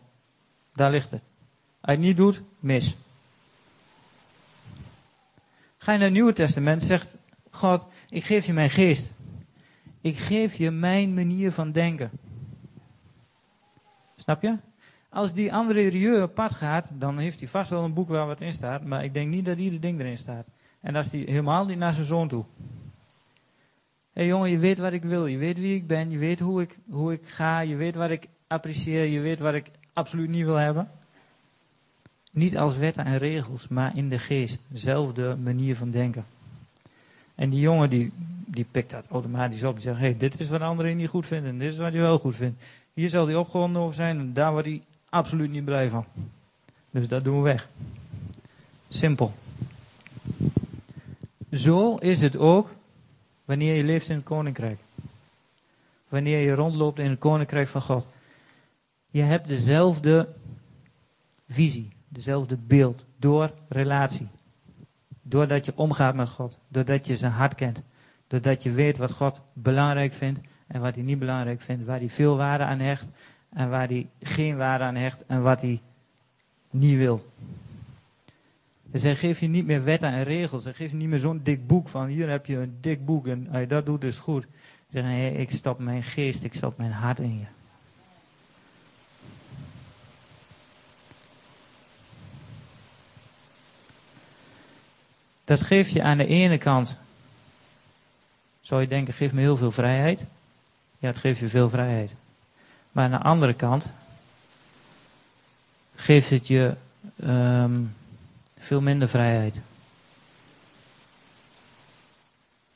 Daar 0.75 0.91
ligt 0.91 1.11
het. 1.11 1.23
Als 1.23 1.31
je 1.81 1.91
het 1.91 2.01
niet 2.01 2.17
doet, 2.17 2.43
mis. 2.59 2.97
Ga 5.79 5.93
je 5.93 5.99
naar 5.99 6.07
het 6.07 6.17
Nieuwe 6.17 6.33
Testament, 6.33 6.83
zegt 6.83 7.15
God, 7.51 7.87
ik 8.09 8.25
geef 8.25 8.47
je 8.47 8.53
mijn 8.53 8.71
geest. 8.71 9.15
Ik 10.01 10.19
geef 10.19 10.55
je 10.55 10.71
mijn 10.71 11.15
manier 11.15 11.53
van 11.53 11.73
denken. 11.73 12.11
Snap 14.17 14.43
je? 14.43 14.57
Als 15.09 15.33
die 15.33 15.53
andere 15.53 15.89
Rieu 15.89 16.23
op 16.23 16.35
pad 16.35 16.53
gaat, 16.53 16.91
dan 16.93 17.19
heeft 17.19 17.41
hij 17.41 17.49
vast 17.49 17.71
wel 17.71 17.85
een 17.85 17.95
boek 17.95 18.09
waar 18.09 18.27
wat 18.27 18.41
in 18.41 18.53
staat, 18.53 18.85
maar 18.85 19.05
ik 19.05 19.15
denk 19.15 19.31
niet 19.31 19.45
dat 19.45 19.59
ieder 19.59 19.81
ding 19.81 20.01
erin 20.01 20.19
staat. 20.19 20.47
En 20.81 20.93
dat 20.93 21.05
is 21.05 21.11
helemaal 21.11 21.65
niet 21.65 21.79
naar 21.79 21.93
zijn 21.93 22.07
zoon 22.07 22.29
toe. 22.29 22.45
Hey 24.17 24.27
jongen, 24.27 24.51
je 24.51 24.59
weet 24.59 24.79
wat 24.79 24.93
ik 24.93 25.03
wil, 25.03 25.27
je 25.27 25.37
weet 25.37 25.59
wie 25.59 25.75
ik 25.75 25.87
ben, 25.87 26.11
je 26.11 26.19
weet 26.19 26.41
hoe 26.41 26.63
ik, 26.63 26.79
hoe 26.91 27.13
ik 27.13 27.21
ga, 27.27 27.61
je 27.61 27.77
weet 27.77 27.95
wat 27.95 28.11
ik 28.11 28.29
apprecieer, 28.47 29.05
je 29.05 29.21
weet 29.21 29.39
wat 29.39 29.55
ik 29.55 29.71
absoluut 29.93 30.29
niet 30.29 30.45
wil 30.45 30.55
hebben. 30.55 30.91
Niet 32.33 32.57
als 32.57 32.77
wetten 32.77 33.05
en 33.05 33.19
regels, 33.19 33.69
maar 33.69 33.97
in 33.97 34.09
de 34.09 34.19
geest. 34.19 34.63
Dezelfde 34.69 35.37
manier 35.43 35.77
van 35.77 35.91
denken. 35.91 36.25
En 37.35 37.51
die 37.51 37.61
jongen 37.61 37.91
die, 37.91 38.13
die 38.47 38.67
pikt 38.71 38.91
dat 38.91 39.09
automatisch 39.09 39.65
op. 39.65 39.75
Die 39.75 39.83
zegt, 39.83 39.99
hey, 39.99 40.17
dit 40.17 40.41
is 40.41 40.49
wat 40.49 40.61
anderen 40.61 40.97
niet 40.97 41.09
goed 41.09 41.27
vinden. 41.27 41.59
Dit 41.59 41.73
is 41.73 41.79
wat 41.79 41.93
hij 41.93 42.01
wel 42.01 42.19
goed 42.19 42.37
vindt. 42.37 42.63
Hier 42.95 43.09
zal 43.09 43.27
hij 43.27 43.37
opgewonden 43.37 43.83
over 43.83 43.95
zijn. 43.95 44.19
En 44.19 44.33
daar 44.33 44.53
wordt 44.53 44.67
hij 44.67 44.83
absoluut 45.09 45.51
niet 45.51 45.65
blij 45.65 45.89
van. 45.89 46.05
Dus 46.91 47.09
dat 47.09 47.25
doen 47.25 47.37
we 47.37 47.43
weg. 47.43 47.69
Simpel. 48.89 49.35
Zo 51.51 51.97
is 51.97 52.21
het 52.21 52.37
ook 52.37 52.75
wanneer 53.47 53.75
je 53.75 53.85
leeft 53.85 54.09
in 54.09 54.17
het 54.17 54.25
koninkrijk. 54.25 54.81
Wanneer 56.09 56.39
je 56.39 56.55
rondloopt 56.55 56.99
in 56.99 57.11
het 57.11 57.19
koninkrijk 57.19 57.69
van 57.69 57.83
God. 57.83 58.09
Je 59.11 59.23
hebt 59.23 59.49
dezelfde 59.49 60.29
visie, 61.49 61.93
dezelfde 62.09 62.57
beeld 62.57 63.07
door 63.17 63.51
relatie. 63.69 64.29
Doordat 65.23 65.65
je 65.65 65.73
omgaat 65.77 66.15
met 66.15 66.29
God, 66.29 66.59
doordat 66.69 67.07
je 67.07 67.17
zijn 67.17 67.33
hart 67.33 67.55
kent, 67.55 67.83
doordat 68.27 68.63
je 68.63 68.71
weet 68.71 68.97
wat 68.97 69.13
God 69.13 69.41
belangrijk 69.53 70.13
vindt 70.13 70.41
en 70.67 70.81
wat 70.81 70.95
hij 70.95 71.05
niet 71.05 71.19
belangrijk 71.19 71.61
vindt, 71.61 71.85
waar 71.85 71.99
hij 71.99 72.11
veel 72.11 72.37
waarde 72.37 72.65
aan 72.65 72.79
hecht 72.79 73.07
en 73.49 73.71
waar 73.71 73.89
hij 73.89 74.09
geen 74.23 74.57
waarde 74.57 74.85
aan 74.85 74.95
hecht 74.95 75.27
en 75.27 75.43
wat 75.43 75.61
hij 75.61 75.81
niet 76.71 76.97
wil. 76.97 77.25
Dus 79.03 79.19
geeft 79.19 79.41
je 79.41 79.47
niet 79.47 79.67
meer 79.67 79.85
wetten 79.85 80.13
en 80.13 80.25
regels. 80.25 80.65
Hij 80.65 80.73
geeft 80.73 80.91
je 80.91 80.97
niet 80.97 81.09
meer 81.09 81.19
zo'n 81.19 81.41
dik 81.43 81.67
boek 81.67 81.89
van 81.89 82.07
hier 82.07 82.31
heb 82.31 82.47
je 82.47 82.57
een 82.57 82.79
dik 82.81 83.05
boek 83.05 83.27
en 83.27 83.49
je 83.53 83.67
dat 83.67 83.87
doet 83.87 84.05
is 84.05 84.19
goed. 84.19 84.47
Zegt 84.89 85.07
hey, 85.07 85.33
ik 85.33 85.51
stop 85.51 85.79
mijn 85.79 86.03
geest, 86.03 86.45
ik 86.45 86.55
stop 86.55 86.79
mijn 86.79 86.91
hart 86.91 87.19
in 87.19 87.39
je. 87.39 87.45
Dat 95.45 95.63
geeft 95.63 95.93
je 95.93 96.03
aan 96.03 96.19
de 96.19 96.27
ene 96.27 96.59
kant, 96.59 96.97
zou 98.61 98.81
je 98.81 98.89
denken, 98.89 99.15
geeft 99.15 99.35
me 99.35 99.41
heel 99.41 99.57
veel 99.57 99.73
vrijheid. 99.73 100.25
Ja, 100.99 101.09
het 101.09 101.19
geeft 101.19 101.41
je 101.41 101.49
veel 101.49 101.69
vrijheid. 101.69 102.11
Maar 102.93 103.05
aan 103.05 103.11
de 103.11 103.19
andere 103.19 103.55
kant 103.55 103.91
geeft 105.95 106.31
het 106.31 106.47
je 106.47 106.75
um, 107.25 107.95
veel 108.67 108.81
minder 108.81 109.09
vrijheid. 109.09 109.61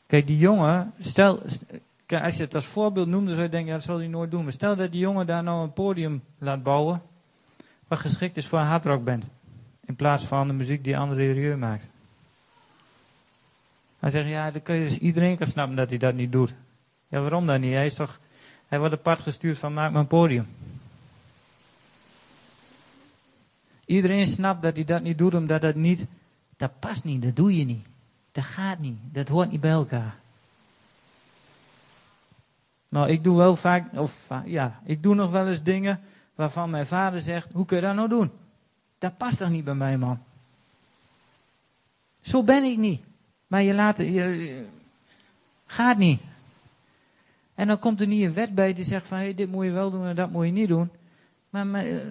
Kijk, 0.07 0.27
die 0.27 0.39
jongen, 0.39 0.93
stel, 0.99 1.41
kijk, 2.07 2.25
als 2.25 2.37
je 2.37 2.43
het 2.43 2.55
als 2.55 2.65
voorbeeld 2.65 3.09
noemde, 3.09 3.31
zou 3.31 3.43
je 3.43 3.49
denken, 3.49 3.73
dat 3.73 3.83
zal 3.83 3.99
hij 3.99 4.07
nooit 4.07 4.31
doen. 4.31 4.43
Maar 4.43 4.53
stel 4.53 4.77
dat 4.77 4.93
die 4.93 5.01
jongen 5.01 5.27
daar 5.27 5.43
nou 5.43 5.63
een 5.63 5.73
podium 5.73 6.23
laat 6.39 6.63
bouwen, 6.63 7.03
wat 7.89 7.99
geschikt 7.99 8.37
is 8.37 8.47
voor 8.47 8.59
een 8.59 8.67
hardrockband. 8.67 9.29
In 9.87 9.97
plaats 9.97 10.25
van 10.25 10.49
de 10.49 10.55
muziek 10.55 10.85
die 10.85 10.99
André 10.99 11.33
Rieu 11.33 11.57
maakt. 11.57 11.85
Hij 13.99 14.11
zegt, 14.11 14.29
ja, 14.29 14.51
dan 14.51 14.63
kun 14.63 14.75
je 14.75 14.85
dus 14.89 14.99
iedereen 14.99 15.37
kan 15.37 15.47
snappen 15.47 15.77
dat 15.77 15.89
hij 15.89 15.99
dat 15.99 16.15
niet 16.15 16.33
doet. 16.33 16.55
Ja, 17.09 17.21
waarom 17.21 17.47
dan 17.47 17.61
niet? 17.61 17.73
Hij 17.73 17.87
is 17.87 17.95
toch, 17.95 18.21
hij 18.69 18.79
wordt 18.79 18.95
apart 18.95 19.21
gestuurd 19.21 19.59
van 19.59 19.75
maak 19.75 19.93
mijn 19.93 20.07
podium. 20.07 20.47
Iedereen 23.91 24.27
snapt 24.27 24.63
dat 24.63 24.75
hij 24.75 24.85
dat 24.85 25.03
niet 25.03 25.19
doet, 25.19 25.35
omdat 25.35 25.61
dat 25.61 25.75
niet, 25.75 26.07
dat 26.57 26.79
past 26.79 27.05
niet, 27.05 27.23
dat 27.23 27.37
doe 27.37 27.57
je 27.57 27.65
niet. 27.65 27.87
Dat 28.33 28.45
gaat 28.45 28.79
niet, 28.79 28.97
dat 29.13 29.29
hoort 29.29 29.51
niet 29.51 29.61
bij 29.61 29.71
elkaar. 29.71 30.17
Nou, 32.89 33.09
ik 33.09 33.25
doe 33.25 33.37
wel 33.37 33.57
vaak, 33.57 33.99
of 33.99 34.29
ja, 34.45 34.81
ik 34.85 35.03
doe 35.03 35.15
nog 35.15 35.31
wel 35.31 35.49
eens 35.49 35.63
dingen 35.63 36.01
waarvan 36.35 36.71
mijn 36.71 36.87
vader 36.87 37.21
zegt, 37.21 37.53
hoe 37.53 37.65
kun 37.65 37.77
je 37.77 37.83
dat 37.83 37.95
nou 37.95 38.09
doen? 38.09 38.31
Dat 38.99 39.17
past 39.17 39.39
toch 39.39 39.51
niet 39.51 39.65
bij 39.65 39.75
mij, 39.75 39.99
man? 39.99 40.19
Zo 42.21 42.43
ben 42.43 42.65
ik 42.65 42.79
niet. 42.79 43.03
Maar 43.47 43.63
je 43.63 43.75
laat 43.75 43.97
je, 43.97 44.67
gaat 45.67 45.99
niet. 45.99 46.21
En 47.55 47.67
dan 47.67 47.79
komt 47.79 48.01
er 48.01 48.07
niet 48.07 48.25
een 48.25 48.33
wet 48.35 48.55
bij 48.55 48.73
die 48.73 48.85
zegt 48.85 49.07
van, 49.07 49.19
hey, 49.19 49.35
dit 49.35 49.51
moet 49.51 49.65
je 49.65 49.71
wel 49.71 49.91
doen 49.91 50.07
en 50.07 50.17
dat 50.17 50.31
moet 50.31 50.45
je 50.45 50.53
niet 50.53 50.69
doen. 50.69 50.91
Maar, 51.51 51.67
maar 51.67 51.87
ik 51.87 52.03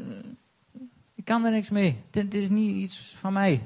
kan 1.29 1.45
er 1.45 1.51
niks 1.51 1.69
mee. 1.69 1.95
Dit, 2.11 2.33
is 2.33 2.49
niet 2.49 2.75
iets 2.75 3.15
van 3.19 3.33
mij. 3.33 3.61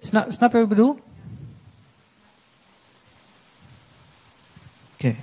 Snap, 0.00 0.32
snap 0.32 0.52
je 0.52 0.56
wat 0.56 0.62
ik 0.62 0.68
bedoel? 0.68 1.00
Oké. 4.94 5.14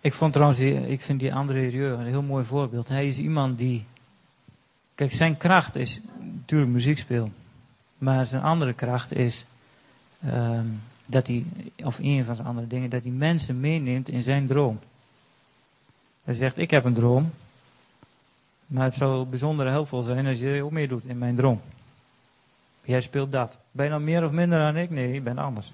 Ik 0.00 0.12
vond 0.12 0.32
trouwens, 0.32 0.60
ik 0.60 1.00
vind 1.00 1.20
die 1.20 1.34
André 1.34 1.68
Rieu 1.68 1.92
een 1.92 2.06
heel 2.06 2.22
mooi 2.22 2.44
voorbeeld. 2.44 2.88
Hij 2.88 3.08
is 3.08 3.18
iemand 3.18 3.58
die, 3.58 3.84
kijk 4.96 5.10
zijn 5.10 5.36
kracht 5.36 5.76
is 5.76 6.00
natuurlijk 6.20 6.70
muziek 6.70 6.98
spelen. 6.98 7.34
Maar 7.98 8.24
zijn 8.24 8.42
andere 8.42 8.72
kracht 8.72 9.12
is 9.12 9.44
ehm, 10.22 10.66
dat 11.06 11.26
hij, 11.26 11.44
of 11.76 11.98
een 11.98 12.24
van 12.24 12.34
zijn 12.34 12.46
andere 12.46 12.66
dingen, 12.66 12.90
dat 12.90 13.02
hij 13.02 13.12
mensen 13.12 13.60
meeneemt 13.60 14.08
in 14.08 14.22
zijn 14.22 14.46
droom. 14.46 14.78
Hij 16.24 16.34
zegt, 16.34 16.58
ik 16.58 16.70
heb 16.70 16.84
een 16.84 16.94
droom. 16.94 17.32
Maar 18.66 18.84
het 18.84 18.94
zou 18.94 19.26
bijzonder 19.26 19.66
helpvol 19.66 20.02
zijn 20.02 20.26
als 20.26 20.38
je 20.38 20.62
ook 20.62 20.70
meedoet 20.70 21.04
in 21.04 21.18
mijn 21.18 21.36
droom. 21.36 21.60
Jij 22.82 23.00
speelt 23.00 23.32
dat. 23.32 23.58
Ben 23.70 23.84
je 23.84 23.90
nou 23.90 24.02
meer 24.02 24.24
of 24.24 24.30
minder 24.30 24.58
dan 24.58 24.76
ik? 24.76 24.90
Nee, 24.90 25.12
ik 25.12 25.24
ben 25.24 25.38
anders. 25.38 25.72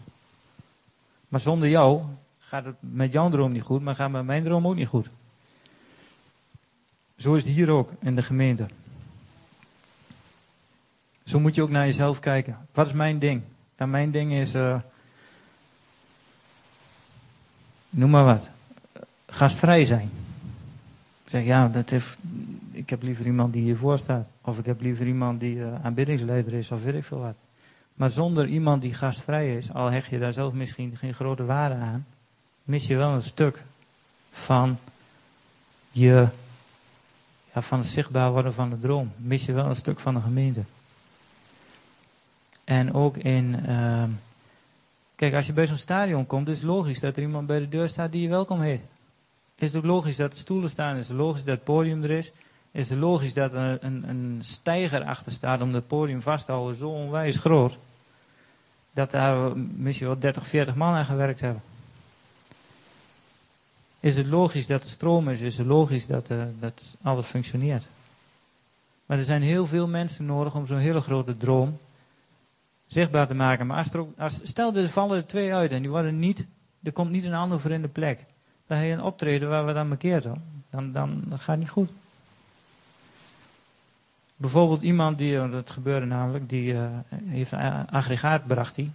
Maar 1.28 1.40
zonder 1.40 1.68
jou 1.68 2.04
gaat 2.38 2.64
het 2.64 2.76
met 2.80 3.12
jouw 3.12 3.28
droom 3.28 3.52
niet 3.52 3.62
goed, 3.62 3.82
maar 3.82 3.94
gaat 3.94 4.10
met 4.10 4.24
mijn 4.24 4.44
droom 4.44 4.66
ook 4.66 4.74
niet 4.74 4.88
goed. 4.88 5.10
Zo 7.16 7.34
is 7.34 7.44
het 7.44 7.52
hier 7.52 7.70
ook 7.70 7.90
in 8.00 8.14
de 8.14 8.22
gemeente. 8.22 8.66
Zo 11.24 11.40
moet 11.40 11.54
je 11.54 11.62
ook 11.62 11.70
naar 11.70 11.86
jezelf 11.86 12.20
kijken. 12.20 12.56
Wat 12.72 12.86
is 12.86 12.92
mijn 12.92 13.18
ding? 13.18 13.42
Ja, 13.78 13.86
mijn 13.86 14.10
ding 14.10 14.32
is, 14.32 14.54
uh, 14.54 14.76
noem 17.90 18.10
maar 18.10 18.24
wat, 18.24 18.48
gastvrij 19.26 19.84
zijn. 19.84 20.10
Ik 21.24 21.30
zeg, 21.30 21.44
ja, 21.44 21.68
dat 21.68 21.90
heeft, 21.90 22.16
ik 22.70 22.90
heb 22.90 23.02
liever 23.02 23.26
iemand 23.26 23.52
die 23.52 23.62
hiervoor 23.62 23.98
staat. 23.98 24.26
Of 24.40 24.58
ik 24.58 24.66
heb 24.66 24.80
liever 24.80 25.06
iemand 25.06 25.40
die 25.40 25.56
uh, 25.56 25.84
aanbiddingsleider 25.84 26.52
is, 26.52 26.70
of 26.70 26.82
weet 26.82 26.94
ik 26.94 27.04
veel 27.04 27.20
wat. 27.20 27.34
Maar 27.94 28.10
zonder 28.10 28.46
iemand 28.46 28.82
die 28.82 28.94
gastvrij 28.94 29.56
is, 29.56 29.72
al 29.72 29.90
hecht 29.90 30.10
je 30.10 30.18
daar 30.18 30.32
zelf 30.32 30.52
misschien 30.52 30.96
geen 30.96 31.14
grote 31.14 31.44
waarde 31.44 31.74
aan, 31.74 32.06
mis 32.64 32.86
je 32.86 32.96
wel 32.96 33.12
een 33.12 33.22
stuk 33.22 33.62
van 34.30 34.78
je, 35.90 36.28
ja, 37.54 37.62
van 37.62 37.78
het 37.78 37.86
zichtbaar 37.86 38.32
worden 38.32 38.54
van 38.54 38.70
de 38.70 38.78
droom. 38.78 39.12
Mis 39.16 39.44
je 39.44 39.52
wel 39.52 39.66
een 39.66 39.76
stuk 39.76 40.00
van 40.00 40.14
de 40.14 40.20
gemeente. 40.20 40.62
En 42.64 42.94
ook 42.94 43.16
in, 43.16 43.56
uh, 43.68 44.04
kijk, 45.14 45.34
als 45.34 45.46
je 45.46 45.52
bij 45.52 45.66
zo'n 45.66 45.76
stadion 45.76 46.26
komt, 46.26 46.48
is 46.48 46.56
het 46.56 46.66
logisch 46.66 47.00
dat 47.00 47.16
er 47.16 47.22
iemand 47.22 47.46
bij 47.46 47.58
de 47.58 47.68
deur 47.68 47.88
staat 47.88 48.12
die 48.12 48.22
je 48.22 48.28
welkom 48.28 48.60
heet. 48.60 48.82
Is 49.54 49.72
het 49.72 49.76
ook 49.76 49.90
logisch 49.90 50.16
dat 50.16 50.32
er 50.32 50.38
stoelen 50.38 50.70
staan? 50.70 50.96
Is 50.96 51.08
het 51.08 51.16
logisch 51.16 51.44
dat 51.44 51.54
het 51.54 51.64
podium 51.64 52.02
er 52.02 52.10
is? 52.10 52.32
Is 52.70 52.90
het 52.90 52.98
logisch 52.98 53.34
dat 53.34 53.52
er 53.52 53.84
een, 53.84 54.08
een 54.08 54.38
steiger 54.42 55.04
achter 55.04 55.32
staat 55.32 55.62
om 55.62 55.74
het 55.74 55.86
podium 55.86 56.22
vast 56.22 56.46
te 56.46 56.52
houden, 56.52 56.76
zo 56.76 56.88
onwijs 56.88 57.36
groot, 57.36 57.78
dat 58.92 59.10
daar 59.10 59.56
misschien 59.56 60.06
wel 60.06 60.18
30, 60.18 60.46
40 60.46 60.74
man 60.74 60.94
aan 60.94 61.04
gewerkt 61.04 61.40
hebben? 61.40 61.62
is 64.02 64.16
het 64.16 64.26
logisch 64.26 64.66
dat 64.66 64.82
er 64.82 64.88
stroom 64.88 65.28
is, 65.28 65.40
is 65.40 65.58
het 65.58 65.66
logisch 65.66 66.06
dat, 66.06 66.30
uh, 66.30 66.42
dat 66.60 66.82
alles 67.02 67.26
functioneert. 67.26 67.84
Maar 69.06 69.18
er 69.18 69.24
zijn 69.24 69.42
heel 69.42 69.66
veel 69.66 69.88
mensen 69.88 70.26
nodig 70.26 70.54
om 70.54 70.66
zo'n 70.66 70.78
hele 70.78 71.00
grote 71.00 71.36
droom 71.36 71.78
zichtbaar 72.92 73.26
te 73.26 73.34
maken. 73.34 73.66
Maar 73.66 73.76
als 73.76 73.92
er 73.92 74.00
ook, 74.00 74.12
stel 74.42 74.74
er 74.74 74.88
vallen 74.88 75.16
er 75.16 75.26
twee 75.26 75.54
uit 75.54 75.72
en 75.72 75.80
die 75.80 75.90
worden 75.90 76.18
niet, 76.18 76.46
er 76.82 76.92
komt 76.92 77.10
niet 77.10 77.24
een 77.24 77.34
ander 77.34 77.60
voor 77.60 77.70
in 77.70 77.82
de 77.82 77.88
plek. 77.88 78.24
Dan 78.66 78.78
heb 78.78 78.86
je 78.86 78.92
een 78.92 79.02
optreden 79.02 79.48
waar 79.48 79.66
we 79.66 79.72
dan 79.72 79.88
markeert. 79.88 80.22
Dan, 80.22 80.40
dan, 80.70 80.92
dan 80.92 81.24
gaat 81.28 81.46
het 81.46 81.58
niet 81.58 81.70
goed. 81.70 81.90
Bijvoorbeeld 84.36 84.82
iemand 84.82 85.18
die, 85.18 85.38
eh, 85.38 85.50
dat 85.50 85.70
gebeurde 85.70 86.06
namelijk, 86.06 86.48
die 86.48 86.72
uh, 86.72 86.86
heeft 87.24 87.52
een 87.52 87.88
aggregaat 87.90 88.46
bracht 88.46 88.76
hij. 88.76 88.90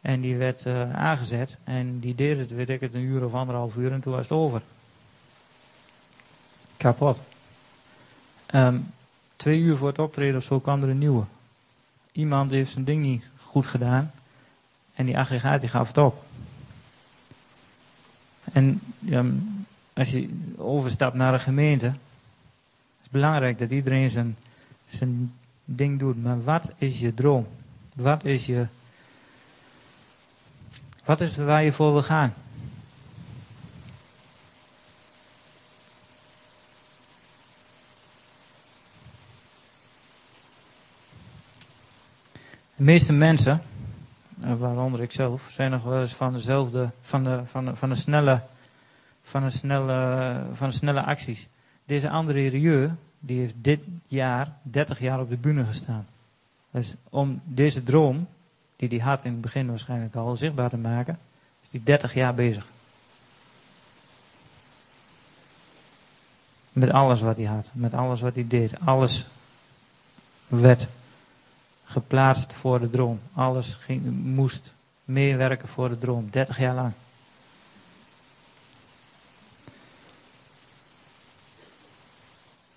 En 0.00 0.20
die 0.20 0.36
werd 0.36 0.66
uh, 0.66 0.94
aangezet. 0.94 1.58
En 1.64 1.98
die 2.00 2.14
deed 2.14 2.38
het, 2.38 2.50
weet 2.50 2.68
ik 2.68 2.80
het, 2.80 2.94
een 2.94 3.00
uur 3.00 3.24
of 3.24 3.34
anderhalf 3.34 3.76
uur. 3.76 3.92
En 3.92 4.00
toen 4.00 4.12
was 4.12 4.28
het 4.28 4.38
over. 4.38 4.62
Kapot. 6.76 7.22
Um, 8.54 8.90
twee 9.36 9.58
uur 9.58 9.76
voor 9.76 9.88
het 9.88 9.98
optreden 9.98 10.36
of 10.36 10.42
zo 10.42 10.60
kwam 10.60 10.82
er 10.82 10.88
een 10.88 10.98
nieuwe. 10.98 11.24
Iemand 12.18 12.50
heeft 12.50 12.70
zijn 12.70 12.84
ding 12.84 13.02
niet 13.02 13.30
goed 13.42 13.66
gedaan. 13.66 14.10
En 14.94 15.06
die 15.06 15.18
aggregaat 15.18 15.60
die 15.60 15.68
gaf 15.68 15.88
het 15.88 15.98
op. 15.98 16.24
En 18.52 18.80
ja, 18.98 19.24
als 19.92 20.10
je 20.10 20.28
overstapt 20.56 21.14
naar 21.14 21.32
een 21.32 21.40
gemeente. 21.40 21.92
is 23.02 23.08
belangrijk 23.10 23.58
dat 23.58 23.70
iedereen 23.70 24.10
zijn, 24.10 24.36
zijn 24.88 25.34
ding 25.64 25.98
doet. 25.98 26.22
Maar 26.22 26.42
wat 26.42 26.70
is 26.78 27.00
je 27.00 27.14
droom? 27.14 27.46
Wat 27.94 28.24
is 28.24 28.46
je 28.46 28.66
wat 31.04 31.20
is 31.20 31.36
waar 31.36 31.64
je 31.64 31.72
voor 31.72 31.92
wil 31.92 32.02
gaan? 32.02 32.34
De 42.78 42.84
meeste 42.84 43.12
mensen, 43.12 43.62
eh, 44.40 44.54
waaronder 44.54 45.02
ik 45.02 45.12
zelf, 45.12 45.48
zijn 45.50 45.70
nog 45.70 45.82
wel 45.82 46.00
eens 46.00 46.14
van 46.14 46.32
dezelfde, 46.32 46.90
van 47.02 47.24
de, 47.24 47.40
van 47.44 47.64
de, 47.64 47.76
van 47.76 47.88
de 47.88 47.94
snelle, 47.94 48.42
van 49.22 49.42
de 49.42 49.50
snelle, 49.50 50.42
van 50.52 50.68
de 50.68 50.74
snelle 50.74 51.02
acties. 51.02 51.48
Deze 51.84 52.10
André 52.10 52.48
Rieu, 52.48 52.90
die 53.18 53.38
heeft 53.38 53.54
dit 53.56 53.80
jaar 54.06 54.52
30 54.62 54.98
jaar 55.00 55.20
op 55.20 55.28
de 55.28 55.36
bühne 55.36 55.64
gestaan. 55.64 56.06
Dus 56.70 56.94
om 57.08 57.40
deze 57.44 57.82
droom 57.82 58.28
die 58.76 58.88
hij 58.88 58.98
had 58.98 59.24
in 59.24 59.32
het 59.32 59.40
begin 59.40 59.66
waarschijnlijk 59.68 60.14
al 60.14 60.34
zichtbaar 60.34 60.70
te 60.70 60.76
maken, 60.76 61.18
is 61.62 61.68
hij 61.70 61.80
30 61.84 62.14
jaar 62.14 62.34
bezig. 62.34 62.66
Met 66.72 66.90
alles 66.90 67.20
wat 67.20 67.36
hij 67.36 67.46
had, 67.46 67.70
met 67.72 67.94
alles 67.94 68.20
wat 68.20 68.34
hij 68.34 68.46
deed. 68.46 68.72
Alles 68.84 69.26
werd 70.46 70.88
geplaatst 71.88 72.52
voor 72.52 72.80
de 72.80 72.90
droom. 72.90 73.20
Alles 73.34 73.74
ging, 73.74 74.24
moest 74.24 74.74
meewerken 75.04 75.68
voor 75.68 75.88
de 75.88 75.98
droom. 75.98 76.30
30 76.30 76.58
jaar 76.58 76.74
lang. 76.74 76.92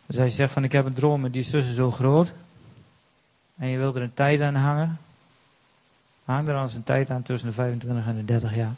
Dus 0.05 0.19
als 0.19 0.29
je 0.29 0.35
zegt 0.35 0.53
van 0.53 0.63
ik 0.63 0.71
heb 0.71 0.85
een 0.85 0.93
droom 0.93 1.25
en 1.25 1.31
die 1.31 1.45
is 1.45 1.75
zo 1.75 1.91
groot. 1.91 2.31
En 3.57 3.67
je 3.67 3.77
wilt 3.77 3.95
er 3.95 4.01
een 4.01 4.13
tijd 4.13 4.41
aan 4.41 4.55
hangen. 4.55 4.99
Hang 6.25 6.47
er 6.47 6.55
al 6.55 6.67
zijn 6.67 6.83
tijd 6.83 7.09
aan 7.09 7.23
tussen 7.23 7.49
de 7.49 7.55
25 7.55 8.05
en 8.05 8.15
de 8.15 8.25
30 8.25 8.55
jaar. 8.55 8.73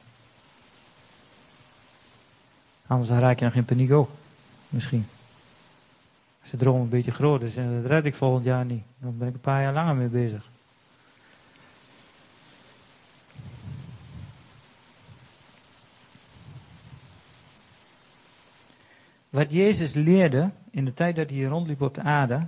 Anders 2.87 3.09
raak 3.09 3.39
je 3.39 3.45
nog 3.45 3.53
in 3.53 3.65
paniek 3.65 3.91
ook. 3.91 4.09
Misschien. 4.69 5.07
Als 6.43 6.51
de 6.51 6.57
droom 6.57 6.81
een 6.81 6.89
beetje 6.89 7.11
groot 7.11 7.41
is 7.41 7.57
en 7.57 7.81
dat 7.81 7.91
red 7.91 8.05
ik 8.05 8.15
volgend 8.15 8.45
jaar 8.45 8.65
niet. 8.65 8.83
Dan 8.97 9.17
ben 9.17 9.27
ik 9.27 9.33
een 9.33 9.39
paar 9.39 9.61
jaar 9.61 9.73
langer 9.73 9.95
mee 9.95 10.07
bezig. 10.07 10.49
Wat 19.29 19.51
Jezus 19.51 19.93
leerde 19.93 20.49
in 20.71 20.85
de 20.85 20.93
tijd 20.93 21.15
dat 21.15 21.29
hij 21.29 21.37
hier 21.37 21.47
rondliep 21.47 21.81
op 21.81 21.95
de 21.95 22.01
aarde, 22.01 22.45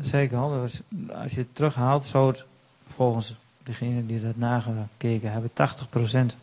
zei 0.00 0.24
ik 0.24 0.32
al, 0.32 0.50
was, 0.50 0.80
als 1.12 1.32
je 1.32 1.40
het 1.40 1.54
terughaalt, 1.54 2.04
zou 2.04 2.28
het 2.30 2.44
volgens 2.86 3.36
degenen 3.62 4.06
die 4.06 4.20
dat 4.20 4.36
nagekeken 4.36 5.32
hebben, 5.32 5.50
80% 6.32 6.34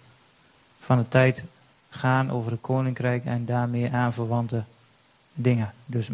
van 0.79 0.97
de 0.97 1.07
tijd 1.07 1.43
gaan 1.89 2.31
over 2.31 2.51
het 2.51 2.61
koninkrijk 2.61 3.25
en 3.25 3.45
daarmee 3.45 3.91
aanverwante 3.91 4.63
dingen. 5.33 5.73
Dus 5.85 6.09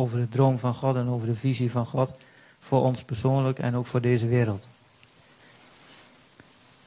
over 0.00 0.18
de 0.18 0.28
droom 0.28 0.58
van 0.58 0.74
God 0.74 0.96
en 0.96 1.08
over 1.08 1.26
de 1.26 1.36
visie 1.36 1.70
van 1.70 1.86
God 1.86 2.14
voor 2.60 2.82
ons 2.82 3.02
persoonlijk 3.02 3.58
en 3.58 3.76
ook 3.76 3.86
voor 3.86 4.00
deze 4.00 4.26
wereld. 4.26 4.68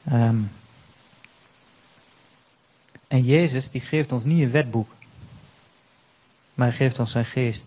Ehm, 0.04 0.38
en 3.08 3.22
Jezus 3.22 3.70
die 3.70 3.80
geeft 3.80 4.12
ons 4.12 4.24
niet 4.24 4.42
een 4.42 4.50
wetboek, 4.50 4.90
maar 6.54 6.66
hij 6.66 6.76
geeft 6.76 6.98
ons 6.98 7.10
zijn 7.10 7.24
geest. 7.24 7.66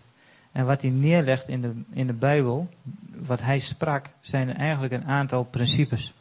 En 0.52 0.66
wat 0.66 0.82
hij 0.82 0.90
neerlegt 0.90 1.48
in 1.48 1.60
de, 1.60 1.72
in 1.90 2.06
de 2.06 2.12
Bijbel, 2.12 2.68
wat 3.14 3.40
hij 3.40 3.58
sprak, 3.58 4.06
zijn 4.20 4.56
eigenlijk 4.56 4.92
een 4.92 5.06
aantal 5.06 5.44
principes. 5.44 6.14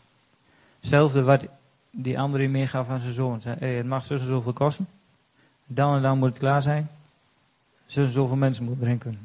Hetzelfde 0.80 1.24
wat 1.24 1.48
die 1.92 2.20
andere 2.20 2.48
meegaf 2.48 2.90
aan 2.90 3.00
zijn 3.00 3.14
zoon. 3.14 3.42
Zei, 3.42 3.56
hey, 3.60 3.76
het 3.76 3.86
mag 3.86 4.04
zo 4.04 4.18
zoveel 4.18 4.54
kosten. 4.54 4.88
Dan 5.66 5.96
en 5.96 6.02
dan 6.02 6.18
moet 6.18 6.30
het 6.30 6.38
klaar 6.38 6.62
zijn. 6.62 6.90
Zo 7.88 8.02
en 8.02 8.12
zoveel 8.12 8.36
mensen 8.36 8.64
moet 8.64 8.80
drinken. 8.80 9.20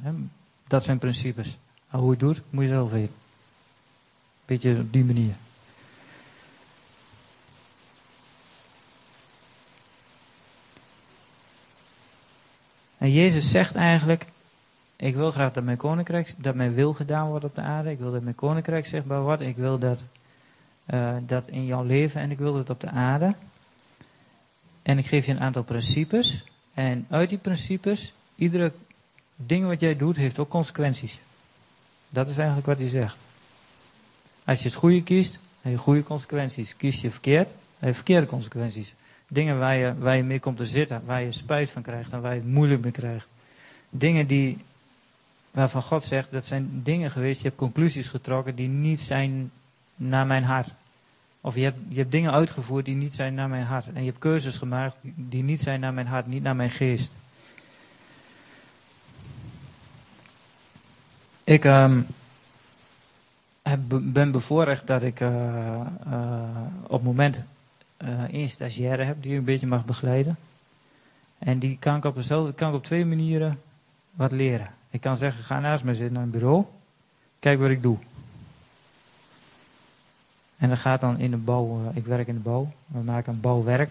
Dat 0.67 0.85
zijn 0.85 0.99
principes. 0.99 1.59
Maar 1.91 2.01
hoe 2.01 2.11
je 2.11 2.17
het 2.17 2.27
doet, 2.27 2.43
moet 2.51 2.63
je 2.63 2.69
zelf 2.69 2.91
weten. 2.91 3.15
Beetje 4.45 4.79
op 4.79 4.93
die 4.93 5.05
manier. 5.05 5.35
En 12.99 13.13
Jezus 13.13 13.51
zegt 13.51 13.75
eigenlijk, 13.75 14.27
ik 14.97 15.15
wil 15.15 15.31
graag 15.31 15.53
dat 15.53 15.65
mijn 15.65 15.77
koninkrijk, 15.77 16.35
dat 16.39 16.55
mijn 16.55 16.75
wil 16.75 16.93
gedaan 16.93 17.29
wordt 17.29 17.45
op 17.45 17.55
de 17.55 17.61
aarde. 17.61 17.91
Ik 17.91 17.99
wil 17.99 18.13
dat 18.13 18.23
mijn 18.23 18.35
koninkrijk 18.35 18.87
zichtbaar 18.87 19.23
wordt. 19.23 19.43
Ik 19.43 19.57
wil 19.57 19.79
dat, 19.79 20.03
uh, 20.87 21.17
dat 21.27 21.49
in 21.49 21.65
jouw 21.65 21.85
leven 21.85 22.21
en 22.21 22.31
ik 22.31 22.39
wil 22.39 22.53
dat 22.53 22.71
op 22.71 22.81
de 22.81 22.91
aarde. 22.91 23.35
En 24.83 24.99
ik 24.99 25.07
geef 25.07 25.27
je 25.27 25.33
een 25.33 25.41
aantal 25.41 25.63
principes. 25.63 26.45
En 26.75 27.07
uit 27.11 27.29
die 27.29 27.39
principes, 27.39 28.13
iedere 28.43 28.73
ding 29.37 29.67
wat 29.67 29.81
jij 29.81 29.97
doet, 29.97 30.17
heeft 30.17 30.39
ook 30.39 30.49
consequenties. 30.49 31.21
Dat 32.09 32.29
is 32.29 32.37
eigenlijk 32.37 32.67
wat 32.67 32.79
hij 32.79 32.89
zegt. 32.89 33.17
Als 34.45 34.63
je 34.63 34.69
het 34.69 34.79
goede 34.79 35.03
kiest, 35.03 35.39
heb 35.61 35.73
je 35.73 35.79
goede 35.79 36.03
consequenties. 36.03 36.77
Kies 36.77 37.01
je 37.01 37.11
verkeerd, 37.11 37.51
heb 37.79 37.89
je 37.89 37.95
verkeerde 37.95 38.27
consequenties. 38.27 38.95
Dingen 39.29 39.59
waar 39.59 39.77
je, 39.77 39.99
waar 39.99 40.17
je 40.17 40.23
mee 40.23 40.41
komt 40.41 40.57
te 40.57 40.67
zitten, 40.67 41.03
waar 41.05 41.23
je 41.23 41.33
spijt 41.33 41.71
van 41.71 41.83
krijgt 41.83 42.13
en 42.13 42.21
waar 42.21 42.35
je 42.35 42.41
het 42.41 42.49
moeilijk 42.49 42.83
mee 42.83 42.93
krijgt. 42.93 43.27
Dingen 43.91 44.27
die, 44.27 44.59
waarvan 45.51 45.83
God 45.83 46.05
zegt, 46.05 46.31
dat 46.31 46.47
zijn 46.47 46.81
dingen 46.83 47.11
geweest, 47.11 47.43
je 47.43 47.49
hebt 47.49 47.61
conclusies 47.61 48.09
getrokken 48.09 48.55
die 48.55 48.69
niet 48.69 49.01
zijn 49.01 49.51
naar 49.97 50.27
mijn 50.27 50.45
hart. 50.45 50.73
Of 51.41 51.55
je 51.55 51.63
hebt, 51.63 51.79
je 51.89 51.99
hebt 51.99 52.13
dingen 52.13 52.33
uitgevoerd 52.33 52.85
die 52.85 52.95
niet 52.95 53.15
zijn 53.15 53.35
naar 53.35 53.49
mijn 53.49 53.65
hart. 53.65 53.93
En 53.93 54.01
je 54.01 54.09
hebt 54.09 54.19
keuzes 54.19 54.57
gemaakt 54.57 54.97
die 55.03 55.43
niet 55.43 55.61
zijn 55.61 55.81
naar 55.81 55.95
mijn 55.95 56.07
hart, 56.07 56.27
niet 56.27 56.43
naar 56.43 56.57
mijn 56.57 56.71
geest. 56.71 57.13
Ik 61.45 61.65
um, 61.65 62.07
heb, 63.63 63.81
ben 63.89 64.31
bevoorrecht 64.31 64.87
dat 64.87 65.03
ik 65.03 65.21
uh, 65.21 65.29
uh, 66.07 66.43
op 66.83 66.91
het 66.91 67.03
moment 67.03 67.43
uh, 67.99 68.23
één 68.23 68.49
stagiaire 68.49 69.05
heb 69.05 69.23
die 69.23 69.37
een 69.37 69.45
beetje 69.45 69.67
mag 69.67 69.85
begeleiden. 69.85 70.37
En 71.39 71.59
die 71.59 71.77
kan 71.81 71.97
ik 71.97 72.05
op, 72.05 72.15
kan 72.55 72.69
ik 72.69 72.75
op 72.75 72.85
twee 72.85 73.07
manieren 73.07 73.61
wat 74.11 74.33
leren. 74.33 74.71
Ik 74.91 75.01
kan 75.01 75.17
zeggen, 75.17 75.45
ga 75.45 75.61
naast 75.61 75.85
me 75.85 75.95
zitten 75.95 76.15
naar 76.15 76.23
een 76.23 76.31
bureau. 76.31 76.65
Kijk 77.39 77.59
wat 77.59 77.71
ik 77.71 77.83
doe. 77.83 77.97
En 80.57 80.69
dat 80.69 80.79
gaat 80.79 81.01
dan 81.01 81.19
in 81.19 81.31
de 81.31 81.37
bouw. 81.37 81.93
Ik 81.95 82.07
werk 82.07 82.29
in 82.29 82.35
de 82.35 82.41
bouw. 82.41 82.73
We 82.87 83.03
maken 83.03 83.33
een 83.33 83.41
bouwwerk. 83.41 83.91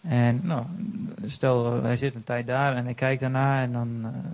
En 0.00 0.40
nou, 0.42 0.64
stel, 1.24 1.82
hij 1.82 1.96
zit 1.96 2.14
een 2.14 2.24
tijd 2.24 2.46
daar 2.46 2.76
en 2.76 2.86
ik 2.86 2.96
kijk 2.96 3.20
daarna 3.20 3.62
en 3.62 3.72
dan 3.72 3.88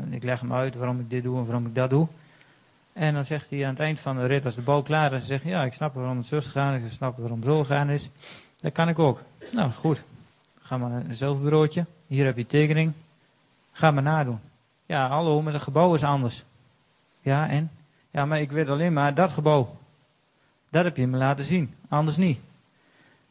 uh, 0.08 0.14
ik 0.14 0.22
leg 0.22 0.40
hem 0.40 0.52
uit 0.52 0.74
waarom 0.74 1.00
ik 1.00 1.10
dit 1.10 1.22
doe 1.22 1.38
en 1.38 1.44
waarom 1.44 1.66
ik 1.66 1.74
dat 1.74 1.90
doe. 1.90 2.08
En 2.92 3.14
dan 3.14 3.24
zegt 3.24 3.50
hij 3.50 3.64
aan 3.64 3.70
het 3.70 3.80
eind 3.80 4.00
van 4.00 4.16
de 4.16 4.26
rit, 4.26 4.44
als 4.44 4.54
de 4.54 4.62
bouw 4.62 4.82
klaar 4.82 5.12
is, 5.12 5.26
zegt 5.26 5.42
hij, 5.42 5.52
ja, 5.52 5.64
ik 5.64 5.72
snap 5.72 5.94
waarom 5.94 6.16
het 6.16 6.26
zo 6.26 6.40
gegaan 6.40 6.74
is, 6.74 6.84
ik 6.84 6.90
snap 6.90 7.16
waarom 7.18 7.36
het 7.36 7.46
zo 7.46 7.60
gegaan 7.62 7.90
is. 7.90 8.10
Dat 8.56 8.72
kan 8.72 8.88
ik 8.88 8.98
ook. 8.98 9.22
Nou, 9.52 9.70
goed. 9.70 10.02
Ga 10.60 10.78
maar 10.78 10.90
naar 10.90 11.02
een 11.20 11.42
bureautje. 11.42 11.84
Hier 12.06 12.24
heb 12.24 12.36
je 12.36 12.46
tekening. 12.46 12.92
Ga 13.72 13.90
maar 13.90 14.02
nadoen. 14.02 14.38
Ja, 14.86 15.08
hallo, 15.08 15.42
maar 15.42 15.52
het 15.52 15.62
gebouw 15.62 15.94
is 15.94 16.04
anders. 16.04 16.44
Ja, 17.20 17.48
en? 17.48 17.70
Ja, 18.10 18.24
maar 18.24 18.40
ik 18.40 18.50
weet 18.50 18.68
alleen 18.68 18.92
maar 18.92 19.14
dat 19.14 19.30
gebouw. 19.30 19.76
Dat 20.70 20.84
heb 20.84 20.96
je 20.96 21.06
me 21.06 21.16
laten 21.16 21.44
zien. 21.44 21.74
Anders 21.88 22.16
niet. 22.16 22.38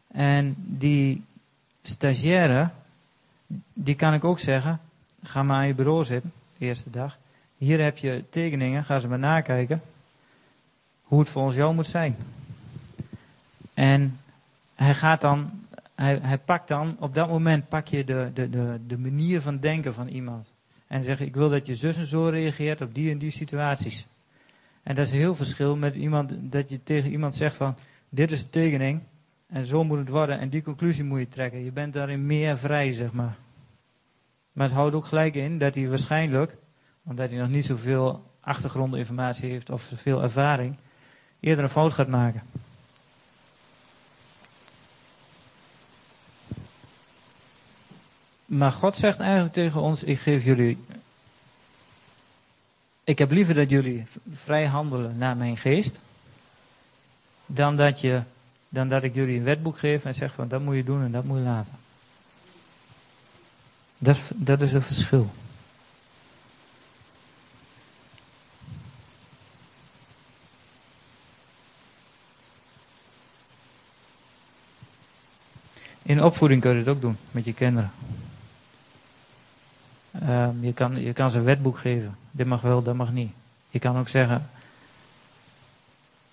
En 0.07 0.55
die 0.57 1.23
stagiaire, 1.87 2.69
die 3.73 3.95
kan 3.95 4.13
ik 4.13 4.23
ook 4.23 4.39
zeggen, 4.39 4.79
ga 5.23 5.43
maar 5.43 5.57
aan 5.57 5.67
je 5.67 5.73
bureau 5.73 6.03
zitten, 6.03 6.31
de 6.57 6.65
eerste 6.65 6.89
dag. 6.89 7.17
Hier 7.57 7.83
heb 7.83 7.97
je 7.97 8.23
tekeningen, 8.29 8.83
ga 8.83 8.99
ze 8.99 9.07
maar 9.07 9.19
nakijken. 9.19 9.81
Hoe 11.03 11.19
het 11.19 11.29
volgens 11.29 11.55
jou 11.55 11.73
moet 11.73 11.87
zijn. 11.87 12.15
En 13.73 14.19
hij 14.75 14.93
gaat 14.93 15.21
dan, 15.21 15.51
hij, 15.95 16.19
hij 16.21 16.37
pakt 16.37 16.67
dan, 16.67 16.95
op 16.99 17.15
dat 17.15 17.27
moment 17.27 17.67
pak 17.69 17.87
je 17.87 18.03
de, 18.03 18.31
de, 18.33 18.49
de, 18.49 18.79
de 18.87 18.97
manier 18.97 19.41
van 19.41 19.59
denken 19.59 19.93
van 19.93 20.07
iemand. 20.07 20.51
En 20.87 21.03
zeg 21.03 21.19
ik 21.19 21.35
wil 21.35 21.49
dat 21.49 21.65
je 21.65 21.75
zus 21.75 21.97
en 21.97 22.05
zo 22.05 22.27
reageert 22.27 22.81
op 22.81 22.93
die 22.93 23.11
en 23.11 23.17
die 23.17 23.31
situaties. 23.31 24.05
En 24.83 24.95
dat 24.95 25.05
is 25.05 25.11
heel 25.11 25.35
verschil 25.35 25.75
met 25.75 25.95
iemand, 25.95 26.33
dat 26.39 26.69
je 26.69 26.83
tegen 26.83 27.11
iemand 27.11 27.35
zegt 27.35 27.55
van, 27.55 27.75
dit 28.09 28.31
is 28.31 28.43
de 28.43 28.49
tekening, 28.49 29.01
en 29.55 29.65
zo 29.65 29.83
moet 29.83 29.99
het 29.99 30.09
worden, 30.09 30.39
en 30.39 30.49
die 30.49 30.61
conclusie 30.61 31.03
moet 31.03 31.19
je 31.19 31.29
trekken. 31.29 31.63
Je 31.63 31.71
bent 31.71 31.93
daarin 31.93 32.25
meer 32.25 32.57
vrij, 32.57 32.91
zeg 32.91 33.11
maar. 33.11 33.35
Maar 34.51 34.65
het 34.67 34.75
houdt 34.75 34.95
ook 34.95 35.05
gelijk 35.05 35.35
in 35.35 35.57
dat 35.57 35.75
hij 35.75 35.89
waarschijnlijk, 35.89 36.57
omdat 37.03 37.29
hij 37.29 37.39
nog 37.39 37.49
niet 37.49 37.65
zoveel 37.65 38.31
achtergrondinformatie 38.39 39.49
heeft 39.49 39.69
of 39.69 39.81
zoveel 39.81 40.21
ervaring, 40.21 40.75
eerder 41.39 41.63
een 41.63 41.69
fout 41.69 41.93
gaat 41.93 42.07
maken. 42.07 42.41
Maar 48.45 48.71
God 48.71 48.95
zegt 48.95 49.19
eigenlijk 49.19 49.53
tegen 49.53 49.81
ons: 49.81 50.03
Ik 50.03 50.19
geef 50.19 50.43
jullie. 50.43 50.85
Ik 53.03 53.17
heb 53.17 53.31
liever 53.31 53.53
dat 53.53 53.69
jullie 53.69 54.05
vrij 54.33 54.65
handelen 54.65 55.17
naar 55.17 55.37
mijn 55.37 55.57
geest. 55.57 55.99
Dan 57.45 57.75
dat, 57.75 58.01
je, 58.01 58.21
dan 58.75 58.87
dat 58.87 59.03
ik 59.03 59.13
jullie 59.13 59.37
een 59.37 59.43
wetboek 59.43 59.77
geef 59.77 60.05
en 60.05 60.13
zeg 60.13 60.33
van 60.33 60.47
dat 60.47 60.61
moet 60.61 60.75
je 60.75 60.83
doen 60.83 61.03
en 61.03 61.11
dat 61.11 61.23
moet 61.23 61.37
je 61.37 61.43
laten. 61.43 61.73
Dat, 63.97 64.19
dat 64.33 64.61
is 64.61 64.73
het 64.73 64.83
verschil. 64.83 65.31
In 76.01 76.23
opvoeding 76.23 76.61
kun 76.61 76.71
je 76.71 76.77
het 76.77 76.87
ook 76.87 77.01
doen 77.01 77.17
met 77.31 77.45
je 77.45 77.53
kinderen. 77.53 77.91
Um, 80.23 80.63
je, 80.63 80.73
kan, 80.73 81.01
je 81.01 81.13
kan 81.13 81.31
ze 81.31 81.37
een 81.37 81.43
wetboek 81.43 81.77
geven. 81.77 82.17
Dit 82.31 82.47
mag 82.47 82.61
wel, 82.61 82.83
dat 82.83 82.95
mag 82.95 83.11
niet. 83.11 83.31
Je 83.69 83.79
kan 83.79 83.97
ook 83.97 84.07
zeggen, 84.07 84.49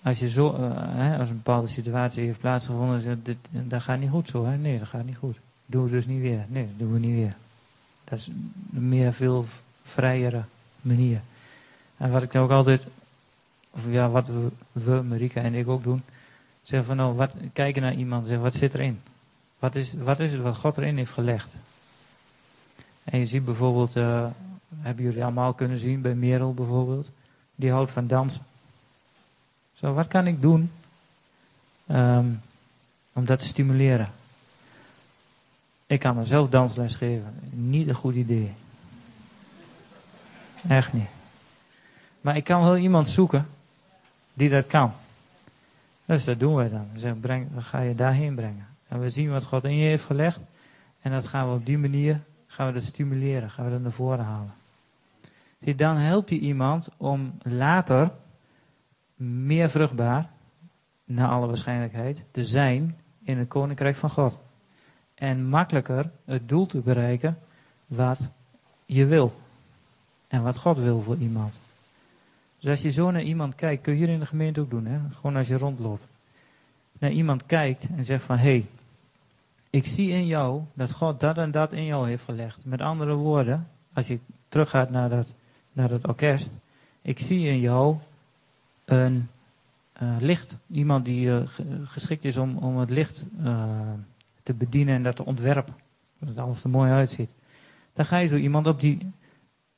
als, 0.03 0.19
je 0.19 0.29
zo, 0.29 0.57
uh, 0.59 0.71
hè, 0.75 1.17
als 1.17 1.29
een 1.29 1.35
bepaalde 1.35 1.67
situatie 1.67 2.25
heeft 2.25 2.39
plaatsgevonden, 2.39 2.99
zegt, 2.99 3.25
dit, 3.25 3.37
dat 3.51 3.81
gaat 3.81 3.99
niet 3.99 4.09
goed 4.09 4.27
zo. 4.27 4.45
Hè? 4.45 4.57
Nee, 4.57 4.79
dat 4.79 4.87
gaat 4.87 5.05
niet 5.05 5.17
goed. 5.17 5.37
Doen 5.65 5.83
we 5.83 5.89
dus 5.89 6.05
niet 6.05 6.21
weer. 6.21 6.45
Nee, 6.47 6.67
doen 6.77 6.93
we 6.93 6.99
niet 6.99 7.15
weer. 7.15 7.35
Dat 8.03 8.19
is 8.19 8.27
een 8.73 8.89
meer 8.89 9.13
veel 9.13 9.45
vrijere 9.83 10.43
manier. 10.81 11.21
En 11.97 12.11
wat 12.11 12.23
ik 12.23 12.31
dan 12.31 12.43
ook 12.43 12.51
altijd, 12.51 12.81
of 13.71 13.81
ja, 13.89 14.09
wat 14.09 14.29
we, 14.71 15.01
Marika 15.01 15.41
en 15.41 15.53
ik 15.53 15.67
ook 15.67 15.83
doen, 15.83 16.03
zeggen 16.63 16.87
van 16.87 16.97
nou, 16.97 17.15
wat, 17.15 17.33
kijken 17.53 17.81
naar 17.81 17.93
iemand, 17.93 18.25
zeggen 18.25 18.43
wat 18.43 18.55
zit 18.55 18.73
erin? 18.73 18.99
Wat 19.59 19.75
is, 19.75 19.93
wat 19.93 20.19
is 20.19 20.31
het 20.31 20.41
wat 20.41 20.57
God 20.57 20.77
erin 20.77 20.97
heeft 20.97 21.11
gelegd? 21.11 21.55
En 23.03 23.19
je 23.19 23.25
ziet 23.25 23.45
bijvoorbeeld, 23.45 23.95
uh, 23.95 24.25
hebben 24.79 25.03
jullie 25.03 25.23
allemaal 25.23 25.53
kunnen 25.53 25.77
zien 25.77 26.01
bij 26.01 26.13
Merel 26.15 26.53
bijvoorbeeld, 26.53 27.09
die 27.55 27.71
houdt 27.71 27.91
van 27.91 28.07
dansen. 28.07 28.45
Wat 29.91 30.07
kan 30.07 30.27
ik 30.27 30.41
doen 30.41 30.71
um, 31.87 32.41
om 33.13 33.25
dat 33.25 33.39
te 33.39 33.45
stimuleren? 33.45 34.09
Ik 35.85 35.99
kan 35.99 36.15
mezelf 36.15 36.49
dansles 36.49 36.95
geven. 36.95 37.39
Niet 37.49 37.87
een 37.87 37.95
goed 37.95 38.15
idee. 38.15 38.53
Echt 40.67 40.93
niet. 40.93 41.09
Maar 42.21 42.35
ik 42.35 42.43
kan 42.43 42.61
wel 42.61 42.77
iemand 42.77 43.09
zoeken 43.09 43.47
die 44.33 44.49
dat 44.49 44.67
kan. 44.67 44.93
Dus 46.05 46.23
dat 46.23 46.39
doen 46.39 46.55
wij 46.55 46.69
dan. 46.69 46.87
We 46.93 47.13
breng, 47.13 47.47
dan 47.53 47.61
ga 47.61 47.79
je 47.79 47.95
daarheen 47.95 48.35
brengen. 48.35 48.67
En 48.87 48.99
we 48.99 49.09
zien 49.09 49.31
wat 49.31 49.43
God 49.43 49.63
in 49.63 49.75
je 49.75 49.87
heeft 49.87 50.05
gelegd. 50.05 50.39
En 51.01 51.11
dat 51.11 51.27
gaan 51.27 51.49
we 51.49 51.55
op 51.55 51.65
die 51.65 51.77
manier 51.77 52.19
gaan 52.47 52.67
we 52.67 52.73
dat 52.73 52.83
stimuleren, 52.83 53.49
gaan 53.49 53.65
we 53.65 53.71
dat 53.71 53.81
naar 53.81 53.91
voren 53.91 54.25
halen. 54.25 54.53
Zie, 55.59 55.75
dan 55.75 55.97
help 55.97 56.29
je 56.29 56.39
iemand 56.39 56.89
om 56.97 57.37
later 57.41 58.11
meer 59.23 59.69
vruchtbaar, 59.69 60.29
naar 61.05 61.29
alle 61.29 61.47
waarschijnlijkheid, 61.47 62.23
te 62.31 62.45
zijn 62.45 62.97
in 63.23 63.37
het 63.37 63.47
koninkrijk 63.47 63.95
van 63.95 64.09
God. 64.09 64.39
En 65.15 65.45
makkelijker 65.45 66.11
het 66.25 66.49
doel 66.49 66.65
te 66.65 66.79
bereiken 66.79 67.37
wat 67.85 68.19
je 68.85 69.05
wil. 69.05 69.33
En 70.27 70.43
wat 70.43 70.57
God 70.57 70.77
wil 70.77 71.01
voor 71.01 71.17
iemand. 71.17 71.59
Dus 72.59 72.69
als 72.69 72.81
je 72.81 72.91
zo 72.91 73.11
naar 73.11 73.21
iemand 73.21 73.55
kijkt, 73.55 73.83
kun 73.83 73.93
je 73.93 73.99
hier 73.99 74.13
in 74.13 74.19
de 74.19 74.25
gemeente 74.25 74.61
ook 74.61 74.69
doen, 74.69 74.85
hè? 74.85 74.99
gewoon 75.13 75.35
als 75.35 75.47
je 75.47 75.57
rondloopt. 75.57 76.03
Naar 76.99 77.11
iemand 77.11 77.45
kijkt 77.45 77.87
en 77.95 78.05
zegt 78.05 78.23
van, 78.23 78.37
hé, 78.37 78.43
hey, 78.43 78.65
ik 79.69 79.85
zie 79.85 80.09
in 80.09 80.25
jou 80.25 80.61
dat 80.73 80.91
God 80.91 81.19
dat 81.19 81.37
en 81.37 81.51
dat 81.51 81.73
in 81.73 81.85
jou 81.85 82.07
heeft 82.07 82.23
gelegd. 82.23 82.65
Met 82.65 82.81
andere 82.81 83.13
woorden, 83.13 83.67
als 83.93 84.07
je 84.07 84.19
teruggaat 84.49 84.89
naar 84.89 85.09
dat, 85.09 85.33
naar 85.71 85.89
dat 85.89 86.07
orkest. 86.07 86.51
Ik 87.01 87.19
zie 87.19 87.47
in 87.47 87.59
jou 87.59 87.97
een 88.85 89.27
uh, 90.01 90.15
licht. 90.19 90.57
Iemand 90.71 91.05
die 91.05 91.27
uh, 91.27 91.41
geschikt 91.83 92.25
is 92.25 92.37
om, 92.37 92.57
om 92.57 92.77
het 92.77 92.89
licht 92.89 93.23
uh, 93.41 93.69
te 94.43 94.53
bedienen 94.53 94.95
en 94.95 95.03
dat 95.03 95.15
te 95.15 95.25
ontwerpen. 95.25 95.75
Het 96.19 96.37
alles 96.37 96.63
er 96.63 96.69
mooi 96.69 96.91
uitziet. 96.91 97.29
Dan 97.93 98.05
ga 98.05 98.17
je 98.17 98.27
zo 98.27 98.35
iemand 98.35 98.67
op 98.67 98.81
die, 98.81 99.11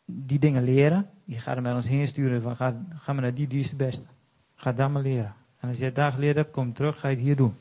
die 0.05 0.39
dingen 0.39 0.63
leren. 0.63 1.09
Je 1.23 1.39
gaat 1.39 1.53
hem 1.53 1.63
bij 1.63 1.73
ons 1.73 1.87
heen 1.87 2.07
sturen 2.07 2.41
van 2.41 2.55
ga, 2.55 2.75
ga 2.95 3.13
maar 3.13 3.21
naar 3.21 3.33
die, 3.33 3.47
die 3.47 3.59
is 3.59 3.75
beste. 3.75 4.05
Ga 4.55 4.71
daar 4.71 4.91
maar 4.91 5.01
leren. 5.01 5.33
En 5.59 5.69
als 5.69 5.77
je 5.77 5.85
het 5.85 5.95
daar 5.95 6.11
geleerd 6.11 6.35
hebt, 6.35 6.51
kom 6.51 6.73
terug, 6.73 6.99
ga 6.99 7.07
je 7.07 7.15
het 7.15 7.23
hier 7.23 7.35
doen. 7.35 7.53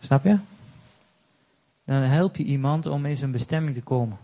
Snap 0.00 0.24
je? 0.24 0.38
Dan 1.84 2.02
help 2.02 2.36
je 2.36 2.44
iemand 2.44 2.86
om 2.86 3.06
in 3.06 3.16
zijn 3.16 3.30
bestemming 3.30 3.74
te 3.74 3.82
komen. 3.82 4.18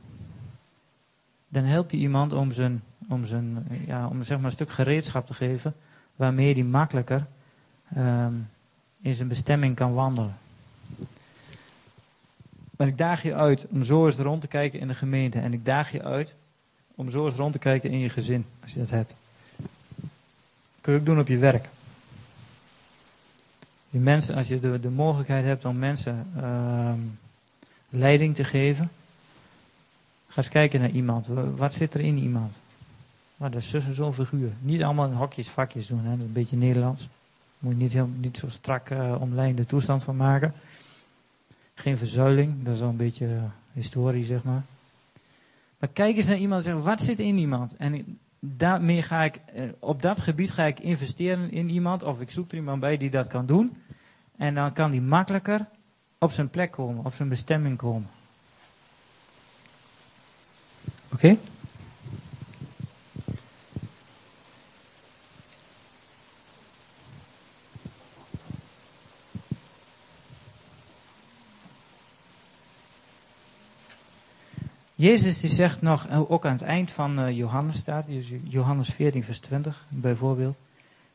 Dan 1.49 1.64
help 1.64 1.91
je 1.91 1.97
iemand 1.97 2.32
om, 2.32 2.53
zijn, 2.53 2.82
om, 3.09 3.26
zijn, 3.26 3.66
ja, 3.86 4.09
om 4.09 4.22
zeg 4.22 4.36
maar 4.36 4.46
een 4.46 4.52
stuk 4.52 4.70
gereedschap 4.70 5.26
te 5.26 5.34
geven 5.34 5.74
waarmee 6.16 6.55
hij 6.55 6.62
makkelijker 6.62 7.26
um, 7.96 8.48
in 9.00 9.14
zijn 9.14 9.28
bestemming 9.28 9.76
kan 9.76 9.94
wandelen. 9.94 10.36
Maar 12.76 12.86
ik 12.86 12.98
daag 12.98 13.22
je 13.22 13.34
uit 13.34 13.66
om 13.68 13.84
zo 13.84 14.07
eens 14.07 14.16
rond 14.16 14.40
te 14.40 14.46
kijken 14.46 14.80
in 14.80 14.88
de 14.88 14.94
gemeente. 14.94 15.38
En 15.38 15.52
ik 15.52 15.64
daag 15.64 15.92
je 15.92 16.02
uit 16.02 16.34
om 16.94 17.11
zo 17.11 17.24
eens 17.24 17.34
rond 17.34 17.52
te 17.52 17.59
kijken 17.59 17.90
in 17.90 17.98
je 17.98 18.09
gezin, 18.09 18.46
als 18.62 18.72
je 18.72 18.78
dat 18.78 18.90
hebt. 18.90 19.12
Kun 20.80 20.92
je 20.92 20.98
ook 20.98 21.05
doen 21.05 21.18
op 21.18 21.28
je 21.28 21.38
werk. 21.38 21.68
Die 23.90 24.00
mensen, 24.00 24.34
als 24.34 24.48
je 24.48 24.61
de, 24.61 24.80
de 24.80 24.90
mogelijkheid 24.90 25.44
hebt 25.44 25.64
om 25.64 25.78
mensen 25.78 26.26
uh, 26.36 26.92
leiding 27.88 28.34
te 28.34 28.44
geven, 28.44 28.90
ga 30.28 30.36
eens 30.36 30.48
kijken 30.48 30.80
naar 30.80 30.90
iemand. 30.90 31.26
Wat 31.57 31.72
zit 31.72 31.94
er 31.94 32.00
in 32.00 32.18
iemand? 32.18 32.59
Maar 33.45 33.53
dat 33.53 33.62
is 33.62 33.97
zo'n 33.97 34.12
figuur. 34.12 34.53
Niet 34.61 34.82
allemaal 34.82 35.07
in 35.07 35.12
hokjes, 35.12 35.49
vakjes 35.49 35.86
doen. 35.86 36.01
Hè. 36.05 36.11
Dat 36.11 36.18
is 36.18 36.24
een 36.24 36.32
beetje 36.32 36.57
Nederlands. 36.57 37.09
Moet 37.59 37.72
je 37.72 37.78
niet, 37.78 37.92
heel, 37.92 38.09
niet 38.16 38.36
zo 38.36 38.49
strak 38.49 38.90
uh, 38.90 39.16
omlijnde 39.20 39.66
toestand 39.66 40.03
van 40.03 40.16
maken. 40.16 40.55
Geen 41.74 41.99
verzuiling. 41.99 42.64
Dat 42.64 42.74
is 42.74 42.80
al 42.80 42.88
een 42.88 42.97
beetje 42.97 43.26
uh, 43.26 43.42
historie, 43.72 44.24
zeg 44.24 44.42
maar. 44.42 44.62
Maar 45.78 45.88
kijk 45.92 46.16
eens 46.16 46.26
naar 46.26 46.36
iemand 46.36 46.66
en 46.66 46.74
zeg, 46.74 46.82
wat 46.82 47.01
zit 47.01 47.18
in 47.18 47.38
iemand? 47.38 47.76
En 47.76 48.18
daarmee 48.38 49.03
ga 49.03 49.22
ik, 49.22 49.40
uh, 49.55 49.62
op 49.78 50.03
dat 50.03 50.20
gebied 50.20 50.51
ga 50.51 50.64
ik 50.64 50.80
investeren 50.80 51.51
in 51.51 51.70
iemand. 51.70 52.03
Of 52.03 52.20
ik 52.20 52.30
zoek 52.30 52.51
er 52.51 52.57
iemand 52.57 52.80
bij 52.80 52.97
die 52.97 53.11
dat 53.11 53.26
kan 53.26 53.47
doen. 53.47 53.76
En 54.36 54.55
dan 54.55 54.72
kan 54.72 54.90
die 54.90 55.03
makkelijker 55.03 55.66
op 56.18 56.32
zijn 56.32 56.51
plek 56.51 56.70
komen, 56.70 57.05
op 57.05 57.14
zijn 57.14 57.28
bestemming 57.28 57.76
komen. 57.76 58.09
Oké? 61.12 61.36
Jezus 75.05 75.40
die 75.40 75.50
zegt 75.50 75.82
nog, 75.82 76.07
eh, 76.07 76.30
ook 76.30 76.46
aan 76.46 76.52
het 76.52 76.62
eind 76.62 76.90
van 76.90 77.20
uh, 77.20 77.36
Johannes 77.36 77.76
staat, 77.76 78.07
Johannes 78.42 78.88
14 78.88 79.24
vers 79.24 79.38
20 79.38 79.86
bijvoorbeeld. 79.88 80.57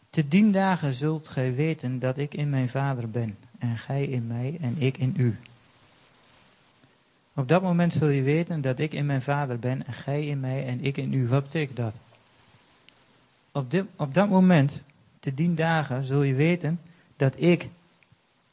Te 0.09 0.27
dien 0.27 0.51
dagen 0.51 0.93
zult 0.93 1.27
gij 1.27 1.55
weten 1.55 1.99
dat 1.99 2.17
ik 2.17 2.33
in 2.33 2.49
mijn 2.49 2.69
Vader 2.69 3.09
ben 3.09 3.37
en 3.59 3.77
gij 3.77 4.03
in 4.03 4.27
mij 4.27 4.57
en 4.61 4.75
ik 4.77 4.97
in 4.97 5.13
u. 5.17 5.39
Op 7.33 7.47
dat 7.47 7.61
moment 7.61 7.93
zul 7.93 8.07
je 8.07 8.21
weten 8.21 8.61
dat 8.61 8.79
ik 8.79 8.93
in 8.93 9.05
mijn 9.05 9.21
Vader 9.21 9.59
ben 9.59 9.87
en 9.87 9.93
gij 9.93 10.27
in 10.27 10.39
mij 10.39 10.65
en 10.65 10.83
ik 10.83 10.97
in 10.97 11.13
u. 11.13 11.27
Wat 11.27 11.43
betekent 11.43 11.77
dat? 11.77 11.97
Op, 13.51 13.71
dit, 13.71 13.85
op 13.95 14.13
dat 14.13 14.29
moment, 14.29 14.81
te 15.19 15.33
dien 15.33 15.55
dagen, 15.55 16.03
zul 16.03 16.23
je 16.23 16.33
weten 16.33 16.79
dat 17.15 17.33
ik 17.37 17.69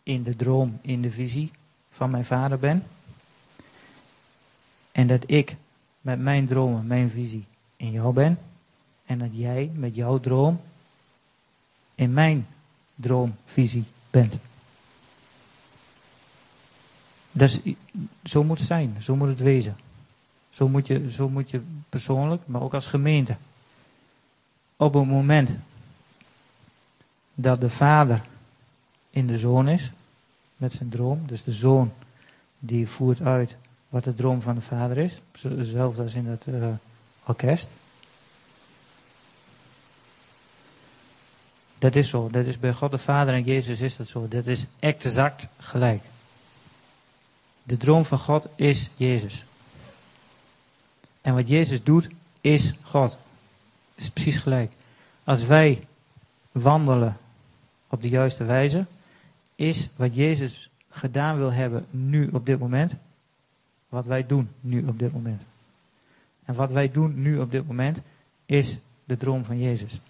in 0.03 0.22
de 0.22 0.37
droom, 0.37 0.78
in 0.80 1.03
de 1.03 1.11
visie 1.11 1.51
van 1.91 2.11
mijn 2.11 2.24
Vader 2.24 2.59
ben 2.59 2.82
en 4.97 5.07
dat 5.07 5.22
ik 5.26 5.57
met 6.01 6.18
mijn 6.18 6.47
dromen, 6.47 6.86
mijn 6.86 7.11
visie 7.11 7.44
in 7.76 7.90
jou 7.90 8.12
ben. 8.12 8.38
En 9.07 9.18
dat 9.18 9.28
jij 9.32 9.70
met 9.74 9.94
jouw 9.94 10.18
droom 10.18 10.61
in 11.94 12.12
mijn 12.12 12.47
droomvisie 12.94 13.84
bent. 14.11 14.38
Dat 17.32 17.61
zo 18.24 18.44
moet 18.44 18.59
het 18.59 18.66
zijn, 18.66 18.97
zo 19.01 19.16
moet 19.16 19.28
het 19.28 19.40
wezen. 19.40 19.76
Zo 20.51 20.68
moet, 20.68 20.86
je, 20.86 21.11
zo 21.11 21.28
moet 21.28 21.51
je 21.51 21.61
persoonlijk, 21.88 22.42
maar 22.47 22.62
ook 22.62 22.74
als 22.74 22.86
gemeente. 22.86 23.36
Op 24.76 24.94
het 24.94 25.07
moment 25.07 25.51
dat 27.34 27.61
de 27.61 27.70
vader 27.70 28.24
in 29.11 29.26
de 29.26 29.38
zoon 29.38 29.68
is, 29.68 29.90
met 30.57 30.72
zijn 30.72 30.88
droom, 30.88 31.22
dus 31.26 31.42
de 31.42 31.53
zoon 31.53 31.92
die 32.59 32.88
voert 32.88 33.20
uit 33.20 33.57
wat 33.89 34.05
de 34.05 34.14
droom 34.14 34.43
van 34.43 34.55
de 34.55 34.61
vader 34.61 34.99
is. 34.99 35.20
Hetzelfde 35.43 36.03
als 36.03 36.14
in 36.14 36.26
het 36.26 36.47
uh, 36.47 36.68
orkest. 37.24 37.68
Dat 41.78 41.95
is 41.95 42.09
zo. 42.09 42.30
Dat 42.30 42.47
is 42.47 42.59
bij 42.59 42.72
God 42.72 42.91
de 42.91 42.99
Vader 42.99 43.34
en 43.34 43.43
Jezus 43.43 43.80
is 43.80 43.97
dat 43.97 44.09
zo. 44.09 44.28
Dat 44.28 44.47
is 44.47 44.66
exact 44.78 45.47
gelijk. 45.59 46.03
De 47.62 47.76
droom 47.76 48.05
van 48.05 48.18
God 48.18 48.47
is 48.55 48.91
Jezus. 48.97 49.45
En 51.20 51.34
wat 51.34 51.49
Jezus 51.49 51.82
doet, 51.82 52.09
is 52.41 52.74
God. 52.82 53.11
Het 53.95 54.05
is 54.05 54.11
precies 54.11 54.37
gelijk. 54.37 54.72
Als 55.24 55.45
wij 55.45 55.87
wandelen 56.53 57.16
op 57.89 58.03
de 58.03 58.09
juiste 58.09 58.45
wijze, 58.45 58.87
is 59.55 59.91
wat 59.97 60.14
Jezus 60.14 60.70
gedaan 60.89 61.37
wil 61.37 61.53
hebben 61.53 61.87
nu 61.91 62.28
op 62.32 62.47
dit 62.47 62.59
moment, 62.59 62.95
wat 63.97 64.07
wij 64.07 64.26
doen 64.26 64.49
nu 64.61 64.86
op 64.86 64.99
dit 64.99 65.12
moment. 65.12 65.42
En 66.44 66.55
wat 66.55 66.72
wij 66.72 66.90
doen 66.90 67.22
nu 67.22 67.38
op 67.38 67.51
dit 67.51 67.66
moment 67.66 68.01
is 68.47 68.78
de 69.05 69.16
droom 69.16 69.44
van 69.44 69.59
Jezus. 69.59 70.01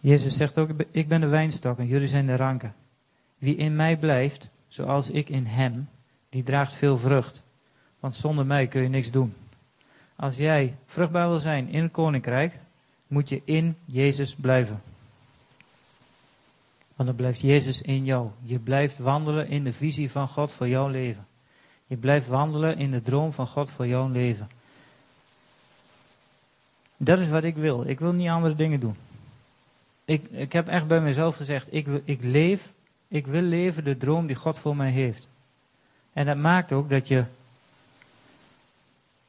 Jezus 0.00 0.36
zegt 0.36 0.58
ook, 0.58 0.70
ik 0.90 1.08
ben 1.08 1.20
de 1.20 1.26
wijnstok 1.26 1.78
en 1.78 1.86
jullie 1.86 2.08
zijn 2.08 2.26
de 2.26 2.36
ranken. 2.36 2.74
Wie 3.38 3.56
in 3.56 3.76
mij 3.76 3.96
blijft, 3.96 4.48
zoals 4.68 5.10
ik 5.10 5.28
in 5.28 5.44
hem, 5.44 5.88
die 6.28 6.42
draagt 6.42 6.74
veel 6.74 6.98
vrucht. 6.98 7.42
Want 8.00 8.14
zonder 8.14 8.46
mij 8.46 8.66
kun 8.66 8.82
je 8.82 8.88
niks 8.88 9.10
doen. 9.10 9.34
Als 10.16 10.36
jij 10.36 10.74
vruchtbaar 10.86 11.28
wil 11.28 11.38
zijn 11.38 11.68
in 11.68 11.82
het 11.82 11.92
koninkrijk, 11.92 12.58
moet 13.06 13.28
je 13.28 13.42
in 13.44 13.76
Jezus 13.84 14.34
blijven. 14.34 14.87
Want 16.98 17.10
dan 17.10 17.18
blijft 17.18 17.40
Jezus 17.40 17.82
in 17.82 18.04
jou. 18.04 18.30
Je 18.42 18.58
blijft 18.58 18.98
wandelen 18.98 19.48
in 19.48 19.64
de 19.64 19.72
visie 19.72 20.10
van 20.10 20.28
God 20.28 20.52
voor 20.52 20.68
jouw 20.68 20.88
leven. 20.88 21.26
Je 21.86 21.96
blijft 21.96 22.26
wandelen 22.26 22.76
in 22.76 22.90
de 22.90 23.02
droom 23.02 23.32
van 23.32 23.46
God 23.46 23.70
voor 23.70 23.86
jouw 23.86 24.08
leven. 24.08 24.48
Dat 26.96 27.18
is 27.18 27.28
wat 27.28 27.44
ik 27.44 27.54
wil. 27.54 27.86
Ik 27.86 27.98
wil 27.98 28.12
niet 28.12 28.28
andere 28.28 28.54
dingen 28.54 28.80
doen. 28.80 28.96
Ik, 30.04 30.24
ik 30.30 30.52
heb 30.52 30.68
echt 30.68 30.86
bij 30.86 31.00
mezelf 31.00 31.36
gezegd, 31.36 31.74
ik, 31.74 31.86
ik 32.04 32.22
leef, 32.22 32.72
ik 33.08 33.26
wil 33.26 33.42
leven 33.42 33.84
de 33.84 33.96
droom 33.96 34.26
die 34.26 34.36
God 34.36 34.58
voor 34.58 34.76
mij 34.76 34.90
heeft. 34.90 35.28
En 36.12 36.26
dat 36.26 36.36
maakt 36.36 36.72
ook 36.72 36.90
dat 36.90 37.08
je, 37.08 37.24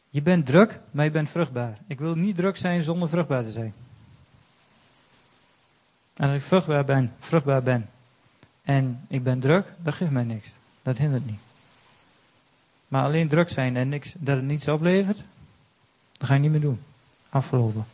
je 0.10 0.22
bent 0.22 0.46
druk, 0.46 0.80
maar 0.92 1.06
je 1.06 1.12
bent 1.12 1.30
vruchtbaar. 1.30 1.78
Ik 1.88 2.00
wil 2.00 2.16
niet 2.16 2.36
druk 2.36 2.58
zijn 2.58 2.82
zonder 2.82 3.10
vruchtbaar 3.10 3.44
te 3.44 3.52
zijn. 3.52 3.74
En 6.20 6.28
als 6.28 6.38
ik 6.38 6.42
vruchtbaar 6.42 6.86
ben, 6.86 7.14
vruchtbaar 7.20 7.64
ben 7.64 7.90
en 8.64 9.06
ik 9.08 9.24
ben 9.24 9.40
druk, 9.40 9.66
dat 9.84 9.94
geeft 9.94 10.12
mij 10.12 10.24
niks. 10.24 10.48
Dat 10.82 10.98
hindert 10.98 11.26
niet. 11.26 11.40
Maar 12.88 13.04
alleen 13.04 13.28
druk 13.28 13.50
zijn 13.50 13.78
en 13.78 13.90
niks, 13.90 14.14
dat 14.18 14.36
het 14.36 14.46
niets 14.46 14.68
oplevert, 14.68 15.24
dat 16.18 16.28
ga 16.28 16.34
je 16.34 16.40
niet 16.40 16.52
meer 16.52 16.62
doen. 16.62 16.80
Afgelopen. 17.30 17.86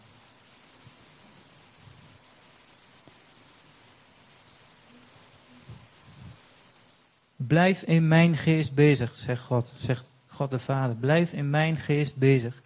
Blijf 7.36 7.82
in 7.82 8.07
mijn 8.07 8.38
geest 8.38 8.73
bezig, 8.73 9.15
zegt 9.15 9.43
God, 9.43 9.71
zegt 9.76 10.11
God 10.28 10.51
de 10.51 10.59
Vader. 10.59 10.95
Blijf 10.95 11.32
in 11.32 11.49
mijn 11.49 11.78
geest 11.78 12.15
bezig. 12.15 12.61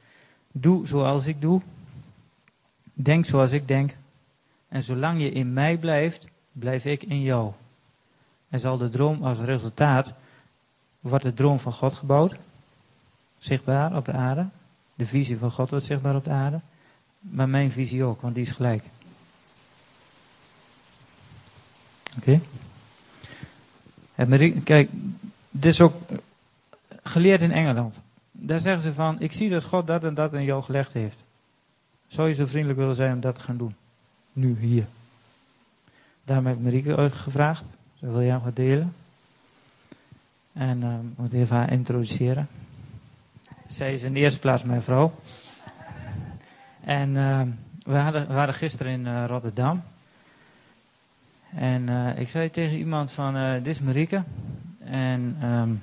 Doe 0.52 0.88
zoals 0.88 1.26
ik 1.26 1.42
doe. 1.42 1.62
Denk 2.94 3.26
zoals 3.26 3.52
ik 3.52 3.68
denk. 3.68 3.96
En 4.70 4.84
zolang 4.84 5.22
je 5.22 5.32
in 5.32 5.54
mij 5.54 5.78
blijft, 5.78 6.28
blijf 6.52 6.86
ik 6.86 7.04
in 7.04 7.22
jou. 7.22 7.52
En 8.50 8.60
zal 8.60 8.78
de 8.78 8.90
droom 8.90 9.24
als 9.24 9.40
resultaat, 9.40 10.14
wordt 11.00 11.24
de 11.24 11.34
droom 11.34 11.60
van 11.60 11.74
God 11.74 11.94
gebouwd, 11.94 12.36
zichtbaar 13.38 13.96
op 13.96 14.06
de 14.06 14.12
aarde. 14.12 14.48
De 14.96 15.06
visie 15.06 15.38
van 15.38 15.52
God 15.52 15.70
wordt 15.70 15.86
zichtbaar 15.86 16.16
op 16.16 16.24
de 16.24 16.30
aarde. 16.30 16.60
Maar 17.20 17.50
mijn 17.50 17.72
visie 17.72 18.04
ook, 18.04 18.22
want 18.22 18.36
die 18.36 18.44
is 18.44 18.52
gelijk. 18.52 18.84
Oké? 22.18 22.40
Okay. 24.16 24.52
Kijk, 24.64 24.90
dit 25.50 25.72
is 25.72 25.82
ook 25.82 25.94
geleerd 27.04 27.42
in 27.42 27.52
Engeland. 27.52 28.02
daar 28.32 28.60
zeggen 28.60 28.84
ze 28.84 28.94
van, 28.94 29.20
ik 29.20 29.32
zie 29.32 29.50
dat 29.50 29.64
God 29.64 29.88
dat 29.88 30.04
en 30.04 30.14
dat 30.14 30.34
in 30.34 30.44
jou 30.44 30.64
gelegd 30.64 30.94
heeft. 30.94 31.18
Zou 32.08 32.28
je 32.28 32.34
zo 32.34 32.46
vriendelijk 32.46 32.80
willen 32.80 32.96
zijn 32.96 33.14
om 33.14 33.20
dat 33.20 33.36
te 33.36 33.42
gaan 33.42 33.58
doen? 33.58 33.76
Nu, 34.34 34.58
hier. 34.60 34.86
Daarom 36.24 36.46
heb 36.46 36.56
ik 36.56 36.62
Marieke 36.62 37.10
gevraagd. 37.12 37.66
Ze 38.00 38.12
wil 38.12 38.22
jij 38.22 38.40
wat 38.40 38.56
delen. 38.56 38.94
En 40.54 40.84
ik 40.84 41.18
moet 41.18 41.34
even 41.34 41.56
haar 41.56 41.72
introduceren. 41.72 42.48
Zij 43.68 43.94
is 43.94 44.04
in 44.04 44.14
de 44.14 44.20
eerste 44.20 44.40
plaats 44.40 44.64
mijn 44.64 44.82
vrouw. 44.82 45.14
En 46.84 47.10
uh, 47.10 47.42
we, 47.80 47.96
hadden, 47.96 48.28
waren 48.28 48.54
gisteren 48.54 48.92
in 48.92 49.06
uh, 49.06 49.24
Rotterdam. 49.28 49.84
En 51.56 51.90
ik 52.18 52.30
zei 52.30 52.50
tegen 52.50 52.78
iemand 52.78 53.12
van, 53.12 53.54
dit 53.64 53.68
is 53.68 53.80
Marieke. 53.80 54.24
En 54.80 55.38
um, 55.44 55.82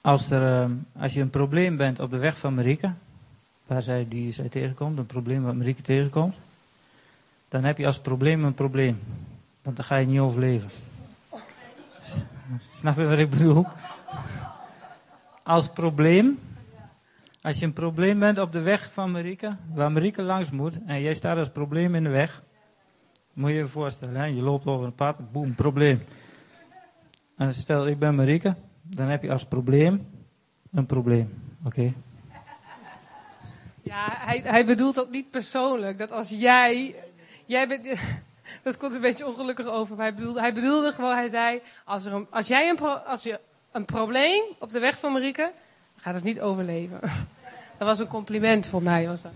als, 0.00 0.30
er, 0.30 0.62
um, 0.62 0.86
als 0.98 1.14
je 1.14 1.20
een 1.20 1.30
probleem 1.30 1.76
bent 1.76 2.00
op 2.00 2.10
de 2.10 2.16
weg 2.16 2.38
van 2.38 2.54
Marieke, 2.54 2.92
waar 3.66 3.82
zij, 3.82 4.06
die 4.08 4.32
zij 4.32 4.48
tegenkomt, 4.48 4.98
een 4.98 5.06
probleem 5.06 5.42
wat 5.42 5.54
Marieke 5.54 5.82
tegenkomt, 5.82 6.34
dan 7.48 7.64
heb 7.64 7.78
je 7.78 7.86
als 7.86 7.98
probleem 7.98 8.44
een 8.44 8.54
probleem. 8.54 8.98
Want 9.62 9.76
dan 9.76 9.84
ga 9.84 9.96
je 9.96 10.06
niet 10.06 10.20
overleven. 10.20 10.70
Snap 12.70 12.96
je 12.96 13.04
wat 13.04 13.18
ik 13.18 13.30
bedoel? 13.30 13.66
Als 15.42 15.68
probleem, 15.68 16.38
als 17.42 17.58
je 17.58 17.66
een 17.66 17.72
probleem 17.72 18.18
bent 18.18 18.38
op 18.38 18.52
de 18.52 18.60
weg 18.60 18.92
van 18.92 19.10
Marieke, 19.10 19.56
waar 19.72 19.92
Marieke 19.92 20.22
langs 20.22 20.50
moet, 20.50 20.78
en 20.86 21.00
jij 21.00 21.14
staat 21.14 21.38
als 21.38 21.50
probleem 21.50 21.94
in 21.94 22.04
de 22.04 22.10
weg, 22.10 22.42
moet 23.32 23.50
je 23.50 23.56
je 23.56 23.66
voorstellen, 23.66 24.16
hè? 24.16 24.24
je 24.24 24.42
loopt 24.42 24.66
over 24.66 24.86
een 24.86 24.94
pad, 24.94 25.32
boem, 25.32 25.54
probleem. 25.54 26.02
En 27.36 27.54
stel, 27.54 27.86
ik 27.86 27.98
ben 27.98 28.14
Marieke, 28.14 28.56
dan 28.82 29.08
heb 29.08 29.22
je 29.22 29.32
als 29.32 29.44
probleem 29.44 30.06
een 30.72 30.86
probleem. 30.86 31.28
Oké? 31.64 31.92
Ja, 33.84 34.06
hij, 34.08 34.40
hij 34.44 34.64
bedoelt 34.64 34.94
dat 34.94 35.10
niet 35.10 35.30
persoonlijk. 35.30 35.98
Dat 35.98 36.10
als 36.10 36.30
jij. 36.30 36.94
Jij 37.46 37.68
bent. 37.68 37.86
Dat 38.62 38.76
komt 38.76 38.94
een 38.94 39.00
beetje 39.00 39.26
ongelukkig 39.26 39.66
over. 39.66 39.96
Maar 39.96 40.06
hij 40.06 40.14
bedoelde, 40.14 40.40
hij 40.40 40.54
bedoelde 40.54 40.92
gewoon, 40.92 41.14
hij 41.14 41.28
zei. 41.28 41.60
Als, 41.84 42.04
er 42.04 42.12
een, 42.12 42.26
als 42.30 42.46
jij 42.46 42.68
een, 42.68 42.76
pro, 42.76 42.92
als 42.92 43.22
je 43.22 43.40
een 43.72 43.84
probleem 43.84 44.42
op 44.58 44.72
de 44.72 44.78
weg 44.78 44.98
van 44.98 45.12
Marieke. 45.12 45.52
gaat 45.96 46.14
het 46.14 46.24
niet 46.24 46.40
overleven. 46.40 47.00
Dat 47.78 47.88
was 47.88 47.98
een 47.98 48.06
compliment 48.06 48.68
voor 48.68 48.82
mij, 48.82 49.06
was 49.06 49.22
dat. 49.22 49.32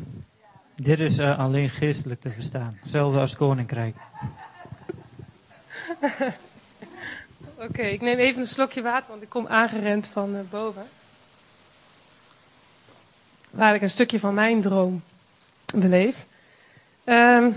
Dit 0.74 1.00
is 1.00 1.18
uh, 1.18 1.38
alleen 1.38 1.68
geestelijk 1.68 2.20
te 2.20 2.30
verstaan. 2.30 2.78
Hetzelfde 2.80 3.18
als 3.18 3.36
koninkrijk. 3.36 3.96
Oké, 6.00 7.64
okay, 7.68 7.90
ik 7.90 8.00
neem 8.00 8.18
even 8.18 8.40
een 8.40 8.48
slokje 8.48 8.82
water, 8.82 9.10
want 9.10 9.22
ik 9.22 9.28
kom 9.28 9.46
aangerend 9.46 10.08
van 10.08 10.34
uh, 10.34 10.40
boven. 10.50 10.86
Waar 13.58 13.74
ik 13.74 13.82
een 13.82 13.90
stukje 13.90 14.18
van 14.18 14.34
mijn 14.34 14.62
droom 14.62 15.02
beleef. 15.74 16.26
Um, 17.04 17.56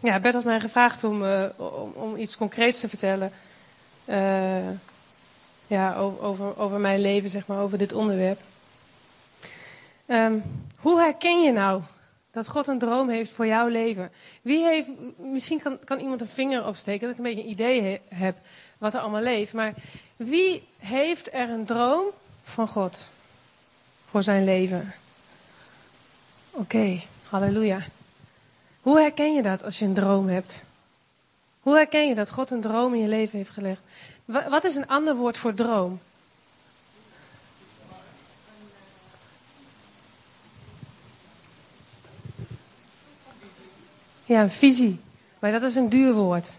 ja, 0.00 0.20
Bert 0.20 0.34
had 0.34 0.44
mij 0.44 0.60
gevraagd 0.60 1.04
om, 1.04 1.24
uh, 1.24 1.44
om, 1.56 1.92
om, 1.94 2.16
iets 2.16 2.36
concreets 2.36 2.80
te 2.80 2.88
vertellen. 2.88 3.32
Uh, 4.04 4.68
ja, 5.66 5.96
over, 5.96 6.58
over 6.58 6.78
mijn 6.78 7.00
leven, 7.00 7.30
zeg 7.30 7.46
maar, 7.46 7.60
over 7.60 7.78
dit 7.78 7.92
onderwerp. 7.92 8.40
Um, 10.06 10.42
hoe 10.76 11.00
herken 11.00 11.42
je 11.42 11.52
nou 11.52 11.82
dat 12.30 12.48
God 12.48 12.66
een 12.66 12.78
droom 12.78 13.08
heeft 13.08 13.32
voor 13.32 13.46
jouw 13.46 13.66
leven? 13.66 14.10
Wie 14.42 14.64
heeft, 14.64 14.88
misschien 15.16 15.62
kan, 15.62 15.78
kan 15.84 15.98
iemand 15.98 16.20
een 16.20 16.28
vinger 16.28 16.66
opsteken, 16.66 17.00
dat 17.00 17.10
ik 17.10 17.16
een 17.16 17.34
beetje 17.34 17.42
een 17.42 17.50
idee 17.50 17.82
he, 17.82 18.16
heb 18.16 18.36
wat 18.78 18.94
er 18.94 19.00
allemaal 19.00 19.22
leeft. 19.22 19.52
Maar 19.52 19.74
wie 20.16 20.68
heeft 20.78 21.32
er 21.32 21.50
een 21.50 21.64
droom 21.64 22.04
van 22.44 22.68
God 22.68 23.10
voor 24.12 24.22
zijn 24.22 24.44
leven? 24.44 24.92
Oké, 26.50 26.60
okay, 26.60 27.06
halleluja. 27.28 27.80
Hoe 28.80 28.98
herken 28.98 29.34
je 29.34 29.42
dat 29.42 29.64
als 29.64 29.78
je 29.78 29.84
een 29.84 29.94
droom 29.94 30.28
hebt? 30.28 30.64
Hoe 31.60 31.74
herken 31.74 32.08
je 32.08 32.14
dat 32.14 32.30
God 32.30 32.50
een 32.50 32.60
droom 32.60 32.94
in 32.94 33.00
je 33.00 33.08
leven 33.08 33.38
heeft 33.38 33.50
gelegd? 33.50 33.80
Wat 34.24 34.64
is 34.64 34.76
een 34.76 34.86
ander 34.86 35.14
woord 35.14 35.36
voor 35.36 35.54
droom? 35.54 36.00
Ja, 44.24 44.42
een 44.42 44.50
visie. 44.50 45.00
Maar 45.38 45.52
dat 45.52 45.62
is 45.62 45.74
een 45.74 45.88
duur 45.88 46.12
woord. 46.12 46.56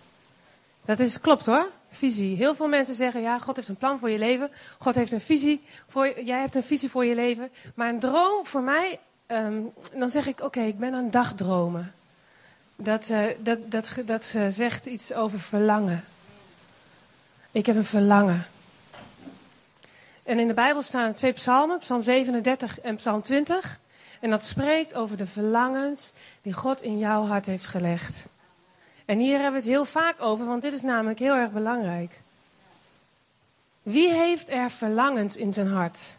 Dat 0.86 1.00
is, 1.00 1.20
klopt 1.20 1.46
hoor, 1.46 1.70
visie. 1.94 2.36
Heel 2.36 2.56
veel 2.56 2.68
mensen 2.68 2.94
zeggen, 2.96 3.22
ja, 3.22 3.40
God 3.40 3.56
heeft 3.56 3.68
een 3.68 3.76
plan 3.76 4.00
voor 4.00 4.10
je 4.10 4.18
leven. 4.18 4.50
God 4.80 4.96
heeft 4.96 5.12
een 5.12 5.22
visie 5.22 5.62
voor 5.88 6.22
jij 6.24 6.40
hebt 6.40 6.56
een 6.56 6.64
visie 6.64 6.90
voor 6.90 7.06
je 7.06 7.16
leven. 7.16 7.50
Maar 7.76 7.90
een 7.90 8.00
droom 8.00 8.46
voor 8.46 8.62
mij, 8.62 9.00
um, 9.28 9.74
dan 9.96 10.10
zeg 10.10 10.28
ik, 10.28 10.42
oké, 10.42 10.60
ik 10.60 10.80
ben 10.80 10.94
aan 10.94 11.10
dagdromen. 11.10 11.94
Dat, 12.76 13.10
uh, 13.10 13.26
dat, 13.40 13.72
dat, 13.72 13.96
dat 14.06 14.34
uh, 14.36 14.46
zegt 14.50 14.86
iets 14.86 15.14
over 15.14 15.40
verlangen. 15.40 16.04
Ik 17.52 17.66
heb 17.66 17.76
een 17.76 17.86
verlangen. 17.86 18.46
En 20.24 20.40
in 20.40 20.48
de 20.48 20.54
Bijbel 20.54 20.82
staan 20.82 21.14
twee 21.14 21.34
psalmen, 21.34 21.80
psalm 21.80 22.04
37 22.04 22.80
en 22.80 22.96
psalm 22.96 23.22
20. 23.22 23.80
En 24.20 24.30
dat 24.30 24.44
spreekt 24.44 24.94
over 24.94 25.18
de 25.18 25.28
verlangens 25.28 26.14
die 26.42 26.54
God 26.54 26.82
in 26.82 26.98
jouw 26.98 27.26
hart 27.26 27.46
heeft 27.46 27.68
gelegd. 27.68 28.26
En 29.06 29.20
hier 29.20 29.34
hebben 29.34 29.52
we 29.52 29.58
het 29.58 29.68
heel 29.68 29.86
vaak 29.86 30.22
over, 30.22 30.46
want 30.46 30.62
dit 30.62 30.74
is 30.74 30.82
namelijk 30.82 31.20
heel 31.20 31.36
erg 31.36 31.52
belangrijk. 31.52 32.22
Wie 33.84 34.10
heeft 34.10 34.50
er 34.50 34.72
verlangens 34.72 35.38
in 35.38 35.54
zijn 35.54 35.68
hart? 35.68 36.18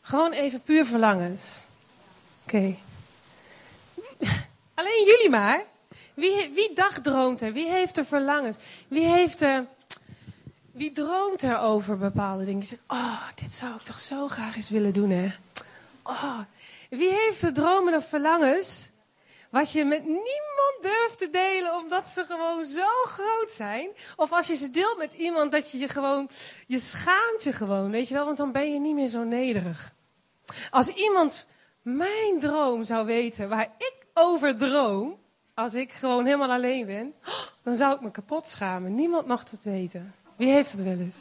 Gewoon 0.00 0.32
even 0.32 0.60
puur 0.60 0.86
verlangens. 0.86 1.64
Oké. 2.44 2.76
Alleen 4.74 5.04
jullie 5.06 5.30
maar. 5.30 5.62
Wie, 6.14 6.50
wie 6.54 6.74
dagdroomt 6.74 7.42
er? 7.42 7.52
Wie 7.52 7.70
heeft 7.70 7.96
er 7.96 8.04
verlangens? 8.04 8.56
Wie 8.88 9.06
heeft 9.06 9.40
er. 9.40 9.64
Wie 10.72 10.92
droomt 10.92 11.42
er 11.42 11.58
over 11.58 11.98
bepaalde 11.98 12.44
dingen? 12.44 12.66
Oh, 12.86 13.22
dit 13.34 13.52
zou 13.52 13.74
ik 13.74 13.82
toch 13.82 14.00
zo 14.00 14.28
graag 14.28 14.56
eens 14.56 14.70
willen 14.70 14.92
doen, 14.92 15.10
hè? 15.10 15.28
Oh, 16.02 16.38
wie 16.88 17.12
heeft 17.12 17.42
er 17.42 17.52
dromen 17.52 17.94
of 17.94 18.08
verlangens? 18.08 18.88
Wat 19.50 19.72
je 19.72 19.84
met 19.84 20.04
niemand 20.04 20.76
durft 20.80 21.18
te 21.18 21.28
delen, 21.30 21.76
omdat 21.76 22.08
ze 22.08 22.24
gewoon 22.24 22.64
zo 22.64 22.88
groot 23.04 23.50
zijn. 23.50 23.88
Of 24.16 24.32
als 24.32 24.46
je 24.46 24.54
ze 24.54 24.70
deelt 24.70 24.98
met 24.98 25.12
iemand, 25.12 25.52
dat 25.52 25.70
je 25.70 25.78
je 25.78 25.88
gewoon, 25.88 26.28
je 26.66 26.78
schaamt 26.78 27.42
je 27.42 27.52
gewoon, 27.52 27.90
weet 27.90 28.08
je 28.08 28.14
wel, 28.14 28.24
want 28.24 28.36
dan 28.36 28.52
ben 28.52 28.72
je 28.72 28.80
niet 28.80 28.94
meer 28.94 29.08
zo 29.08 29.24
nederig. 29.24 29.94
Als 30.70 30.88
iemand 30.88 31.46
mijn 31.82 32.40
droom 32.40 32.84
zou 32.84 33.06
weten, 33.06 33.48
waar 33.48 33.72
ik 33.78 33.94
over 34.14 34.56
droom, 34.56 35.18
als 35.54 35.74
ik 35.74 35.92
gewoon 35.92 36.24
helemaal 36.24 36.50
alleen 36.50 36.86
ben, 36.86 37.14
dan 37.62 37.74
zou 37.74 37.94
ik 37.94 38.00
me 38.00 38.10
kapot 38.10 38.46
schamen. 38.46 38.94
Niemand 38.94 39.26
mag 39.26 39.44
dat 39.44 39.62
weten. 39.62 40.14
Wie 40.36 40.52
heeft 40.52 40.76
dat 40.76 40.84
wel 40.84 40.98
eens? 40.98 41.16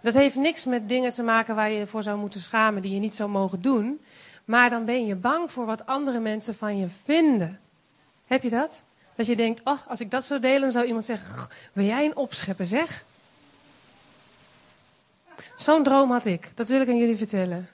Dat 0.00 0.14
heeft 0.14 0.34
niks 0.34 0.64
met 0.64 0.88
dingen 0.88 1.10
te 1.10 1.22
maken 1.22 1.54
waar 1.54 1.70
je 1.70 1.86
voor 1.86 2.02
zou 2.02 2.18
moeten 2.18 2.40
schamen, 2.40 2.82
die 2.82 2.94
je 2.94 3.00
niet 3.00 3.14
zou 3.14 3.30
mogen 3.30 3.62
doen. 3.62 4.00
Maar 4.50 4.70
dan 4.70 4.84
ben 4.84 5.06
je 5.06 5.14
bang 5.14 5.50
voor 5.50 5.66
wat 5.66 5.86
andere 5.86 6.20
mensen 6.20 6.54
van 6.54 6.78
je 6.78 6.86
vinden. 7.04 7.60
Heb 8.26 8.42
je 8.42 8.50
dat? 8.50 8.82
Dat 9.14 9.26
je 9.26 9.36
denkt, 9.36 9.64
ach, 9.64 9.88
als 9.88 10.00
ik 10.00 10.10
dat 10.10 10.24
zou 10.24 10.40
delen, 10.40 10.70
zou 10.70 10.86
iemand 10.86 11.04
zeggen, 11.04 11.48
wil 11.72 11.84
jij 11.84 12.04
een 12.04 12.16
opscheppen, 12.16 12.66
zeg? 12.66 13.04
Zo'n 15.56 15.82
droom 15.82 16.10
had 16.10 16.24
ik. 16.24 16.50
Dat 16.54 16.68
wil 16.68 16.80
ik 16.80 16.88
aan 16.88 16.96
jullie 16.96 17.16
vertellen. 17.16 17.68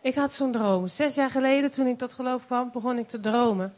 Ik 0.00 0.14
had 0.14 0.32
zo'n 0.32 0.52
droom. 0.52 0.88
Zes 0.88 1.14
jaar 1.14 1.30
geleden, 1.30 1.70
toen 1.70 1.86
ik 1.86 1.98
tot 1.98 2.12
geloof 2.12 2.46
kwam, 2.46 2.70
begon 2.72 2.98
ik 2.98 3.08
te 3.08 3.20
dromen. 3.20 3.74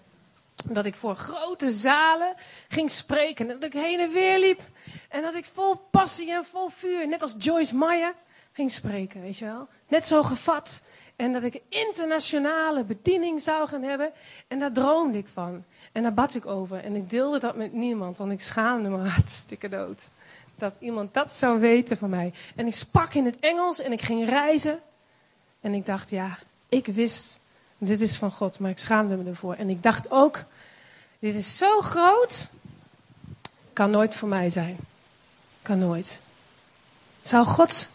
Dat 0.65 0.85
ik 0.85 0.95
voor 0.95 1.17
grote 1.17 1.71
zalen 1.71 2.35
ging 2.69 2.91
spreken. 2.91 3.51
En 3.51 3.53
dat 3.53 3.65
ik 3.65 3.73
heen 3.73 4.01
en 4.01 4.11
weer 4.11 4.39
liep. 4.39 4.61
En 5.09 5.23
dat 5.23 5.35
ik 5.35 5.45
vol 5.45 5.75
passie 5.91 6.33
en 6.33 6.45
vol 6.45 6.69
vuur, 6.69 7.09
net 7.09 7.23
als 7.23 7.35
Joyce 7.39 7.77
Meyer, 7.77 8.15
ging 8.53 8.71
spreken, 8.71 9.21
weet 9.21 9.39
je 9.39 9.45
wel. 9.45 9.69
Net 9.89 10.07
zo 10.07 10.23
gevat. 10.23 10.83
En 11.17 11.33
dat 11.33 11.43
ik 11.43 11.55
een 11.55 11.63
internationale 11.69 12.85
bediening 12.85 13.43
zou 13.43 13.69
gaan 13.69 13.83
hebben. 13.83 14.13
En 14.49 14.59
daar 14.59 14.73
droomde 14.73 15.19
ik 15.19 15.29
van. 15.33 15.65
En 15.93 16.03
daar 16.03 16.15
bad 16.15 16.35
ik 16.35 16.47
over. 16.47 16.85
En 16.85 16.97
ik 16.97 17.11
deelde 17.11 17.39
dat 17.39 17.57
met 17.57 17.73
niemand, 17.73 18.19
want 18.19 18.33
ik 18.33 18.41
schaamde 18.41 18.89
me 18.89 19.09
hartstikke 19.09 19.69
dood. 19.69 20.11
Dat 20.55 20.77
iemand 20.79 21.15
dat 21.15 21.33
zou 21.33 21.61
weten 21.61 21.97
van 21.97 22.11
mij. 22.11 22.33
En 22.55 22.67
ik 22.67 22.75
sprak 22.75 23.15
in 23.15 23.25
het 23.25 23.39
Engels 23.41 23.81
en 23.81 23.93
ik 23.93 24.03
ging 24.03 24.29
reizen. 24.29 24.81
En 25.61 25.75
ik 25.75 25.87
dacht, 25.87 26.11
ja, 26.11 26.39
ik 26.69 26.87
wist, 26.87 27.41
dit 27.79 28.01
is 28.01 28.17
van 28.17 28.31
God, 28.31 28.59
maar 28.59 28.71
ik 28.71 28.79
schaamde 28.79 29.17
me 29.17 29.31
ervoor. 29.31 29.55
En 29.55 29.71
ik 29.71 29.83
dacht 29.83 30.11
ook, 30.11 30.45
dit 31.19 31.35
is 31.35 31.57
zo 31.57 31.81
groot, 31.81 32.51
kan 33.73 33.91
nooit 33.91 34.15
voor 34.15 34.29
mij 34.29 34.51
zijn. 34.51 34.77
Kan 35.63 35.79
nooit. 35.79 36.21
Zou 37.21 37.47
God, 37.47 37.89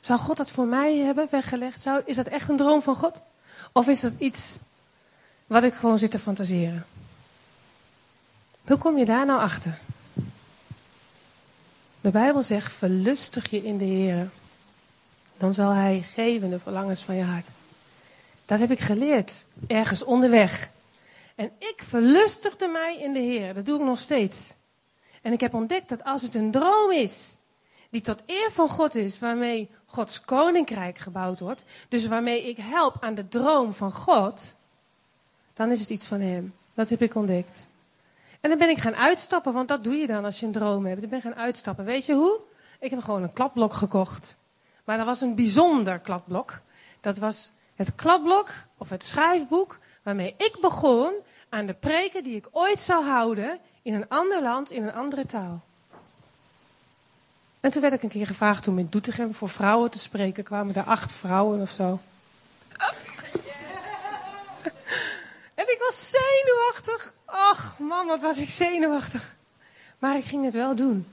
zou 0.00 0.18
God 0.18 0.36
dat 0.36 0.50
voor 0.50 0.66
mij 0.66 0.96
hebben 0.96 1.28
weggelegd? 1.30 1.80
Zou, 1.80 2.02
is 2.04 2.16
dat 2.16 2.26
echt 2.26 2.48
een 2.48 2.56
droom 2.56 2.82
van 2.82 2.96
God? 2.96 3.22
Of 3.72 3.88
is 3.88 4.00
dat 4.00 4.12
iets 4.18 4.58
wat 5.46 5.62
ik 5.62 5.74
gewoon 5.74 5.98
zit 5.98 6.10
te 6.10 6.18
fantaseren? 6.18 6.86
Hoe 8.66 8.76
kom 8.76 8.98
je 8.98 9.04
daar 9.04 9.26
nou 9.26 9.40
achter? 9.40 9.78
De 12.00 12.10
Bijbel 12.10 12.42
zegt, 12.42 12.72
verlustig 12.72 13.50
je 13.50 13.64
in 13.64 13.78
de 13.78 13.84
Heer. 13.84 14.30
Dan 15.36 15.54
zal 15.54 15.70
Hij 15.70 16.02
geven 16.02 16.50
de 16.50 16.58
verlangens 16.58 17.02
van 17.02 17.14
je 17.14 17.22
hart. 17.22 17.46
Dat 18.46 18.58
heb 18.58 18.70
ik 18.70 18.80
geleerd, 18.80 19.46
ergens 19.66 20.04
onderweg. 20.04 20.70
En 21.34 21.50
ik 21.58 21.82
verlustigde 21.86 22.68
mij 22.68 22.98
in 22.98 23.12
de 23.12 23.18
Heer. 23.18 23.54
Dat 23.54 23.66
doe 23.66 23.78
ik 23.78 23.84
nog 23.84 23.98
steeds. 23.98 24.52
En 25.22 25.32
ik 25.32 25.40
heb 25.40 25.54
ontdekt 25.54 25.88
dat 25.88 26.04
als 26.04 26.22
het 26.22 26.34
een 26.34 26.50
droom 26.50 26.92
is, 26.92 27.36
die 27.88 28.00
tot 28.00 28.22
eer 28.26 28.50
van 28.50 28.68
God 28.68 28.94
is, 28.94 29.18
waarmee 29.18 29.70
Gods 29.86 30.20
koninkrijk 30.20 30.98
gebouwd 30.98 31.40
wordt, 31.40 31.64
dus 31.88 32.06
waarmee 32.06 32.48
ik 32.48 32.56
help 32.56 32.96
aan 33.00 33.14
de 33.14 33.28
droom 33.28 33.72
van 33.72 33.92
God, 33.92 34.54
dan 35.54 35.70
is 35.70 35.80
het 35.80 35.90
iets 35.90 36.06
van 36.06 36.20
Hem. 36.20 36.54
Dat 36.74 36.88
heb 36.88 37.02
ik 37.02 37.14
ontdekt. 37.14 37.68
En 38.40 38.50
dan 38.50 38.58
ben 38.58 38.68
ik 38.68 38.78
gaan 38.78 38.94
uitstappen, 38.94 39.52
want 39.52 39.68
dat 39.68 39.84
doe 39.84 39.94
je 39.94 40.06
dan 40.06 40.24
als 40.24 40.40
je 40.40 40.46
een 40.46 40.52
droom 40.52 40.86
hebt. 40.86 41.02
Ik 41.02 41.10
ben 41.10 41.20
gaan 41.20 41.34
uitstappen. 41.34 41.84
Weet 41.84 42.06
je 42.06 42.14
hoe? 42.14 42.40
Ik 42.80 42.90
heb 42.90 43.02
gewoon 43.02 43.22
een 43.22 43.32
klapblok 43.32 43.72
gekocht. 43.72 44.36
Maar 44.84 44.96
dat 44.96 45.06
was 45.06 45.20
een 45.20 45.34
bijzonder 45.34 45.98
klapblok. 45.98 46.60
Dat 47.00 47.18
was 47.18 47.50
het 47.74 47.94
klapblok 47.94 48.50
of 48.76 48.90
het 48.90 49.04
schrijfboek 49.04 49.78
waarmee 50.02 50.34
ik 50.36 50.58
begon 50.60 51.12
aan 51.48 51.66
de 51.66 51.74
preken 51.74 52.24
die 52.24 52.36
ik 52.36 52.48
ooit 52.50 52.80
zou 52.80 53.04
houden 53.04 53.58
in 53.82 53.94
een 53.94 54.08
ander 54.08 54.42
land, 54.42 54.70
in 54.70 54.82
een 54.82 54.94
andere 54.94 55.26
taal. 55.26 55.62
En 57.60 57.70
toen 57.70 57.82
werd 57.82 57.94
ik 57.94 58.02
een 58.02 58.08
keer 58.08 58.26
gevraagd 58.26 58.68
om 58.68 58.78
in 58.78 58.86
Doetinchem 58.90 59.34
voor 59.34 59.48
vrouwen 59.48 59.90
te 59.90 59.98
spreken. 59.98 60.44
Kwamen 60.44 60.74
er 60.74 60.84
acht 60.84 61.12
vrouwen 61.12 61.60
of 61.60 61.70
zo. 61.70 62.00
en 65.54 65.64
ik 65.68 65.76
was 65.78 66.10
zenuwachtig. 66.10 67.14
Ach 67.24 67.78
man, 67.78 68.06
wat 68.06 68.22
was 68.22 68.36
ik 68.36 68.50
zenuwachtig. 68.50 69.36
Maar 69.98 70.16
ik 70.16 70.24
ging 70.24 70.44
het 70.44 70.54
wel 70.54 70.74
doen. 70.74 71.06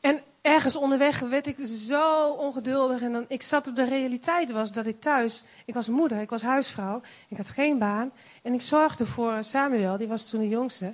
En 0.00 0.20
ergens 0.40 0.76
onderweg 0.76 1.18
werd 1.20 1.46
ik 1.46 1.56
zo 1.88 2.28
ongeduldig. 2.30 3.00
En 3.00 3.12
dan, 3.12 3.24
ik 3.28 3.42
zat 3.42 3.68
op 3.68 3.76
de 3.76 3.84
realiteit 3.84 4.50
was 4.50 4.72
dat 4.72 4.86
ik 4.86 5.00
thuis, 5.00 5.44
ik 5.64 5.74
was 5.74 5.88
moeder, 5.88 6.20
ik 6.20 6.30
was 6.30 6.42
huisvrouw. 6.42 7.02
Ik 7.28 7.36
had 7.36 7.48
geen 7.48 7.78
baan. 7.78 8.10
En 8.42 8.52
ik 8.52 8.62
zorgde 8.62 9.06
voor 9.06 9.44
Samuel, 9.44 9.96
die 9.96 10.08
was 10.08 10.30
toen 10.30 10.40
de 10.40 10.48
jongste. 10.48 10.92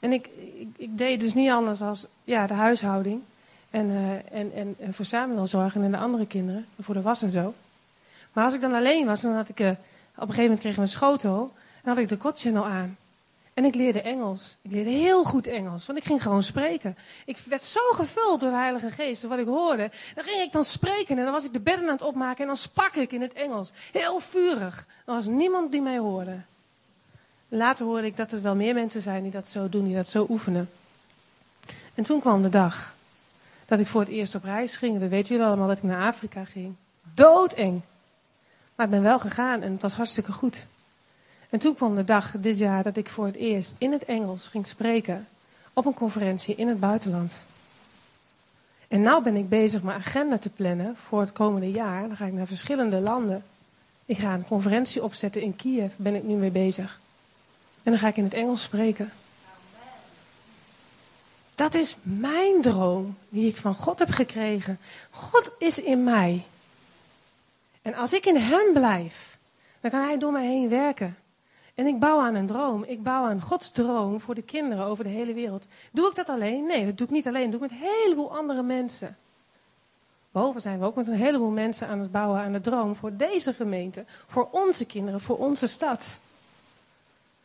En 0.00 0.12
ik, 0.12 0.26
ik, 0.58 0.68
ik 0.76 0.98
deed 0.98 1.20
dus 1.20 1.34
niet 1.34 1.50
anders 1.50 1.82
als 1.82 2.06
ja, 2.24 2.46
de 2.46 2.54
huishouding. 2.54 3.22
En, 3.70 3.86
uh, 3.86 4.32
en, 4.32 4.74
en, 4.78 4.94
voor 4.94 5.04
Samuel 5.04 5.46
zorgen 5.46 5.82
en 5.82 5.90
de 5.90 5.96
andere 5.96 6.26
kinderen. 6.26 6.66
Voor 6.80 6.94
de 6.94 7.02
was 7.02 7.22
en 7.22 7.30
zo. 7.30 7.54
Maar 8.32 8.44
als 8.44 8.54
ik 8.54 8.60
dan 8.60 8.74
alleen 8.74 9.06
was, 9.06 9.20
dan 9.20 9.34
had 9.34 9.48
ik... 9.48 9.60
Uh, 9.60 9.68
op 9.68 9.74
een 10.28 10.34
gegeven 10.34 10.42
moment 10.42 10.60
kregen 10.60 10.78
we 10.78 10.84
een 10.84 10.92
schotel. 10.92 11.52
En 11.82 11.88
had 11.88 11.98
ik 11.98 12.08
de 12.08 12.16
God 12.20 12.40
Channel 12.40 12.66
aan. 12.66 12.96
En 13.58 13.64
ik 13.64 13.74
leerde 13.74 14.00
Engels. 14.00 14.56
Ik 14.62 14.70
leerde 14.70 14.90
heel 14.90 15.24
goed 15.24 15.46
Engels, 15.46 15.86
want 15.86 15.98
ik 15.98 16.04
ging 16.04 16.22
gewoon 16.22 16.42
spreken. 16.42 16.96
Ik 17.24 17.38
werd 17.48 17.62
zo 17.62 17.80
gevuld 17.92 18.40
door 18.40 18.50
de 18.50 18.56
Heilige 18.56 18.90
Geest, 18.90 19.22
wat 19.22 19.38
ik 19.38 19.46
hoorde. 19.46 19.90
Dan 20.14 20.24
ging 20.24 20.42
ik 20.42 20.52
dan 20.52 20.64
spreken 20.64 21.18
en 21.18 21.24
dan 21.24 21.32
was 21.32 21.44
ik 21.44 21.52
de 21.52 21.60
bedden 21.60 21.84
aan 21.84 21.92
het 21.92 22.02
opmaken 22.02 22.40
en 22.40 22.46
dan 22.46 22.56
sprak 22.56 22.94
ik 22.94 23.12
in 23.12 23.20
het 23.20 23.32
Engels. 23.32 23.72
Heel 23.92 24.20
vurig. 24.20 24.86
Er 25.04 25.14
was 25.14 25.26
niemand 25.26 25.72
die 25.72 25.80
mij 25.80 25.98
hoorde. 25.98 26.40
Later 27.48 27.86
hoorde 27.86 28.06
ik 28.06 28.16
dat 28.16 28.32
er 28.32 28.42
wel 28.42 28.54
meer 28.54 28.74
mensen 28.74 29.00
zijn 29.00 29.22
die 29.22 29.32
dat 29.32 29.48
zo 29.48 29.68
doen, 29.68 29.84
die 29.84 29.94
dat 29.94 30.08
zo 30.08 30.26
oefenen. 30.28 30.70
En 31.94 32.02
toen 32.02 32.20
kwam 32.20 32.42
de 32.42 32.48
dag 32.48 32.94
dat 33.68 33.80
ik 33.80 33.86
voor 33.86 34.00
het 34.00 34.10
eerst 34.10 34.34
op 34.34 34.44
reis 34.44 34.76
ging. 34.76 35.00
Dat 35.00 35.08
weten 35.08 35.30
jullie 35.30 35.46
allemaal, 35.46 35.68
dat 35.68 35.76
ik 35.76 35.82
naar 35.82 36.06
Afrika 36.06 36.44
ging. 36.44 36.74
Doodeng. 37.14 37.80
Maar 38.74 38.86
ik 38.86 38.92
ben 38.92 39.02
wel 39.02 39.18
gegaan 39.18 39.62
en 39.62 39.72
het 39.72 39.82
was 39.82 39.94
hartstikke 39.94 40.32
goed. 40.32 40.66
En 41.48 41.58
toen 41.58 41.74
kwam 41.74 41.96
de 41.96 42.04
dag 42.04 42.34
dit 42.38 42.58
jaar 42.58 42.82
dat 42.82 42.96
ik 42.96 43.08
voor 43.08 43.26
het 43.26 43.36
eerst 43.36 43.74
in 43.78 43.92
het 43.92 44.04
Engels 44.04 44.48
ging 44.48 44.66
spreken 44.66 45.26
op 45.72 45.86
een 45.86 45.94
conferentie 45.94 46.54
in 46.54 46.68
het 46.68 46.80
buitenland. 46.80 47.44
En 48.88 49.00
nu 49.00 49.20
ben 49.22 49.36
ik 49.36 49.48
bezig 49.48 49.82
mijn 49.82 49.98
agenda 49.98 50.38
te 50.38 50.48
plannen 50.48 50.96
voor 51.08 51.20
het 51.20 51.32
komende 51.32 51.70
jaar. 51.70 52.08
Dan 52.08 52.16
ga 52.16 52.24
ik 52.24 52.32
naar 52.32 52.46
verschillende 52.46 53.00
landen. 53.00 53.42
Ik 54.04 54.18
ga 54.18 54.34
een 54.34 54.44
conferentie 54.44 55.02
opzetten 55.02 55.42
in 55.42 55.56
Kiev, 55.56 55.92
ben 55.96 56.14
ik 56.14 56.22
nu 56.22 56.34
mee 56.34 56.50
bezig. 56.50 57.00
En 57.82 57.90
dan 57.90 58.00
ga 58.00 58.08
ik 58.08 58.16
in 58.16 58.24
het 58.24 58.34
Engels 58.34 58.62
spreken. 58.62 59.12
Dat 61.58 61.74
is 61.74 61.96
mijn 62.02 62.62
droom 62.62 63.16
die 63.28 63.48
ik 63.48 63.56
van 63.56 63.74
God 63.74 63.98
heb 63.98 64.10
gekregen. 64.10 64.78
God 65.10 65.52
is 65.58 65.82
in 65.82 66.04
mij. 66.04 66.44
En 67.82 67.94
als 67.94 68.12
ik 68.12 68.26
in 68.26 68.36
Hem 68.36 68.72
blijf, 68.72 69.38
dan 69.80 69.90
kan 69.90 70.00
Hij 70.00 70.18
door 70.18 70.32
mij 70.32 70.46
heen 70.46 70.68
werken. 70.68 71.16
En 71.74 71.86
ik 71.86 71.98
bouw 71.98 72.20
aan 72.20 72.34
een 72.34 72.46
droom. 72.46 72.84
Ik 72.84 73.02
bouw 73.02 73.24
aan 73.24 73.40
Gods 73.40 73.70
droom 73.70 74.20
voor 74.20 74.34
de 74.34 74.42
kinderen 74.42 74.84
over 74.84 75.04
de 75.04 75.10
hele 75.10 75.34
wereld. 75.34 75.66
Doe 75.90 76.08
ik 76.08 76.14
dat 76.14 76.28
alleen? 76.28 76.66
Nee, 76.66 76.86
dat 76.86 76.96
doe 76.96 77.06
ik 77.06 77.12
niet 77.12 77.26
alleen. 77.26 77.50
Dat 77.50 77.60
doe 77.60 77.68
ik 77.68 77.70
met 77.70 77.80
een 77.80 77.94
heleboel 77.94 78.36
andere 78.36 78.62
mensen. 78.62 79.16
Boven 80.30 80.60
zijn 80.60 80.78
we 80.78 80.84
ook 80.84 80.94
met 80.94 81.08
een 81.08 81.14
heleboel 81.14 81.50
mensen 81.50 81.88
aan 81.88 82.00
het 82.00 82.12
bouwen 82.12 82.40
aan 82.40 82.52
de 82.52 82.60
droom 82.60 82.96
voor 82.96 83.16
deze 83.16 83.54
gemeente, 83.54 84.04
voor 84.26 84.48
onze 84.50 84.86
kinderen, 84.86 85.20
voor 85.20 85.38
onze 85.38 85.66
stad. 85.66 86.18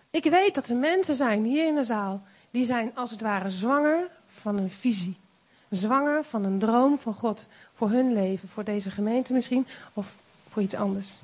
Ik 0.09 0.24
weet 0.24 0.55
dat 0.55 0.68
er 0.68 0.76
mensen 0.76 1.16
zijn 1.16 1.43
hier 1.43 1.68
in 1.68 1.76
de 1.76 1.84
zaal, 1.84 2.22
die 2.53 2.65
zijn 2.65 2.91
als 2.95 3.11
het 3.11 3.21
ware 3.21 3.49
zwanger 3.49 4.07
van 4.27 4.57
een 4.57 4.69
visie. 4.69 5.17
Zwanger 5.69 6.23
van 6.23 6.43
een 6.43 6.59
droom 6.59 6.99
van 6.99 7.13
God 7.13 7.47
voor 7.75 7.89
hun 7.89 8.13
leven, 8.13 8.49
voor 8.49 8.63
deze 8.63 8.91
gemeente 8.91 9.33
misschien, 9.33 9.67
of 9.93 10.13
voor 10.49 10.61
iets 10.61 10.75
anders. 10.75 11.19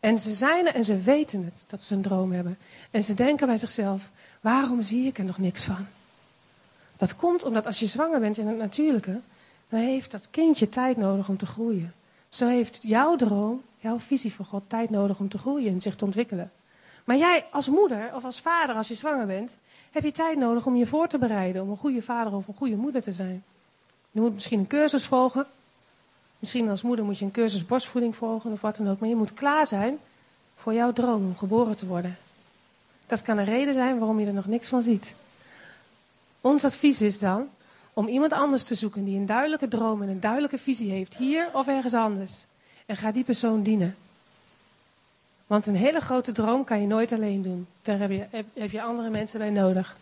En 0.00 0.18
ze 0.18 0.34
zijn 0.34 0.66
er 0.66 0.74
en 0.74 0.84
ze 0.84 0.96
weten 0.96 1.44
het, 1.44 1.64
dat 1.66 1.82
ze 1.82 1.94
een 1.94 2.02
droom 2.02 2.32
hebben. 2.32 2.58
En 2.90 3.02
ze 3.02 3.14
denken 3.14 3.46
bij 3.46 3.56
zichzelf, 3.56 4.10
waarom 4.40 4.82
zie 4.82 5.06
ik 5.06 5.18
er 5.18 5.24
nog 5.24 5.38
niks 5.38 5.64
van? 5.64 5.86
Dat 6.96 7.16
komt 7.16 7.44
omdat 7.44 7.66
als 7.66 7.78
je 7.78 7.86
zwanger 7.86 8.20
bent 8.20 8.38
in 8.38 8.46
het 8.46 8.58
natuurlijke, 8.58 9.20
dan 9.68 9.80
heeft 9.80 10.10
dat 10.10 10.30
kindje 10.30 10.68
tijd 10.68 10.96
nodig 10.96 11.28
om 11.28 11.36
te 11.36 11.46
groeien. 11.46 11.94
Zo 12.28 12.46
heeft 12.46 12.78
jouw 12.82 13.16
droom, 13.16 13.62
jouw 13.78 13.98
visie 13.98 14.34
van 14.34 14.44
God 14.44 14.62
tijd 14.66 14.90
nodig 14.90 15.18
om 15.18 15.28
te 15.28 15.38
groeien 15.38 15.72
en 15.72 15.80
zich 15.80 15.96
te 15.96 16.04
ontwikkelen. 16.04 16.52
Maar 17.04 17.16
jij 17.16 17.44
als 17.50 17.68
moeder 17.68 18.10
of 18.14 18.24
als 18.24 18.40
vader, 18.40 18.74
als 18.74 18.88
je 18.88 18.94
zwanger 18.94 19.26
bent, 19.26 19.56
heb 19.94 20.04
je 20.04 20.12
tijd 20.12 20.38
nodig 20.38 20.66
om 20.66 20.76
je 20.76 20.86
voor 20.86 21.08
te 21.08 21.18
bereiden 21.18 21.62
om 21.62 21.70
een 21.70 21.76
goede 21.76 22.02
vader 22.02 22.32
of 22.32 22.48
een 22.48 22.54
goede 22.54 22.76
moeder 22.76 23.02
te 23.02 23.12
zijn. 23.12 23.44
Je 24.10 24.20
moet 24.20 24.34
misschien 24.34 24.58
een 24.58 24.66
cursus 24.66 25.06
volgen. 25.06 25.46
Misschien 26.38 26.68
als 26.68 26.82
moeder 26.82 27.04
moet 27.04 27.18
je 27.18 27.24
een 27.24 27.30
cursus 27.30 27.66
borstvoeding 27.66 28.16
volgen 28.16 28.52
of 28.52 28.60
wat 28.60 28.76
dan 28.76 28.90
ook. 28.90 28.98
Maar 28.98 29.08
je 29.08 29.16
moet 29.16 29.34
klaar 29.34 29.66
zijn 29.66 29.98
voor 30.56 30.74
jouw 30.74 30.92
droom 30.92 31.24
om 31.24 31.36
geboren 31.36 31.76
te 31.76 31.86
worden. 31.86 32.16
Dat 33.06 33.22
kan 33.22 33.38
een 33.38 33.44
reden 33.44 33.74
zijn 33.74 33.98
waarom 33.98 34.20
je 34.20 34.26
er 34.26 34.32
nog 34.32 34.46
niks 34.46 34.68
van 34.68 34.82
ziet. 34.82 35.14
Ons 36.40 36.64
advies 36.64 37.00
is 37.00 37.18
dan 37.18 37.48
om 37.92 38.08
iemand 38.08 38.32
anders 38.32 38.64
te 38.64 38.74
zoeken 38.74 39.04
die 39.04 39.18
een 39.18 39.26
duidelijke 39.26 39.68
droom 39.68 40.02
en 40.02 40.08
een 40.08 40.20
duidelijke 40.20 40.58
visie 40.58 40.90
heeft, 40.90 41.16
hier 41.16 41.48
of 41.52 41.66
ergens 41.66 41.94
anders. 41.94 42.46
En 42.86 42.96
ga 42.96 43.12
die 43.12 43.24
persoon 43.24 43.62
dienen. 43.62 43.96
Want 45.46 45.66
een 45.66 45.76
hele 45.76 46.00
grote 46.00 46.32
droom 46.32 46.64
kan 46.64 46.80
je 46.80 46.86
nooit 46.86 47.12
alleen 47.12 47.42
doen. 47.42 47.66
Daar 47.82 47.98
heb 47.98 48.10
je, 48.10 48.44
heb, 48.54 48.70
je 48.70 48.82
andere 48.82 49.10
mensen 49.10 49.38
bij 49.38 49.50
nodig. 49.50 49.96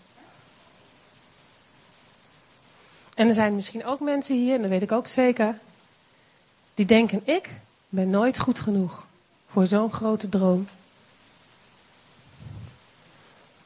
En 3.15 3.29
er 3.29 3.35
zijn 3.35 3.55
misschien 3.55 3.85
ook 3.85 4.01
mensen 4.01 4.37
hier, 4.37 4.55
en 4.55 4.61
dat 4.61 4.71
weet 4.71 4.83
ik 4.83 4.93
ook 4.93 5.07
zeker, 5.07 5.59
die 6.75 6.87
denken: 6.87 7.21
ik 7.25 7.61
ben 7.89 8.11
nooit 8.11 8.39
goed 8.39 8.61
genoeg 8.61 9.07
voor 9.49 9.67
zo'n 9.67 9.93
grote 9.93 10.29
droom. 10.29 10.69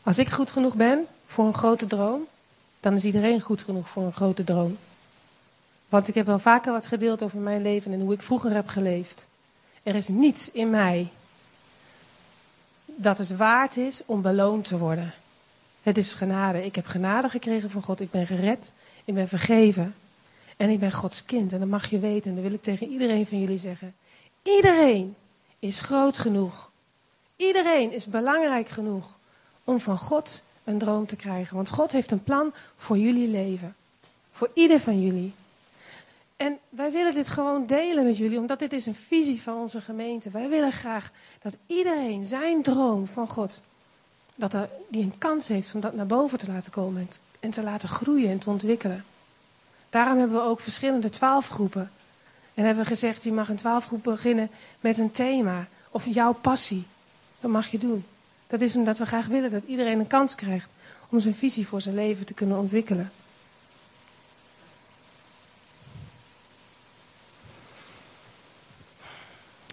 Als 0.03 0.19
ik 0.19 0.29
goed 0.29 0.51
genoeg 0.51 0.75
ben 0.75 1.07
voor 1.27 1.47
een 1.47 1.55
grote 1.55 1.87
droom, 1.87 2.27
dan 2.81 2.95
is 2.95 3.05
iedereen 3.05 3.41
goed 3.41 3.63
genoeg 3.63 3.89
voor 3.89 4.03
een 4.03 4.13
grote 4.13 4.45
droom. 4.45 4.79
Want 5.89 6.09
ik 6.09 6.15
heb 6.15 6.27
wel 6.27 6.39
vaker 6.39 6.73
wat 6.73 6.87
gedeeld 6.87 7.23
over 7.23 7.39
mijn 7.39 7.63
leven 7.63 7.93
en 7.93 8.01
hoe 8.01 8.13
ik 8.13 8.23
vroeger 8.23 8.55
heb 8.55 8.69
geleefd. 8.69 9.29
Er 9.83 9.95
is 9.95 10.09
niets 10.09 10.51
in 10.51 10.71
mij 10.71 11.09
dat 12.97 13.19
het 13.19 13.37
waard 13.37 13.77
is 13.77 14.03
om 14.07 14.23
beloond 14.23 14.65
te 14.65 14.79
worden. 14.79 15.15
Het 15.83 15.97
is 15.97 16.15
genade. 16.15 16.65
Ik 16.65 16.75
heb 16.75 16.87
genade 16.87 17.29
gekregen 17.29 17.71
van 17.71 17.83
God. 17.83 18.01
Ik 18.01 18.11
ben 18.11 18.27
gered. 18.27 18.73
Ik 19.05 19.15
ben 19.15 19.29
vergeven. 19.29 19.95
En 20.57 20.71
ik 20.71 20.79
ben 20.79 20.93
Gods 20.93 21.25
kind. 21.25 21.53
En 21.53 21.59
dat 21.61 21.69
mag 21.69 21.91
je 21.91 21.99
weten. 21.99 22.31
En 22.31 22.35
dat 22.35 22.45
wil 22.45 22.55
ik 22.55 22.63
tegen 22.63 22.89
iedereen 22.89 23.27
van 23.27 23.41
jullie 23.41 23.59
zeggen. 23.59 23.95
Iedereen 24.43 25.15
is 25.59 25.81
groot 25.81 26.19
genoeg. 26.19 26.71
Iedereen 27.37 27.93
is 27.93 28.07
belangrijk 28.07 28.69
genoeg 28.69 29.19
om 29.65 29.81
van 29.81 29.99
God 29.99 30.43
een 30.65 30.79
droom 30.79 31.07
te 31.07 31.17
krijgen. 31.17 31.57
Want 31.57 31.69
God 31.69 31.93
heeft 31.93 32.11
een 32.11 32.23
plan 32.23 32.53
voor 32.77 32.99
jullie 32.99 33.29
leven. 33.29 33.75
Voor 34.33 34.51
ieder 34.55 34.81
van 34.81 35.03
jullie. 35.03 35.33
En 36.37 36.59
wij 36.69 36.93
willen 36.93 37.15
dit 37.15 37.29
gewoon 37.29 37.67
delen 37.67 38.05
met 38.05 38.17
jullie, 38.17 38.39
omdat 38.39 38.59
dit 38.59 38.73
is 38.73 38.87
een 38.87 38.95
visie 38.95 39.43
van 39.43 39.57
onze 39.57 39.81
gemeente. 39.81 40.31
Wij 40.31 40.49
willen 40.49 40.73
graag 40.73 41.11
dat 41.43 41.57
iedereen 41.67 42.25
zijn 42.25 42.63
droom 42.63 43.07
van 43.07 43.29
God, 43.29 43.61
dat 44.35 44.55
er, 44.55 44.69
die 44.89 45.03
een 45.03 45.19
kans 45.19 45.49
heeft 45.49 45.75
om 45.75 45.81
dat 45.81 45.95
naar 45.95 46.07
boven 46.07 46.39
te 46.39 46.47
laten 46.47 46.73
komen 46.73 47.09
en 47.41 47.51
te 47.51 47.63
laten 47.63 47.89
groeien 47.89 48.31
en 48.31 48.39
te 48.39 48.51
ontwikkelen. 48.51 49.05
Daarom 49.91 50.19
hebben 50.19 50.37
we 50.37 50.43
ook 50.43 50.61
verschillende 50.61 51.09
twaalfgroepen. 51.09 51.91
En 52.55 52.65
hebben 52.65 52.83
we 52.83 52.89
gezegd, 52.89 53.25
je 53.25 53.33
mag 53.33 53.49
een 53.49 53.57
twaalfgroep 53.57 54.03
beginnen 54.03 54.51
met 54.81 54.99
een 54.99 55.11
thema 55.11 55.67
of 55.91 56.07
jouw 56.07 56.33
passie. 56.33 56.87
Dat 57.41 57.51
mag 57.51 57.67
je 57.67 57.79
doen. 57.79 58.05
Dat 58.47 58.61
is 58.61 58.77
omdat 58.77 58.99
we 58.99 59.07
graag 59.07 59.27
willen 59.27 59.51
dat 59.51 59.65
iedereen 59.65 59.99
een 59.99 60.07
kans 60.07 60.35
krijgt 60.35 60.69
om 61.09 61.21
zijn 61.21 61.35
visie 61.35 61.67
voor 61.67 61.81
zijn 61.81 61.95
leven 61.95 62.27
te 62.27 62.35
kunnen 62.35 62.59
ontwikkelen. 62.59 63.13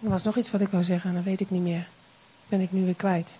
Er 0.04 0.10
was 0.10 0.22
nog 0.22 0.36
iets 0.36 0.50
wat 0.50 0.60
ik 0.60 0.68
wou 0.68 0.84
zeggen 0.84 1.10
en 1.10 1.16
dat 1.16 1.24
weet 1.24 1.40
ik 1.40 1.50
niet 1.50 1.62
meer. 1.62 1.88
Ben 2.48 2.60
ik 2.60 2.72
nu 2.72 2.84
weer 2.84 2.94
kwijt. 2.94 3.38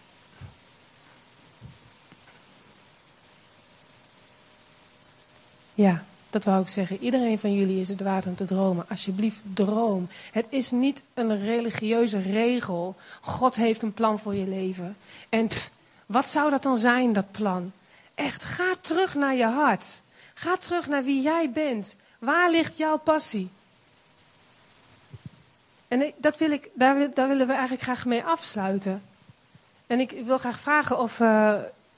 Ja, 5.75 6.05
dat 6.31 6.45
wou 6.45 6.63
ik 6.63 6.69
zeggen. 6.69 7.03
Iedereen 7.03 7.39
van 7.39 7.55
jullie 7.55 7.81
is 7.81 7.89
het 7.89 8.01
waard 8.01 8.27
om 8.27 8.37
te 8.37 8.45
dromen. 8.45 8.89
Alsjeblieft, 8.89 9.43
droom. 9.55 10.09
Het 10.33 10.47
is 10.49 10.71
niet 10.71 11.05
een 11.15 11.45
religieuze 11.45 12.19
regel. 12.19 12.97
God 13.21 13.55
heeft 13.55 13.83
een 13.83 13.93
plan 13.93 14.19
voor 14.19 14.35
je 14.35 14.49
leven. 14.49 14.97
En 15.29 15.49
wat 16.07 16.29
zou 16.29 16.51
dat 16.51 16.63
dan 16.63 16.79
zijn, 16.79 17.13
dat 17.13 17.31
plan? 17.31 17.73
Echt, 18.15 18.45
ga 18.45 18.75
terug 18.81 19.15
naar 19.15 19.35
je 19.35 19.47
hart. 19.47 20.03
Ga 20.35 20.57
terug 20.57 20.89
naar 20.89 21.05
wie 21.05 21.23
jij 21.23 21.51
bent. 21.51 21.97
Waar 22.19 22.51
ligt 22.51 22.77
jouw 22.77 22.99
passie? 22.99 23.51
En 25.95 26.13
dat 26.17 26.39
wil 26.39 26.51
ik, 26.51 26.71
daar, 26.73 27.29
willen 27.29 27.47
we 27.47 27.53
eigenlijk 27.53 27.83
graag 27.83 28.05
mee 28.05 28.23
afsluiten. 28.23 29.03
En 29.87 30.01
ik 30.01 30.11
wil 30.25 30.39
graag 30.39 30.59
vragen 30.59 30.99
of, 30.99 31.19
uh, 31.19 31.55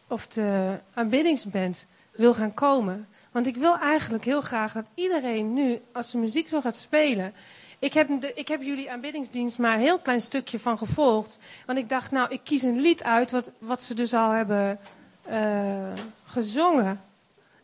of 0.08 0.26
de 0.26 0.78
aanbiddingsband 0.94 1.86
wil 2.10 2.34
gaan 2.34 2.54
komen. 2.54 3.08
Want 3.30 3.46
ik 3.46 3.56
wil 3.56 3.78
eigenlijk 3.78 4.24
heel 4.24 4.40
graag 4.40 4.72
dat 4.72 4.86
iedereen 4.94 5.54
nu, 5.54 5.80
als 5.92 6.10
de 6.10 6.18
muziek 6.18 6.48
zo 6.48 6.60
gaat 6.60 6.76
spelen. 6.76 7.32
Ik 7.78 7.92
heb, 7.92 8.10
ik 8.34 8.48
heb 8.48 8.62
jullie 8.62 8.90
aanbiddingsdienst 8.90 9.58
maar 9.58 9.74
een 9.74 9.80
heel 9.80 9.98
klein 9.98 10.20
stukje 10.20 10.58
van 10.58 10.78
gevolgd. 10.78 11.38
Want 11.66 11.78
ik 11.78 11.88
dacht, 11.88 12.10
nou, 12.10 12.30
ik 12.30 12.40
kies 12.42 12.62
een 12.62 12.80
lied 12.80 13.02
uit 13.02 13.30
wat, 13.30 13.50
wat 13.58 13.82
ze 13.82 13.94
dus 13.94 14.14
al 14.14 14.30
hebben 14.30 14.78
uh, 15.30 15.92
gezongen. 16.24 17.00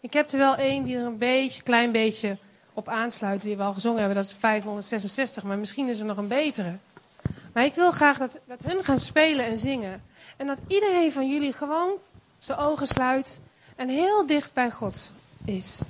Ik 0.01 0.13
heb 0.13 0.31
er 0.31 0.39
wel 0.39 0.57
één 0.57 0.85
die 0.85 0.97
er 0.97 1.05
een 1.05 1.19
beetje, 1.19 1.63
klein 1.63 1.93
beetje 1.93 2.37
op 2.75 2.89
aansluit, 2.89 3.43
die 3.43 3.57
we 3.57 3.63
al 3.63 3.73
gezongen 3.73 3.99
hebben. 3.99 4.17
Dat 4.17 4.27
is 4.27 4.37
566, 4.39 5.43
maar 5.43 5.59
misschien 5.59 5.89
is 5.89 6.01
er 6.01 6.07
nog 6.07 6.17
een 6.17 6.29
betere. 6.29 6.77
Maar 7.53 7.65
ik 7.65 7.75
wil 7.75 7.91
graag 7.91 8.19
dat, 8.19 8.41
dat 8.45 8.63
hun 8.63 8.85
gaan 8.85 8.99
spelen 8.99 9.45
en 9.45 9.59
zingen. 9.59 10.03
En 10.37 10.47
dat 10.47 10.59
iedereen 10.67 11.13
van 11.13 11.29
jullie 11.29 11.53
gewoon 11.53 11.99
zijn 12.39 12.59
ogen 12.59 12.87
sluit 12.87 13.41
en 13.77 13.89
heel 13.89 14.27
dicht 14.27 14.53
bij 14.53 14.71
God 14.71 15.13
is. 15.45 15.81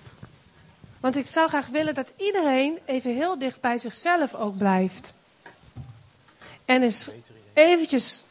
Want 1.00 1.16
ik 1.16 1.26
zou 1.26 1.48
graag 1.48 1.66
willen 1.66 1.94
dat 1.94 2.12
iedereen 2.16 2.78
even 2.84 3.14
heel 3.14 3.38
dicht 3.38 3.60
bij 3.60 3.78
zichzelf 3.78 4.34
ook 4.34 4.56
blijft. 4.56 5.14
En 6.64 6.82
eens 6.82 7.10
eventjes. 7.52 8.24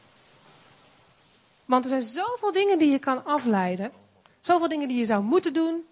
Want 1.66 1.84
er 1.84 1.89
zijn 1.89 2.02
zoveel 2.02 2.52
dingen 2.52 2.80
die 2.80 2.91
je 2.91 2.99
kan 2.99 3.26
afleiden. 3.26 3.91
Zoveel 4.39 4.68
dingen 4.68 4.88
die 4.88 4.97
je 4.97 5.06
zou 5.06 5.24
moeten 5.24 5.54
doen. 5.54 5.86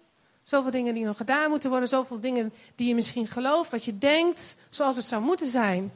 Zoveel 0.50 0.70
dingen 0.70 0.94
die 0.94 1.04
nog 1.04 1.16
gedaan 1.16 1.50
moeten 1.50 1.70
worden. 1.70 1.88
Zoveel 1.88 2.20
dingen 2.20 2.52
die 2.74 2.88
je 2.88 2.94
misschien 2.94 3.26
gelooft, 3.26 3.70
wat 3.70 3.84
je 3.84 3.98
denkt, 3.98 4.56
zoals 4.70 4.96
het 4.96 5.04
zou 5.04 5.22
moeten 5.22 5.46
zijn. 5.46 5.92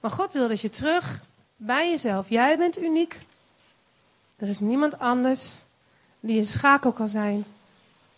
Maar 0.00 0.10
God 0.10 0.32
wil 0.32 0.48
dat 0.48 0.60
je 0.60 0.68
terug 0.68 1.24
bij 1.56 1.90
jezelf. 1.90 2.28
Jij 2.28 2.58
bent 2.58 2.82
uniek. 2.82 3.18
Er 4.36 4.48
is 4.48 4.60
niemand 4.60 4.98
anders 4.98 5.62
die 6.20 6.38
een 6.38 6.46
schakel 6.46 6.92
kan 6.92 7.08
zijn 7.08 7.44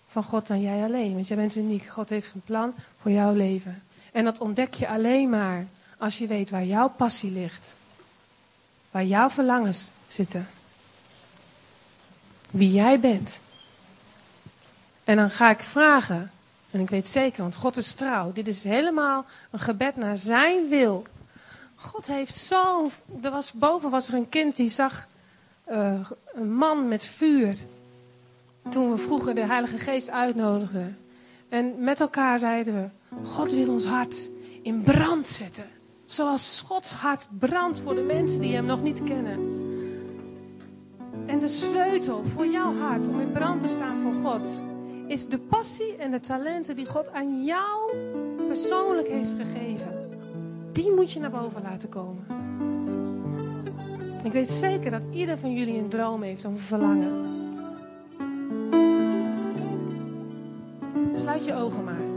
van 0.09 0.23
God 0.23 0.47
dan 0.47 0.61
jij 0.61 0.85
alleen. 0.85 1.15
Want 1.15 1.29
jij 1.29 1.37
bent 1.37 1.55
uniek. 1.55 1.87
God 1.87 2.09
heeft 2.09 2.35
een 2.35 2.43
plan 2.45 2.75
voor 3.01 3.11
jouw 3.11 3.33
leven. 3.33 3.83
En 4.13 4.25
dat 4.25 4.41
ontdek 4.41 4.75
je 4.75 4.89
alleen 4.89 5.31
maar 5.31 5.67
als 5.99 6.19
je 6.19 6.27
weet 6.27 6.51
waar 6.51 6.65
jouw 6.65 6.89
passie 6.89 7.31
ligt. 7.31 7.77
Waar 8.91 9.05
jouw 9.05 9.31
verlangens 9.31 9.91
zitten. 10.07 10.49
Wie 12.51 12.73
jij 12.73 13.01
bent. 13.01 13.41
En 15.09 15.17
dan 15.17 15.31
ga 15.31 15.51
ik 15.51 15.61
vragen, 15.61 16.31
en 16.71 16.81
ik 16.81 16.91
weet 16.91 17.07
zeker, 17.07 17.43
want 17.43 17.57
God 17.57 17.77
is 17.77 17.93
trouw. 17.93 18.33
Dit 18.33 18.49
is 18.49 18.65
helemaal 18.65 19.25
een 19.51 19.59
gebed 19.59 19.97
naar 19.97 20.17
zijn 20.17 20.69
wil. 20.69 21.07
God 21.75 22.07
heeft 22.07 22.35
zo. 22.35 22.91
Er 23.23 23.31
was, 23.31 23.53
boven 23.53 23.91
was 23.91 24.09
er 24.09 24.15
een 24.15 24.29
kind 24.29 24.57
die 24.57 24.69
zag 24.69 25.07
uh, 25.71 26.01
een 26.35 26.55
man 26.55 26.89
met 26.89 27.05
vuur. 27.05 27.57
Toen 28.71 28.91
we 28.91 28.99
vroeger 28.99 29.35
de 29.35 29.41
Heilige 29.41 29.79
Geest 29.79 30.11
uitnodigden. 30.11 30.99
En 31.49 31.75
met 31.79 32.01
elkaar 32.01 32.39
zeiden 32.39 32.75
we: 32.75 33.17
God 33.29 33.53
wil 33.53 33.73
ons 33.73 33.85
hart 33.85 34.31
in 34.63 34.83
brand 34.83 35.27
zetten. 35.27 35.67
Zoals 36.05 36.65
Gods 36.67 36.93
hart 36.93 37.27
brandt 37.39 37.81
voor 37.81 37.95
de 37.95 38.03
mensen 38.03 38.41
die 38.41 38.55
hem 38.55 38.67
nog 38.67 38.83
niet 38.83 39.03
kennen. 39.03 39.39
En 41.27 41.39
de 41.39 41.49
sleutel 41.49 42.25
voor 42.35 42.47
jouw 42.47 42.79
hart 42.79 43.09
om 43.09 43.21
in 43.21 43.33
brand 43.33 43.61
te 43.61 43.69
staan 43.69 44.01
voor 44.01 44.31
God 44.31 44.47
is 45.09 45.29
de 45.29 45.39
passie 45.39 45.97
en 45.97 46.11
de 46.11 46.21
talenten 46.21 46.77
die 46.77 46.87
God 46.87 47.13
aan 47.13 47.45
jou 47.45 47.97
persoonlijk 48.47 49.09
heeft 49.09 49.35
gegeven. 49.35 50.09
Die 50.73 50.93
moet 50.93 51.13
je 51.13 51.21
naar 51.21 51.31
boven 51.31 51.63
laten 51.63 51.89
komen. 51.89 52.27
Ik 54.25 54.33
weet 54.33 54.51
zeker 54.51 54.91
dat 54.91 55.03
ieder 55.13 55.39
van 55.39 55.53
jullie 55.53 55.79
een 55.79 55.89
droom 55.89 56.23
heeft 56.23 56.45
of 56.45 56.53
een 56.53 56.59
verlangen. 56.59 57.27
Sluit 61.15 61.45
je 61.45 61.55
ogen 61.55 61.85
maar. 61.85 62.09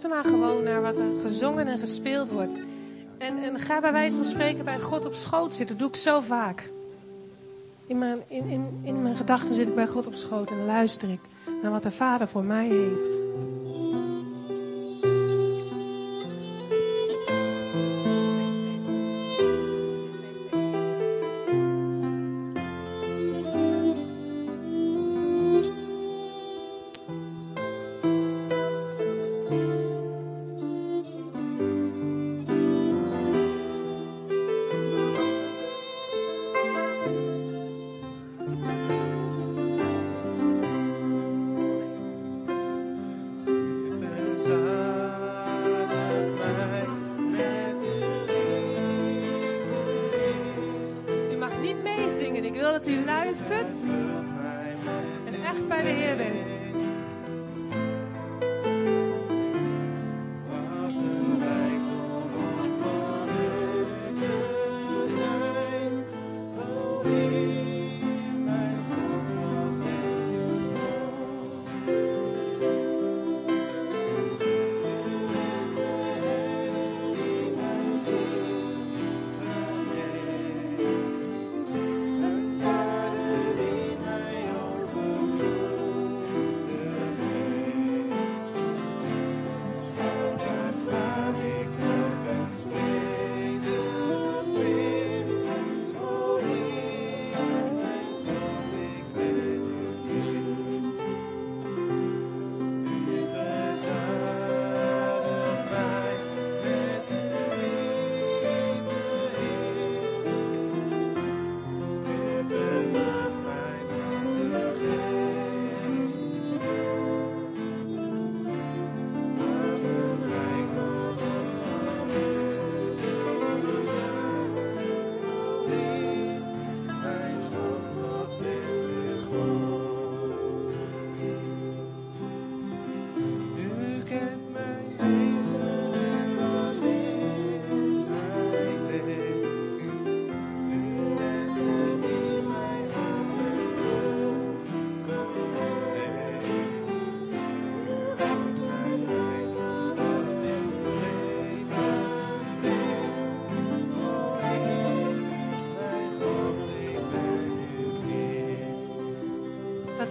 Luister 0.00 0.22
maar 0.22 0.40
gewoon 0.40 0.62
naar 0.62 0.82
wat 0.82 0.98
er 0.98 1.18
gezongen 1.18 1.66
en 1.66 1.78
gespeeld 1.78 2.30
wordt. 2.30 2.52
En, 3.18 3.42
en 3.42 3.58
ga 3.60 3.80
bij 3.80 3.92
wijze 3.92 4.16
van 4.16 4.24
spreken 4.24 4.64
bij 4.64 4.80
God 4.80 5.06
op 5.06 5.14
schoot 5.14 5.54
zitten. 5.54 5.78
Dat 5.78 5.78
doe 5.78 5.88
ik 5.88 6.02
zo 6.02 6.20
vaak. 6.20 6.70
In 7.86 7.98
mijn, 7.98 8.22
in, 8.28 8.48
in, 8.48 8.80
in 8.82 9.02
mijn 9.02 9.16
gedachten 9.16 9.54
zit 9.54 9.68
ik 9.68 9.74
bij 9.74 9.86
God 9.86 10.06
op 10.06 10.14
schoot 10.14 10.50
en 10.50 10.64
luister 10.64 11.10
ik 11.10 11.20
naar 11.62 11.70
wat 11.70 11.82
de 11.82 11.90
Vader 11.90 12.28
voor 12.28 12.44
mij 12.44 12.68
heeft. 12.68 13.20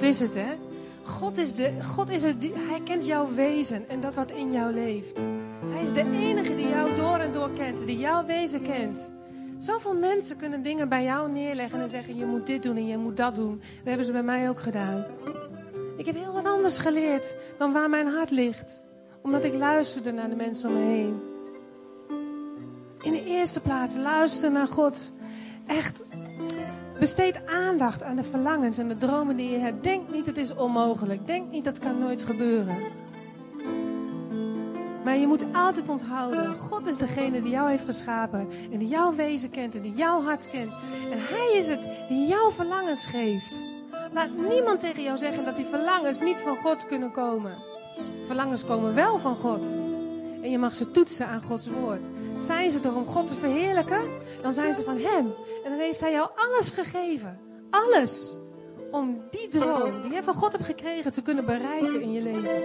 Is 0.04 0.20
het, 0.20 0.34
hè? 0.34 0.58
God 1.04 1.38
is, 1.38 1.56
de, 1.56 1.72
God 1.96 2.10
is 2.10 2.24
het, 2.24 2.36
hij 2.40 2.82
kent 2.84 3.06
jouw 3.06 3.34
wezen 3.34 3.90
en 3.90 4.00
dat 4.00 4.16
wat 4.16 4.32
in 4.32 4.52
jou 4.52 4.74
leeft. 4.74 5.28
Hij 5.66 5.84
is 5.84 5.94
de 5.94 6.12
enige 6.12 6.56
die 6.56 6.68
jou 6.68 6.96
door 6.96 7.18
en 7.18 7.32
door 7.32 7.52
kent, 7.52 7.86
die 7.86 7.98
jouw 7.98 8.26
wezen 8.26 8.62
kent. 8.62 9.14
Zoveel 9.58 9.96
mensen 9.96 10.38
kunnen 10.38 10.62
dingen 10.62 10.90
bij 10.90 11.04
jou 11.04 11.32
neerleggen 11.32 11.82
en 11.82 11.90
zeggen: 11.90 12.16
je 12.16 12.26
moet 12.26 12.46
dit 12.46 12.64
doen 12.64 12.76
en 12.76 12.88
je 12.88 12.98
moet 12.98 13.18
dat 13.18 13.36
doen. 13.36 13.58
Dat 13.58 13.84
hebben 13.84 14.06
ze 14.06 14.12
bij 14.12 14.24
mij 14.24 14.50
ook 14.50 14.60
gedaan. 14.60 15.06
Ik 15.98 16.06
heb 16.06 16.16
heel 16.16 16.34
wat 16.34 16.46
anders 16.46 16.78
geleerd 16.78 17.38
dan 17.58 17.74
waar 17.74 17.90
mijn 17.90 18.08
hart 18.08 18.32
ligt, 18.32 18.84
omdat 19.22 19.44
ik 19.44 19.54
luisterde 19.54 20.12
naar 20.12 20.30
de 20.30 20.36
mensen 20.36 20.70
om 20.70 20.76
me 20.76 20.86
heen. 20.86 21.22
In 23.02 23.12
de 23.12 23.24
eerste 23.26 23.60
plaats 23.60 23.96
luister 23.96 24.52
naar 24.52 24.68
God. 24.68 25.12
Echt 25.68 26.04
Besteed 27.04 27.46
aandacht 27.46 28.04
aan 28.04 28.16
de 28.16 28.24
verlangens 28.24 28.78
en 28.78 28.88
de 28.88 28.98
dromen 28.98 29.36
die 29.36 29.52
je 29.52 29.58
hebt. 29.58 29.84
Denk 29.84 30.10
niet 30.12 30.26
het 30.26 30.38
is 30.38 30.56
onmogelijk. 30.56 31.28
Denk 31.28 31.52
niet 31.52 31.64
dat 31.64 31.80
kan 31.80 32.00
nooit 32.00 32.24
gebeuren. 32.24 32.78
Maar 35.04 35.18
je 35.18 35.28
moet 35.28 35.46
altijd 35.54 35.90
onthouden, 35.90 36.56
God 36.56 36.88
is 36.88 36.98
degene 36.98 37.42
die 37.42 37.52
jou 37.52 37.70
heeft 37.70 37.86
geschapen 37.86 38.48
en 38.72 38.80
die 38.80 38.88
jouw 38.88 39.16
wezen 39.16 39.50
kent 39.50 39.76
en 39.76 39.82
die 39.82 39.94
jouw 39.94 40.24
hart 40.24 40.50
kent. 40.50 40.72
En 41.12 41.18
Hij 41.18 41.58
is 41.58 41.70
het 41.70 41.90
die 42.08 42.28
jouw 42.28 42.52
verlangens 42.52 43.06
geeft. 43.06 43.66
Laat 44.14 44.30
niemand 44.50 44.80
tegen 44.80 45.04
jou 45.04 45.18
zeggen 45.18 45.46
dat 45.46 45.56
die 45.56 45.66
verlangens 45.66 46.20
niet 46.20 46.40
van 46.40 46.58
God 46.58 46.86
kunnen 46.86 47.12
komen. 47.12 47.56
Verlangens 48.26 48.66
komen 48.66 48.94
wel 48.94 49.20
van 49.20 49.36
God. 49.36 49.68
En 50.44 50.50
je 50.50 50.58
mag 50.58 50.76
ze 50.76 50.92
toetsen 50.92 51.28
aan 51.28 51.42
Gods 51.42 51.68
woord. 51.68 52.06
Zijn 52.38 52.72
ze 52.72 52.80
er 52.84 52.96
om 52.96 53.08
God 53.08 53.28
te 53.28 53.34
verheerlijken? 53.34 54.02
Dan 54.42 54.54
zijn 54.54 54.74
ze 54.74 54.84
van 54.84 54.98
Hem. 54.98 55.34
En 55.64 55.70
dan 55.70 55.80
heeft 55.80 56.00
Hij 56.00 56.12
jou 56.12 56.30
alles 56.36 56.70
gegeven. 56.70 57.40
Alles. 57.70 58.36
Om 58.92 59.24
die 59.30 59.48
droom 59.48 60.02
die 60.02 60.12
je 60.12 60.24
van 60.24 60.34
God 60.34 60.52
hebt 60.52 60.64
gekregen 60.64 61.12
te 61.12 61.22
kunnen 61.22 61.46
bereiken 61.46 62.02
in 62.02 62.12
je 62.12 62.22
leven. 62.22 62.64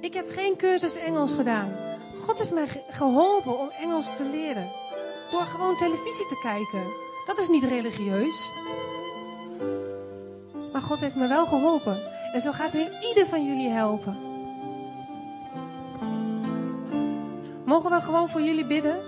Ik 0.00 0.14
heb 0.14 0.30
geen 0.30 0.56
cursus 0.56 0.96
Engels 0.96 1.34
gedaan. 1.34 1.76
God 2.18 2.38
heeft 2.38 2.52
mij 2.52 2.68
geholpen 2.90 3.58
om 3.58 3.70
Engels 3.70 4.16
te 4.16 4.24
leren. 4.24 4.70
Door 5.30 5.44
gewoon 5.44 5.76
televisie 5.76 6.26
te 6.26 6.38
kijken. 6.42 6.82
Dat 7.26 7.38
is 7.38 7.48
niet 7.48 7.64
religieus. 7.64 8.50
Maar 10.72 10.82
God 10.82 11.00
heeft 11.00 11.16
me 11.16 11.28
wel 11.28 11.46
geholpen. 11.46 12.02
En 12.32 12.40
zo 12.40 12.52
gaat 12.52 12.72
Hij 12.72 12.98
ieder 13.08 13.26
van 13.26 13.44
jullie 13.44 13.68
helpen. 13.68 14.25
Mogen 17.66 17.90
we 17.90 18.00
gewoon 18.00 18.28
voor 18.28 18.40
jullie 18.40 18.66
bidden? 18.66 19.00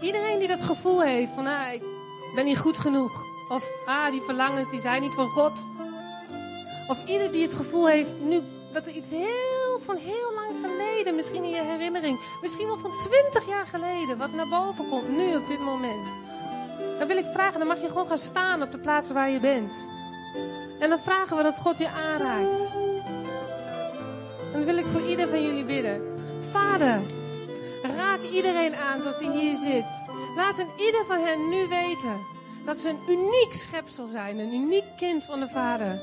Iedereen 0.00 0.38
die 0.38 0.48
dat 0.48 0.62
gevoel 0.62 1.02
heeft 1.02 1.32
van, 1.34 1.46
ah, 1.46 1.72
ik 1.72 1.82
ben 2.34 2.44
niet 2.44 2.58
goed 2.58 2.78
genoeg. 2.78 3.24
Of, 3.48 3.70
ah, 3.86 4.10
die 4.10 4.20
verlangens 4.20 4.70
die 4.70 4.80
zijn 4.80 5.02
niet 5.02 5.14
van 5.14 5.28
God. 5.28 5.68
Of 6.88 7.04
ieder 7.06 7.32
die 7.32 7.42
het 7.42 7.54
gevoel 7.54 7.88
heeft 7.88 8.10
nu 8.20 8.40
dat 8.72 8.86
er 8.86 8.92
iets 8.92 9.10
heel 9.10 9.80
van 9.84 9.96
heel 9.96 10.32
lang 10.34 10.60
geleden, 10.60 11.14
misschien 11.14 11.44
in 11.44 11.50
je 11.50 11.62
herinnering, 11.62 12.20
misschien 12.40 12.66
wel 12.66 12.78
van 12.78 12.92
20 12.92 13.46
jaar 13.46 13.66
geleden, 13.66 14.18
wat 14.18 14.32
naar 14.32 14.48
boven 14.48 14.88
komt, 14.88 15.08
nu 15.08 15.36
op 15.36 15.46
dit 15.46 15.60
moment. 15.60 16.08
Dan 16.98 17.08
wil 17.08 17.16
ik 17.16 17.26
vragen, 17.32 17.58
dan 17.58 17.68
mag 17.68 17.80
je 17.80 17.88
gewoon 17.88 18.06
gaan 18.06 18.18
staan 18.18 18.62
op 18.62 18.72
de 18.72 18.78
plaats 18.78 19.10
waar 19.10 19.30
je 19.30 19.40
bent. 19.40 19.88
En 20.78 20.88
dan 20.88 20.98
vragen 20.98 21.36
we 21.36 21.42
dat 21.42 21.58
God 21.58 21.78
je 21.78 21.88
aanraakt. 21.88 22.72
En 24.44 24.52
dan 24.52 24.64
wil 24.64 24.76
ik 24.76 24.86
voor 24.86 25.06
ieder 25.08 25.28
van 25.28 25.42
jullie 25.42 25.64
bidden. 25.64 26.02
Vader, 26.50 27.00
Raak 27.82 28.20
iedereen 28.30 28.74
aan 28.74 29.00
zoals 29.00 29.18
die 29.18 29.30
hier 29.30 29.56
zit. 29.56 30.06
Laat 30.36 30.58
een 30.58 30.68
ieder 30.76 31.04
van 31.04 31.20
hen 31.20 31.48
nu 31.48 31.68
weten 31.68 32.20
dat 32.64 32.78
ze 32.78 32.88
een 32.88 33.00
uniek 33.08 33.52
schepsel 33.52 34.06
zijn, 34.06 34.38
een 34.38 34.54
uniek 34.54 34.84
kind 34.96 35.24
van 35.24 35.40
de 35.40 35.48
Vader. 35.48 36.00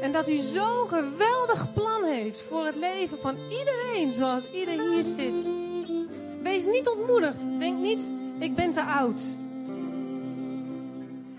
En 0.00 0.12
dat 0.12 0.28
u 0.28 0.36
zo'n 0.36 0.88
geweldig 0.88 1.72
plan 1.72 2.04
heeft 2.04 2.42
voor 2.42 2.66
het 2.66 2.76
leven 2.76 3.18
van 3.18 3.36
iedereen 3.50 4.12
zoals 4.12 4.50
ieder 4.52 4.90
hier 4.90 5.04
zit. 5.04 5.46
Wees 6.42 6.66
niet 6.66 6.88
ontmoedigd. 6.88 7.40
Denk 7.58 7.78
niet, 7.78 8.12
ik 8.38 8.54
ben 8.54 8.70
te 8.70 8.82
oud. 8.82 9.20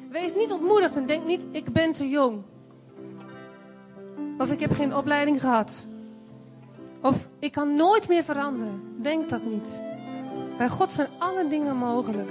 Wees 0.09 0.35
niet 0.35 0.51
ontmoedigd 0.51 0.95
en 0.95 1.05
denk 1.05 1.25
niet, 1.25 1.47
ik 1.51 1.73
ben 1.73 1.91
te 1.91 2.09
jong. 2.09 2.41
Of 4.37 4.51
ik 4.51 4.59
heb 4.59 4.71
geen 4.71 4.95
opleiding 4.95 5.39
gehad. 5.39 5.87
Of 7.01 7.27
ik 7.39 7.51
kan 7.51 7.75
nooit 7.75 8.07
meer 8.07 8.23
veranderen. 8.23 8.81
Denk 9.01 9.29
dat 9.29 9.43
niet. 9.43 9.81
Bij 10.57 10.69
God 10.69 10.91
zijn 10.91 11.07
alle 11.17 11.47
dingen 11.47 11.75
mogelijk. 11.75 12.29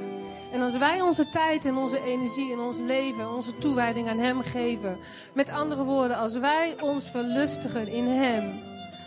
En 0.53 0.61
als 0.61 0.79
wij 0.79 1.01
onze 1.01 1.29
tijd 1.29 1.65
en 1.65 1.77
onze 1.77 2.03
energie 2.05 2.53
en 2.53 2.59
ons 2.59 2.79
leven 2.79 3.21
en 3.21 3.29
onze 3.29 3.59
toewijding 3.59 4.09
aan 4.09 4.19
Hem 4.19 4.41
geven. 4.41 4.99
Met 5.33 5.51
andere 5.51 5.85
woorden, 5.85 6.17
als 6.17 6.39
wij 6.39 6.75
ons 6.81 7.11
verlustigen 7.11 7.89
in 7.89 8.07
Hem. 8.07 8.61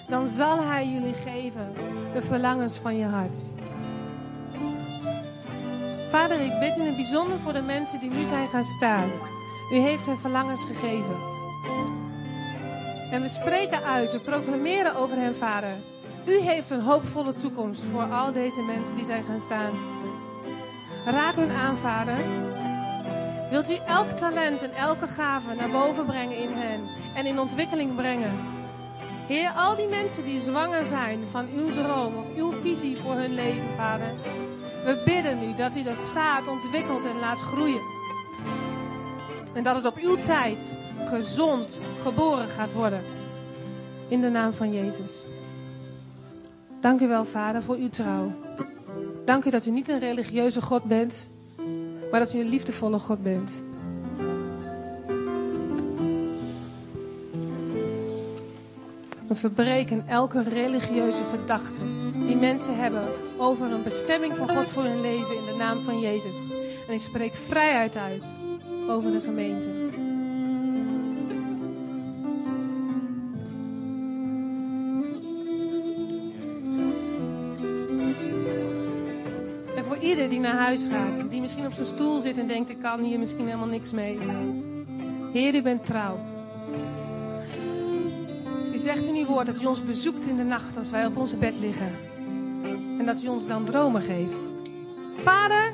Dan 0.10 0.28
zal 0.28 0.64
Hij 0.64 0.88
jullie 0.88 1.14
geven 1.14 1.74
de 2.14 2.22
verlangens 2.22 2.78
van 2.78 2.98
je 2.98 3.06
hart. 3.06 3.38
Vader, 6.10 6.40
ik 6.40 6.60
bid 6.60 6.76
in 6.76 6.86
het 6.86 6.96
bijzonder 6.96 7.40
voor 7.40 7.54
de 7.54 7.62
mensen 7.62 8.00
die 8.00 8.10
nu 8.10 8.26
zijn 8.26 8.50
gaan 8.50 8.64
staan. 8.64 9.10
U 9.72 9.76
heeft 9.76 10.06
hen 10.06 10.20
verlangens 10.20 10.66
gegeven. 10.66 11.31
En 13.12 13.22
we 13.22 13.28
spreken 13.28 13.84
uit, 13.84 14.12
we 14.12 14.20
proclameren 14.20 14.96
over 14.96 15.18
hen, 15.18 15.36
Vader. 15.36 15.76
U 16.26 16.40
heeft 16.40 16.70
een 16.70 16.82
hoopvolle 16.82 17.34
toekomst 17.34 17.84
voor 17.92 18.04
al 18.04 18.32
deze 18.32 18.62
mensen 18.62 18.96
die 18.96 19.06
zijn 19.06 19.24
gaan 19.24 19.42
staan. 19.42 19.72
Raak 21.06 21.36
hun 21.36 21.52
aan, 21.52 21.78
Vader. 21.78 22.18
Wilt 23.50 23.72
u 23.72 23.78
elk 23.88 24.10
talent 24.10 24.64
en 24.64 24.74
elke 24.74 25.08
gave 25.08 25.56
naar 25.56 25.70
boven 25.70 26.06
brengen 26.06 26.38
in 26.38 26.50
hen 26.54 26.82
en 27.16 27.26
in 27.26 27.40
ontwikkeling 27.40 27.96
brengen? 27.96 28.40
Heer, 29.28 29.52
al 29.56 29.76
die 29.76 29.88
mensen 29.88 30.26
die 30.26 30.40
zwanger 30.40 30.86
zijn 30.86 31.28
van 31.32 31.48
uw 31.56 31.74
droom 31.74 32.16
of 32.16 32.36
uw 32.36 32.52
visie 32.52 32.98
voor 32.98 33.14
hun 33.14 33.34
leven, 33.34 33.68
Vader. 33.78 34.14
We 34.86 35.02
bidden 35.06 35.44
u 35.44 35.56
dat 35.56 35.76
u 35.76 35.84
dat 35.84 36.02
zaad 36.02 36.48
ontwikkelt 36.48 37.06
en 37.06 37.20
laat 37.20 37.40
groeien. 37.40 38.01
En 39.54 39.64
dat 39.64 39.76
het 39.76 39.86
op 39.86 39.98
uw 39.98 40.18
tijd 40.18 40.78
gezond 41.06 41.80
geboren 42.02 42.48
gaat 42.48 42.74
worden. 42.74 43.02
In 44.08 44.22
de 44.22 44.30
naam 44.30 44.54
van 44.54 44.74
Jezus. 44.74 45.26
Dank 46.82 47.02
u 47.02 47.08
wel, 47.08 47.26
Vader, 47.26 47.64
voor 47.64 47.76
uw 47.76 47.90
trouw. 47.90 48.32
Dank 49.26 49.46
u 49.46 49.50
dat 49.50 49.66
u 49.66 49.72
niet 49.72 49.90
een 49.90 50.00
religieuze 50.00 50.62
God 50.62 50.84
bent, 50.84 51.30
maar 52.12 52.20
dat 52.20 52.34
u 52.34 52.40
een 52.40 52.50
liefdevolle 52.50 53.00
God 53.00 53.24
bent. 53.24 53.64
We 59.28 59.36
verbreken 59.36 60.08
elke 60.08 60.44
religieuze 60.44 61.24
gedachte 61.24 61.82
die 62.26 62.36
mensen 62.36 62.78
hebben 62.78 63.08
over 63.38 63.72
een 63.72 63.84
bestemming 63.84 64.38
van 64.38 64.50
God 64.50 64.70
voor 64.70 64.84
hun 64.84 65.02
leven 65.02 65.36
in 65.36 65.46
de 65.46 65.56
naam 65.58 65.84
van 65.84 66.00
Jezus. 66.00 66.38
En 66.88 66.94
ik 66.94 67.00
spreek 67.00 67.36
vrijheid 67.36 67.98
uit 67.98 68.24
over 68.92 69.12
de 69.12 69.22
gemeente. 69.22 69.70
ieder 80.02 80.30
die 80.30 80.40
naar 80.40 80.58
huis 80.58 80.88
gaat, 80.88 81.32
die 81.32 81.42
misschien 81.42 81.66
op 81.66 81.74
zijn 81.74 81.88
stoel 81.88 82.20
zit 82.20 82.38
en 82.38 82.48
denkt: 82.48 82.70
ik 82.70 82.80
kan 82.80 83.00
hier 83.00 83.20
misschien 83.20 83.46
helemaal 83.46 83.68
niks 83.68 83.92
mee. 83.92 84.20
Heer, 85.34 85.56
u 85.56 85.62
bent 85.62 85.86
trouw. 85.86 86.20
U 88.74 88.78
zegt 88.78 89.08
in 89.08 89.16
uw 89.16 89.26
woord 89.26 89.46
dat 89.46 89.62
u 89.62 89.66
ons 89.66 89.84
bezoekt 89.84 90.28
in 90.28 90.36
de 90.36 90.44
nacht 90.44 90.78
als 90.78 90.90
wij 90.90 91.06
op 91.06 91.18
onze 91.18 91.38
bed 91.38 91.60
liggen. 91.60 91.92
En 93.00 93.06
dat 93.06 93.24
u 93.24 93.28
ons 93.28 93.48
dan 93.48 93.66
dromen 93.66 94.02
geeft. 94.02 94.54
Vader, 95.16 95.74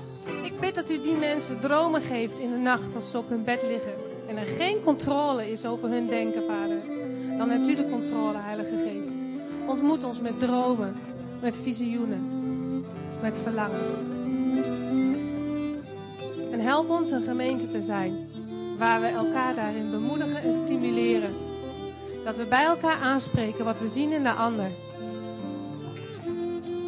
ik 0.58 0.64
bid 0.64 0.76
dat 0.76 0.90
u 0.90 1.02
die 1.02 1.16
mensen 1.16 1.60
dromen 1.60 2.02
geeft 2.02 2.40
in 2.40 2.52
de 2.52 2.58
nacht 2.58 2.96
als 2.96 3.12
ze 3.12 3.18
op 3.18 3.30
hun 3.30 3.44
bed 3.44 3.62
liggen. 3.64 3.94
En 4.28 4.38
er 4.38 4.46
geen 4.46 4.84
controle 4.84 5.52
is 5.52 5.66
over 5.66 5.90
hun 5.90 6.08
denken, 6.08 6.44
Vader. 6.44 6.82
Dan 7.38 7.50
hebt 7.50 7.68
u 7.68 7.76
de 7.76 7.90
controle, 7.90 8.38
Heilige 8.38 8.78
Geest. 8.78 9.16
Ontmoet 9.68 10.04
ons 10.04 10.22
met 10.22 10.40
dromen, 10.40 10.96
met 11.42 11.56
visioenen, 11.56 12.86
met 13.22 13.40
verlangens. 13.40 13.92
En 16.52 16.60
help 16.60 16.90
ons 16.90 17.12
een 17.12 17.24
gemeente 17.24 17.68
te 17.68 17.82
zijn 17.82 18.30
waar 18.78 19.02
we 19.02 19.08
elkaar 19.08 19.56
daarin 19.56 19.92
bemoedigen 19.92 20.42
en 20.42 20.54
stimuleren. 20.54 21.34
Dat 22.24 22.38
we 22.38 22.46
bij 22.46 22.66
elkaar 22.66 23.00
aanspreken 23.02 23.66
wat 23.66 23.80
we 23.80 23.88
zien 23.88 24.12
in 24.12 24.24
de 24.24 24.34
ander. 24.34 24.72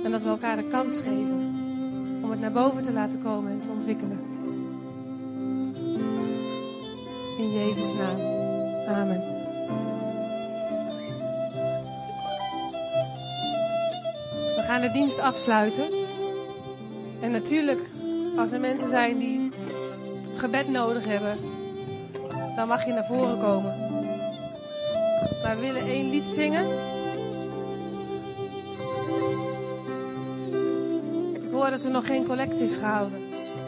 En 0.03 0.11
dat 0.11 0.21
we 0.21 0.29
elkaar 0.29 0.55
de 0.55 0.67
kans 0.67 0.99
geven 0.99 1.48
om 2.29 2.35
het 2.35 2.53
naar 2.53 2.63
boven 2.63 2.83
te 2.83 2.91
laten 2.91 3.23
komen 3.23 3.51
en 3.51 3.61
te 3.61 3.71
ontwikkelen. 3.71 4.19
In 7.37 7.51
Jezus' 7.51 7.93
naam. 7.93 8.19
Amen. 8.87 9.21
We 14.55 14.61
gaan 14.61 14.81
de 14.81 14.91
dienst 14.91 15.19
afsluiten. 15.19 15.87
En 17.21 17.31
natuurlijk, 17.31 17.81
als 18.37 18.51
er 18.51 18.59
mensen 18.59 18.89
zijn 18.89 19.17
die 19.17 19.51
gebed 20.35 20.67
nodig 20.67 21.05
hebben, 21.05 21.37
dan 22.55 22.67
mag 22.67 22.85
je 22.85 22.93
naar 22.93 23.05
voren 23.05 23.39
komen. 23.39 23.73
Maar 25.43 25.55
we 25.55 25.61
willen 25.61 25.85
één 25.85 26.09
lied 26.09 26.25
zingen. 26.27 26.67
Dat 31.69 31.83
er 31.83 31.91
nog 31.91 32.05
geen 32.05 32.25
collect 32.25 32.59
is 32.59 32.77
gehouden. 32.77 33.19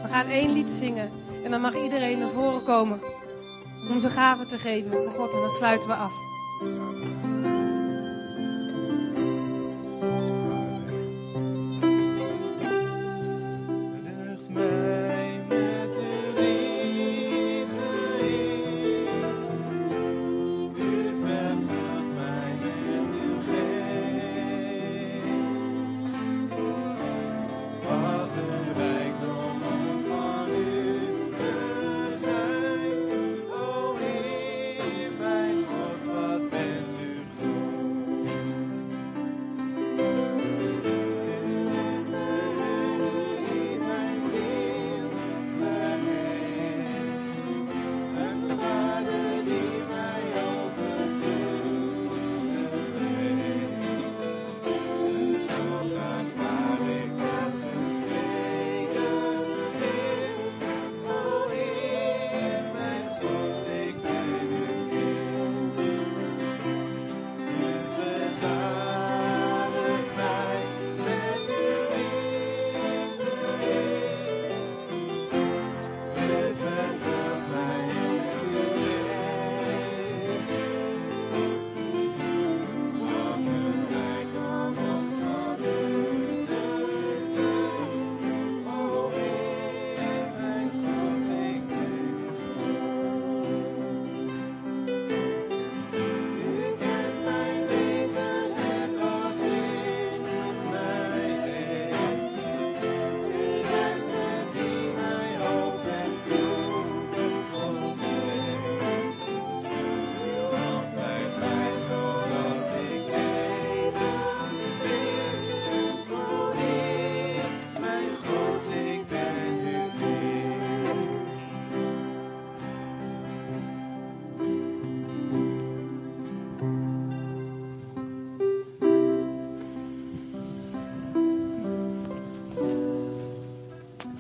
We 0.02 0.08
gaan 0.08 0.28
één 0.28 0.54
lied 0.54 0.70
zingen. 0.70 1.12
En 1.44 1.52
dan 1.52 1.62
mag 1.62 1.76
iedereen 1.76 2.20
naar 2.20 2.30
voren 2.30 2.64
komen 2.64 3.02
om 3.90 4.00
zijn 4.00 4.12
gaven 4.12 4.48
te 4.48 4.58
geven 4.58 4.92
voor 4.92 5.12
God. 5.12 5.34
En 5.34 5.40
dan 5.40 5.50
sluiten 5.50 5.88
we 5.88 5.94
af. 5.94 6.14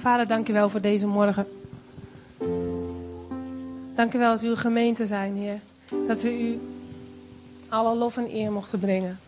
Vader, 0.01 0.27
dank 0.27 0.49
u 0.49 0.53
wel 0.53 0.69
voor 0.69 0.81
deze 0.81 1.07
morgen. 1.07 1.47
Dank 3.95 4.13
u 4.13 4.17
wel 4.17 4.31
dat 4.31 4.43
u 4.43 4.47
uw 4.47 4.55
gemeente 4.55 5.05
zijn, 5.05 5.35
Heer. 5.35 5.59
Dat 6.07 6.21
we 6.21 6.39
u 6.39 6.59
alle 7.69 7.95
lof 7.95 8.17
en 8.17 8.35
eer 8.35 8.51
mochten 8.51 8.79
brengen. 8.79 9.19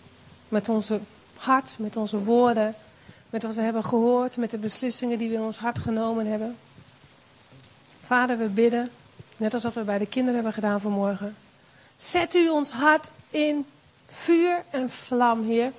Met 0.50 0.70
onze 0.70 1.00
hart, 1.36 1.76
met 1.80 1.98
onze 1.98 2.24
woorden, 2.24 2.76
met 3.30 3.44
wat 3.44 3.56
we 3.56 3.62
hebben 3.62 3.84
gehoord, 3.84 4.38
met 4.38 4.52
de 4.52 4.58
beslissingen 4.58 5.18
die 5.18 5.30
we 5.30 5.36
in 5.36 5.42
ons 5.42 5.58
hart 5.58 5.80
genomen 5.80 6.26
hebben. 6.26 6.58
Vader, 8.06 8.38
we 8.38 8.48
bidden, 8.48 8.90
net 9.38 9.54
als 9.54 9.64
wat 9.64 9.74
we 9.74 9.84
bij 9.84 10.00
de 10.00 10.08
kinderen 10.08 10.36
hebben 10.36 10.54
gedaan 10.54 10.82
vanmorgen. 10.82 11.36
Zet 11.96 12.36
u 12.36 12.50
ons 12.50 12.70
hart 12.70 13.12
in 13.30 13.66
vuur 14.10 14.64
en 14.70 14.90
vlam, 14.90 15.46
Heer. 15.46 15.72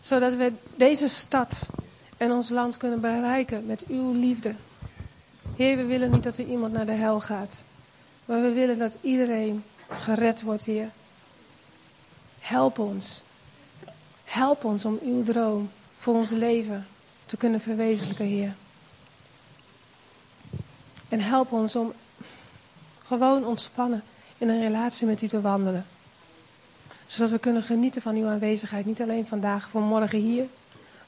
Zodat 0.00 0.34
we 0.34 0.52
deze 0.76 1.08
stad 1.08 1.68
en 2.20 2.32
ons 2.32 2.48
land 2.48 2.76
kunnen 2.76 3.00
bereiken 3.00 3.66
met 3.66 3.84
uw 3.88 4.12
liefde. 4.12 4.54
Heer, 5.56 5.76
we 5.76 5.84
willen 5.84 6.10
niet 6.10 6.22
dat 6.22 6.38
er 6.38 6.44
iemand 6.44 6.72
naar 6.72 6.86
de 6.86 6.92
hel 6.92 7.20
gaat. 7.20 7.64
Maar 8.24 8.42
we 8.42 8.52
willen 8.52 8.78
dat 8.78 8.98
iedereen 9.00 9.64
gered 9.88 10.42
wordt, 10.42 10.64
Heer. 10.64 10.90
Help 12.38 12.78
ons. 12.78 13.22
Help 14.24 14.64
ons 14.64 14.84
om 14.84 14.98
uw 15.02 15.22
droom 15.22 15.70
voor 15.98 16.14
ons 16.14 16.30
leven 16.30 16.86
te 17.26 17.36
kunnen 17.36 17.60
verwezenlijken, 17.60 18.26
Heer. 18.26 18.54
En 21.08 21.20
help 21.20 21.52
ons 21.52 21.76
om 21.76 21.92
gewoon 23.04 23.44
ontspannen 23.44 24.02
in 24.38 24.48
een 24.48 24.60
relatie 24.60 25.06
met 25.06 25.22
u 25.22 25.28
te 25.28 25.40
wandelen. 25.40 25.86
Zodat 27.06 27.30
we 27.30 27.38
kunnen 27.38 27.62
genieten 27.62 28.02
van 28.02 28.16
uw 28.16 28.26
aanwezigheid. 28.26 28.86
Niet 28.86 29.02
alleen 29.02 29.26
vandaag, 29.26 29.70
vanmorgen 29.70 30.18
hier, 30.18 30.46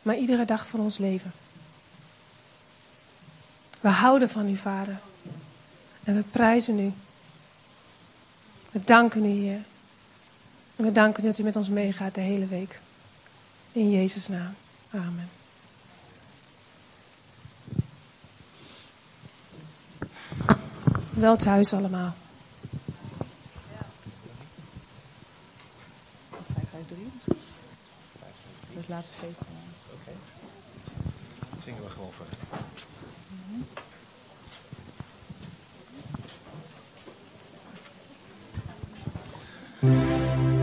maar 0.03 0.16
iedere 0.16 0.45
dag 0.45 0.66
van 0.66 0.81
ons 0.81 0.99
leven. 0.99 1.33
We 3.81 3.89
houden 3.89 4.31
van 4.31 4.49
u, 4.49 4.57
Vader. 4.57 4.99
En 6.05 6.15
we 6.15 6.23
prijzen 6.23 6.79
u. 6.79 6.93
We 8.70 8.85
danken 8.85 9.24
u, 9.24 9.29
Heer. 9.29 9.61
En 10.77 10.85
we 10.85 10.93
danken 10.93 11.24
u 11.24 11.27
dat 11.27 11.39
u 11.39 11.43
met 11.43 11.57
ons 11.57 11.69
meegaat 11.69 12.15
de 12.15 12.20
hele 12.20 12.47
week. 12.47 12.81
In 13.73 13.91
Jezus' 13.91 14.29
naam. 14.29 14.55
Amen. 14.91 15.29
Wel 21.11 21.37
thuis 21.37 21.73
allemaal. 21.73 22.15
553 26.31 26.97
misschien? 27.15 27.39
Dus 28.74 28.89
laatste 28.89 29.12
steek. 29.19 29.61
Zingen 31.64 31.82
we 31.82 31.89
gewoon 31.89 32.12
voor. 32.12 32.26
Mhm. 39.80 40.61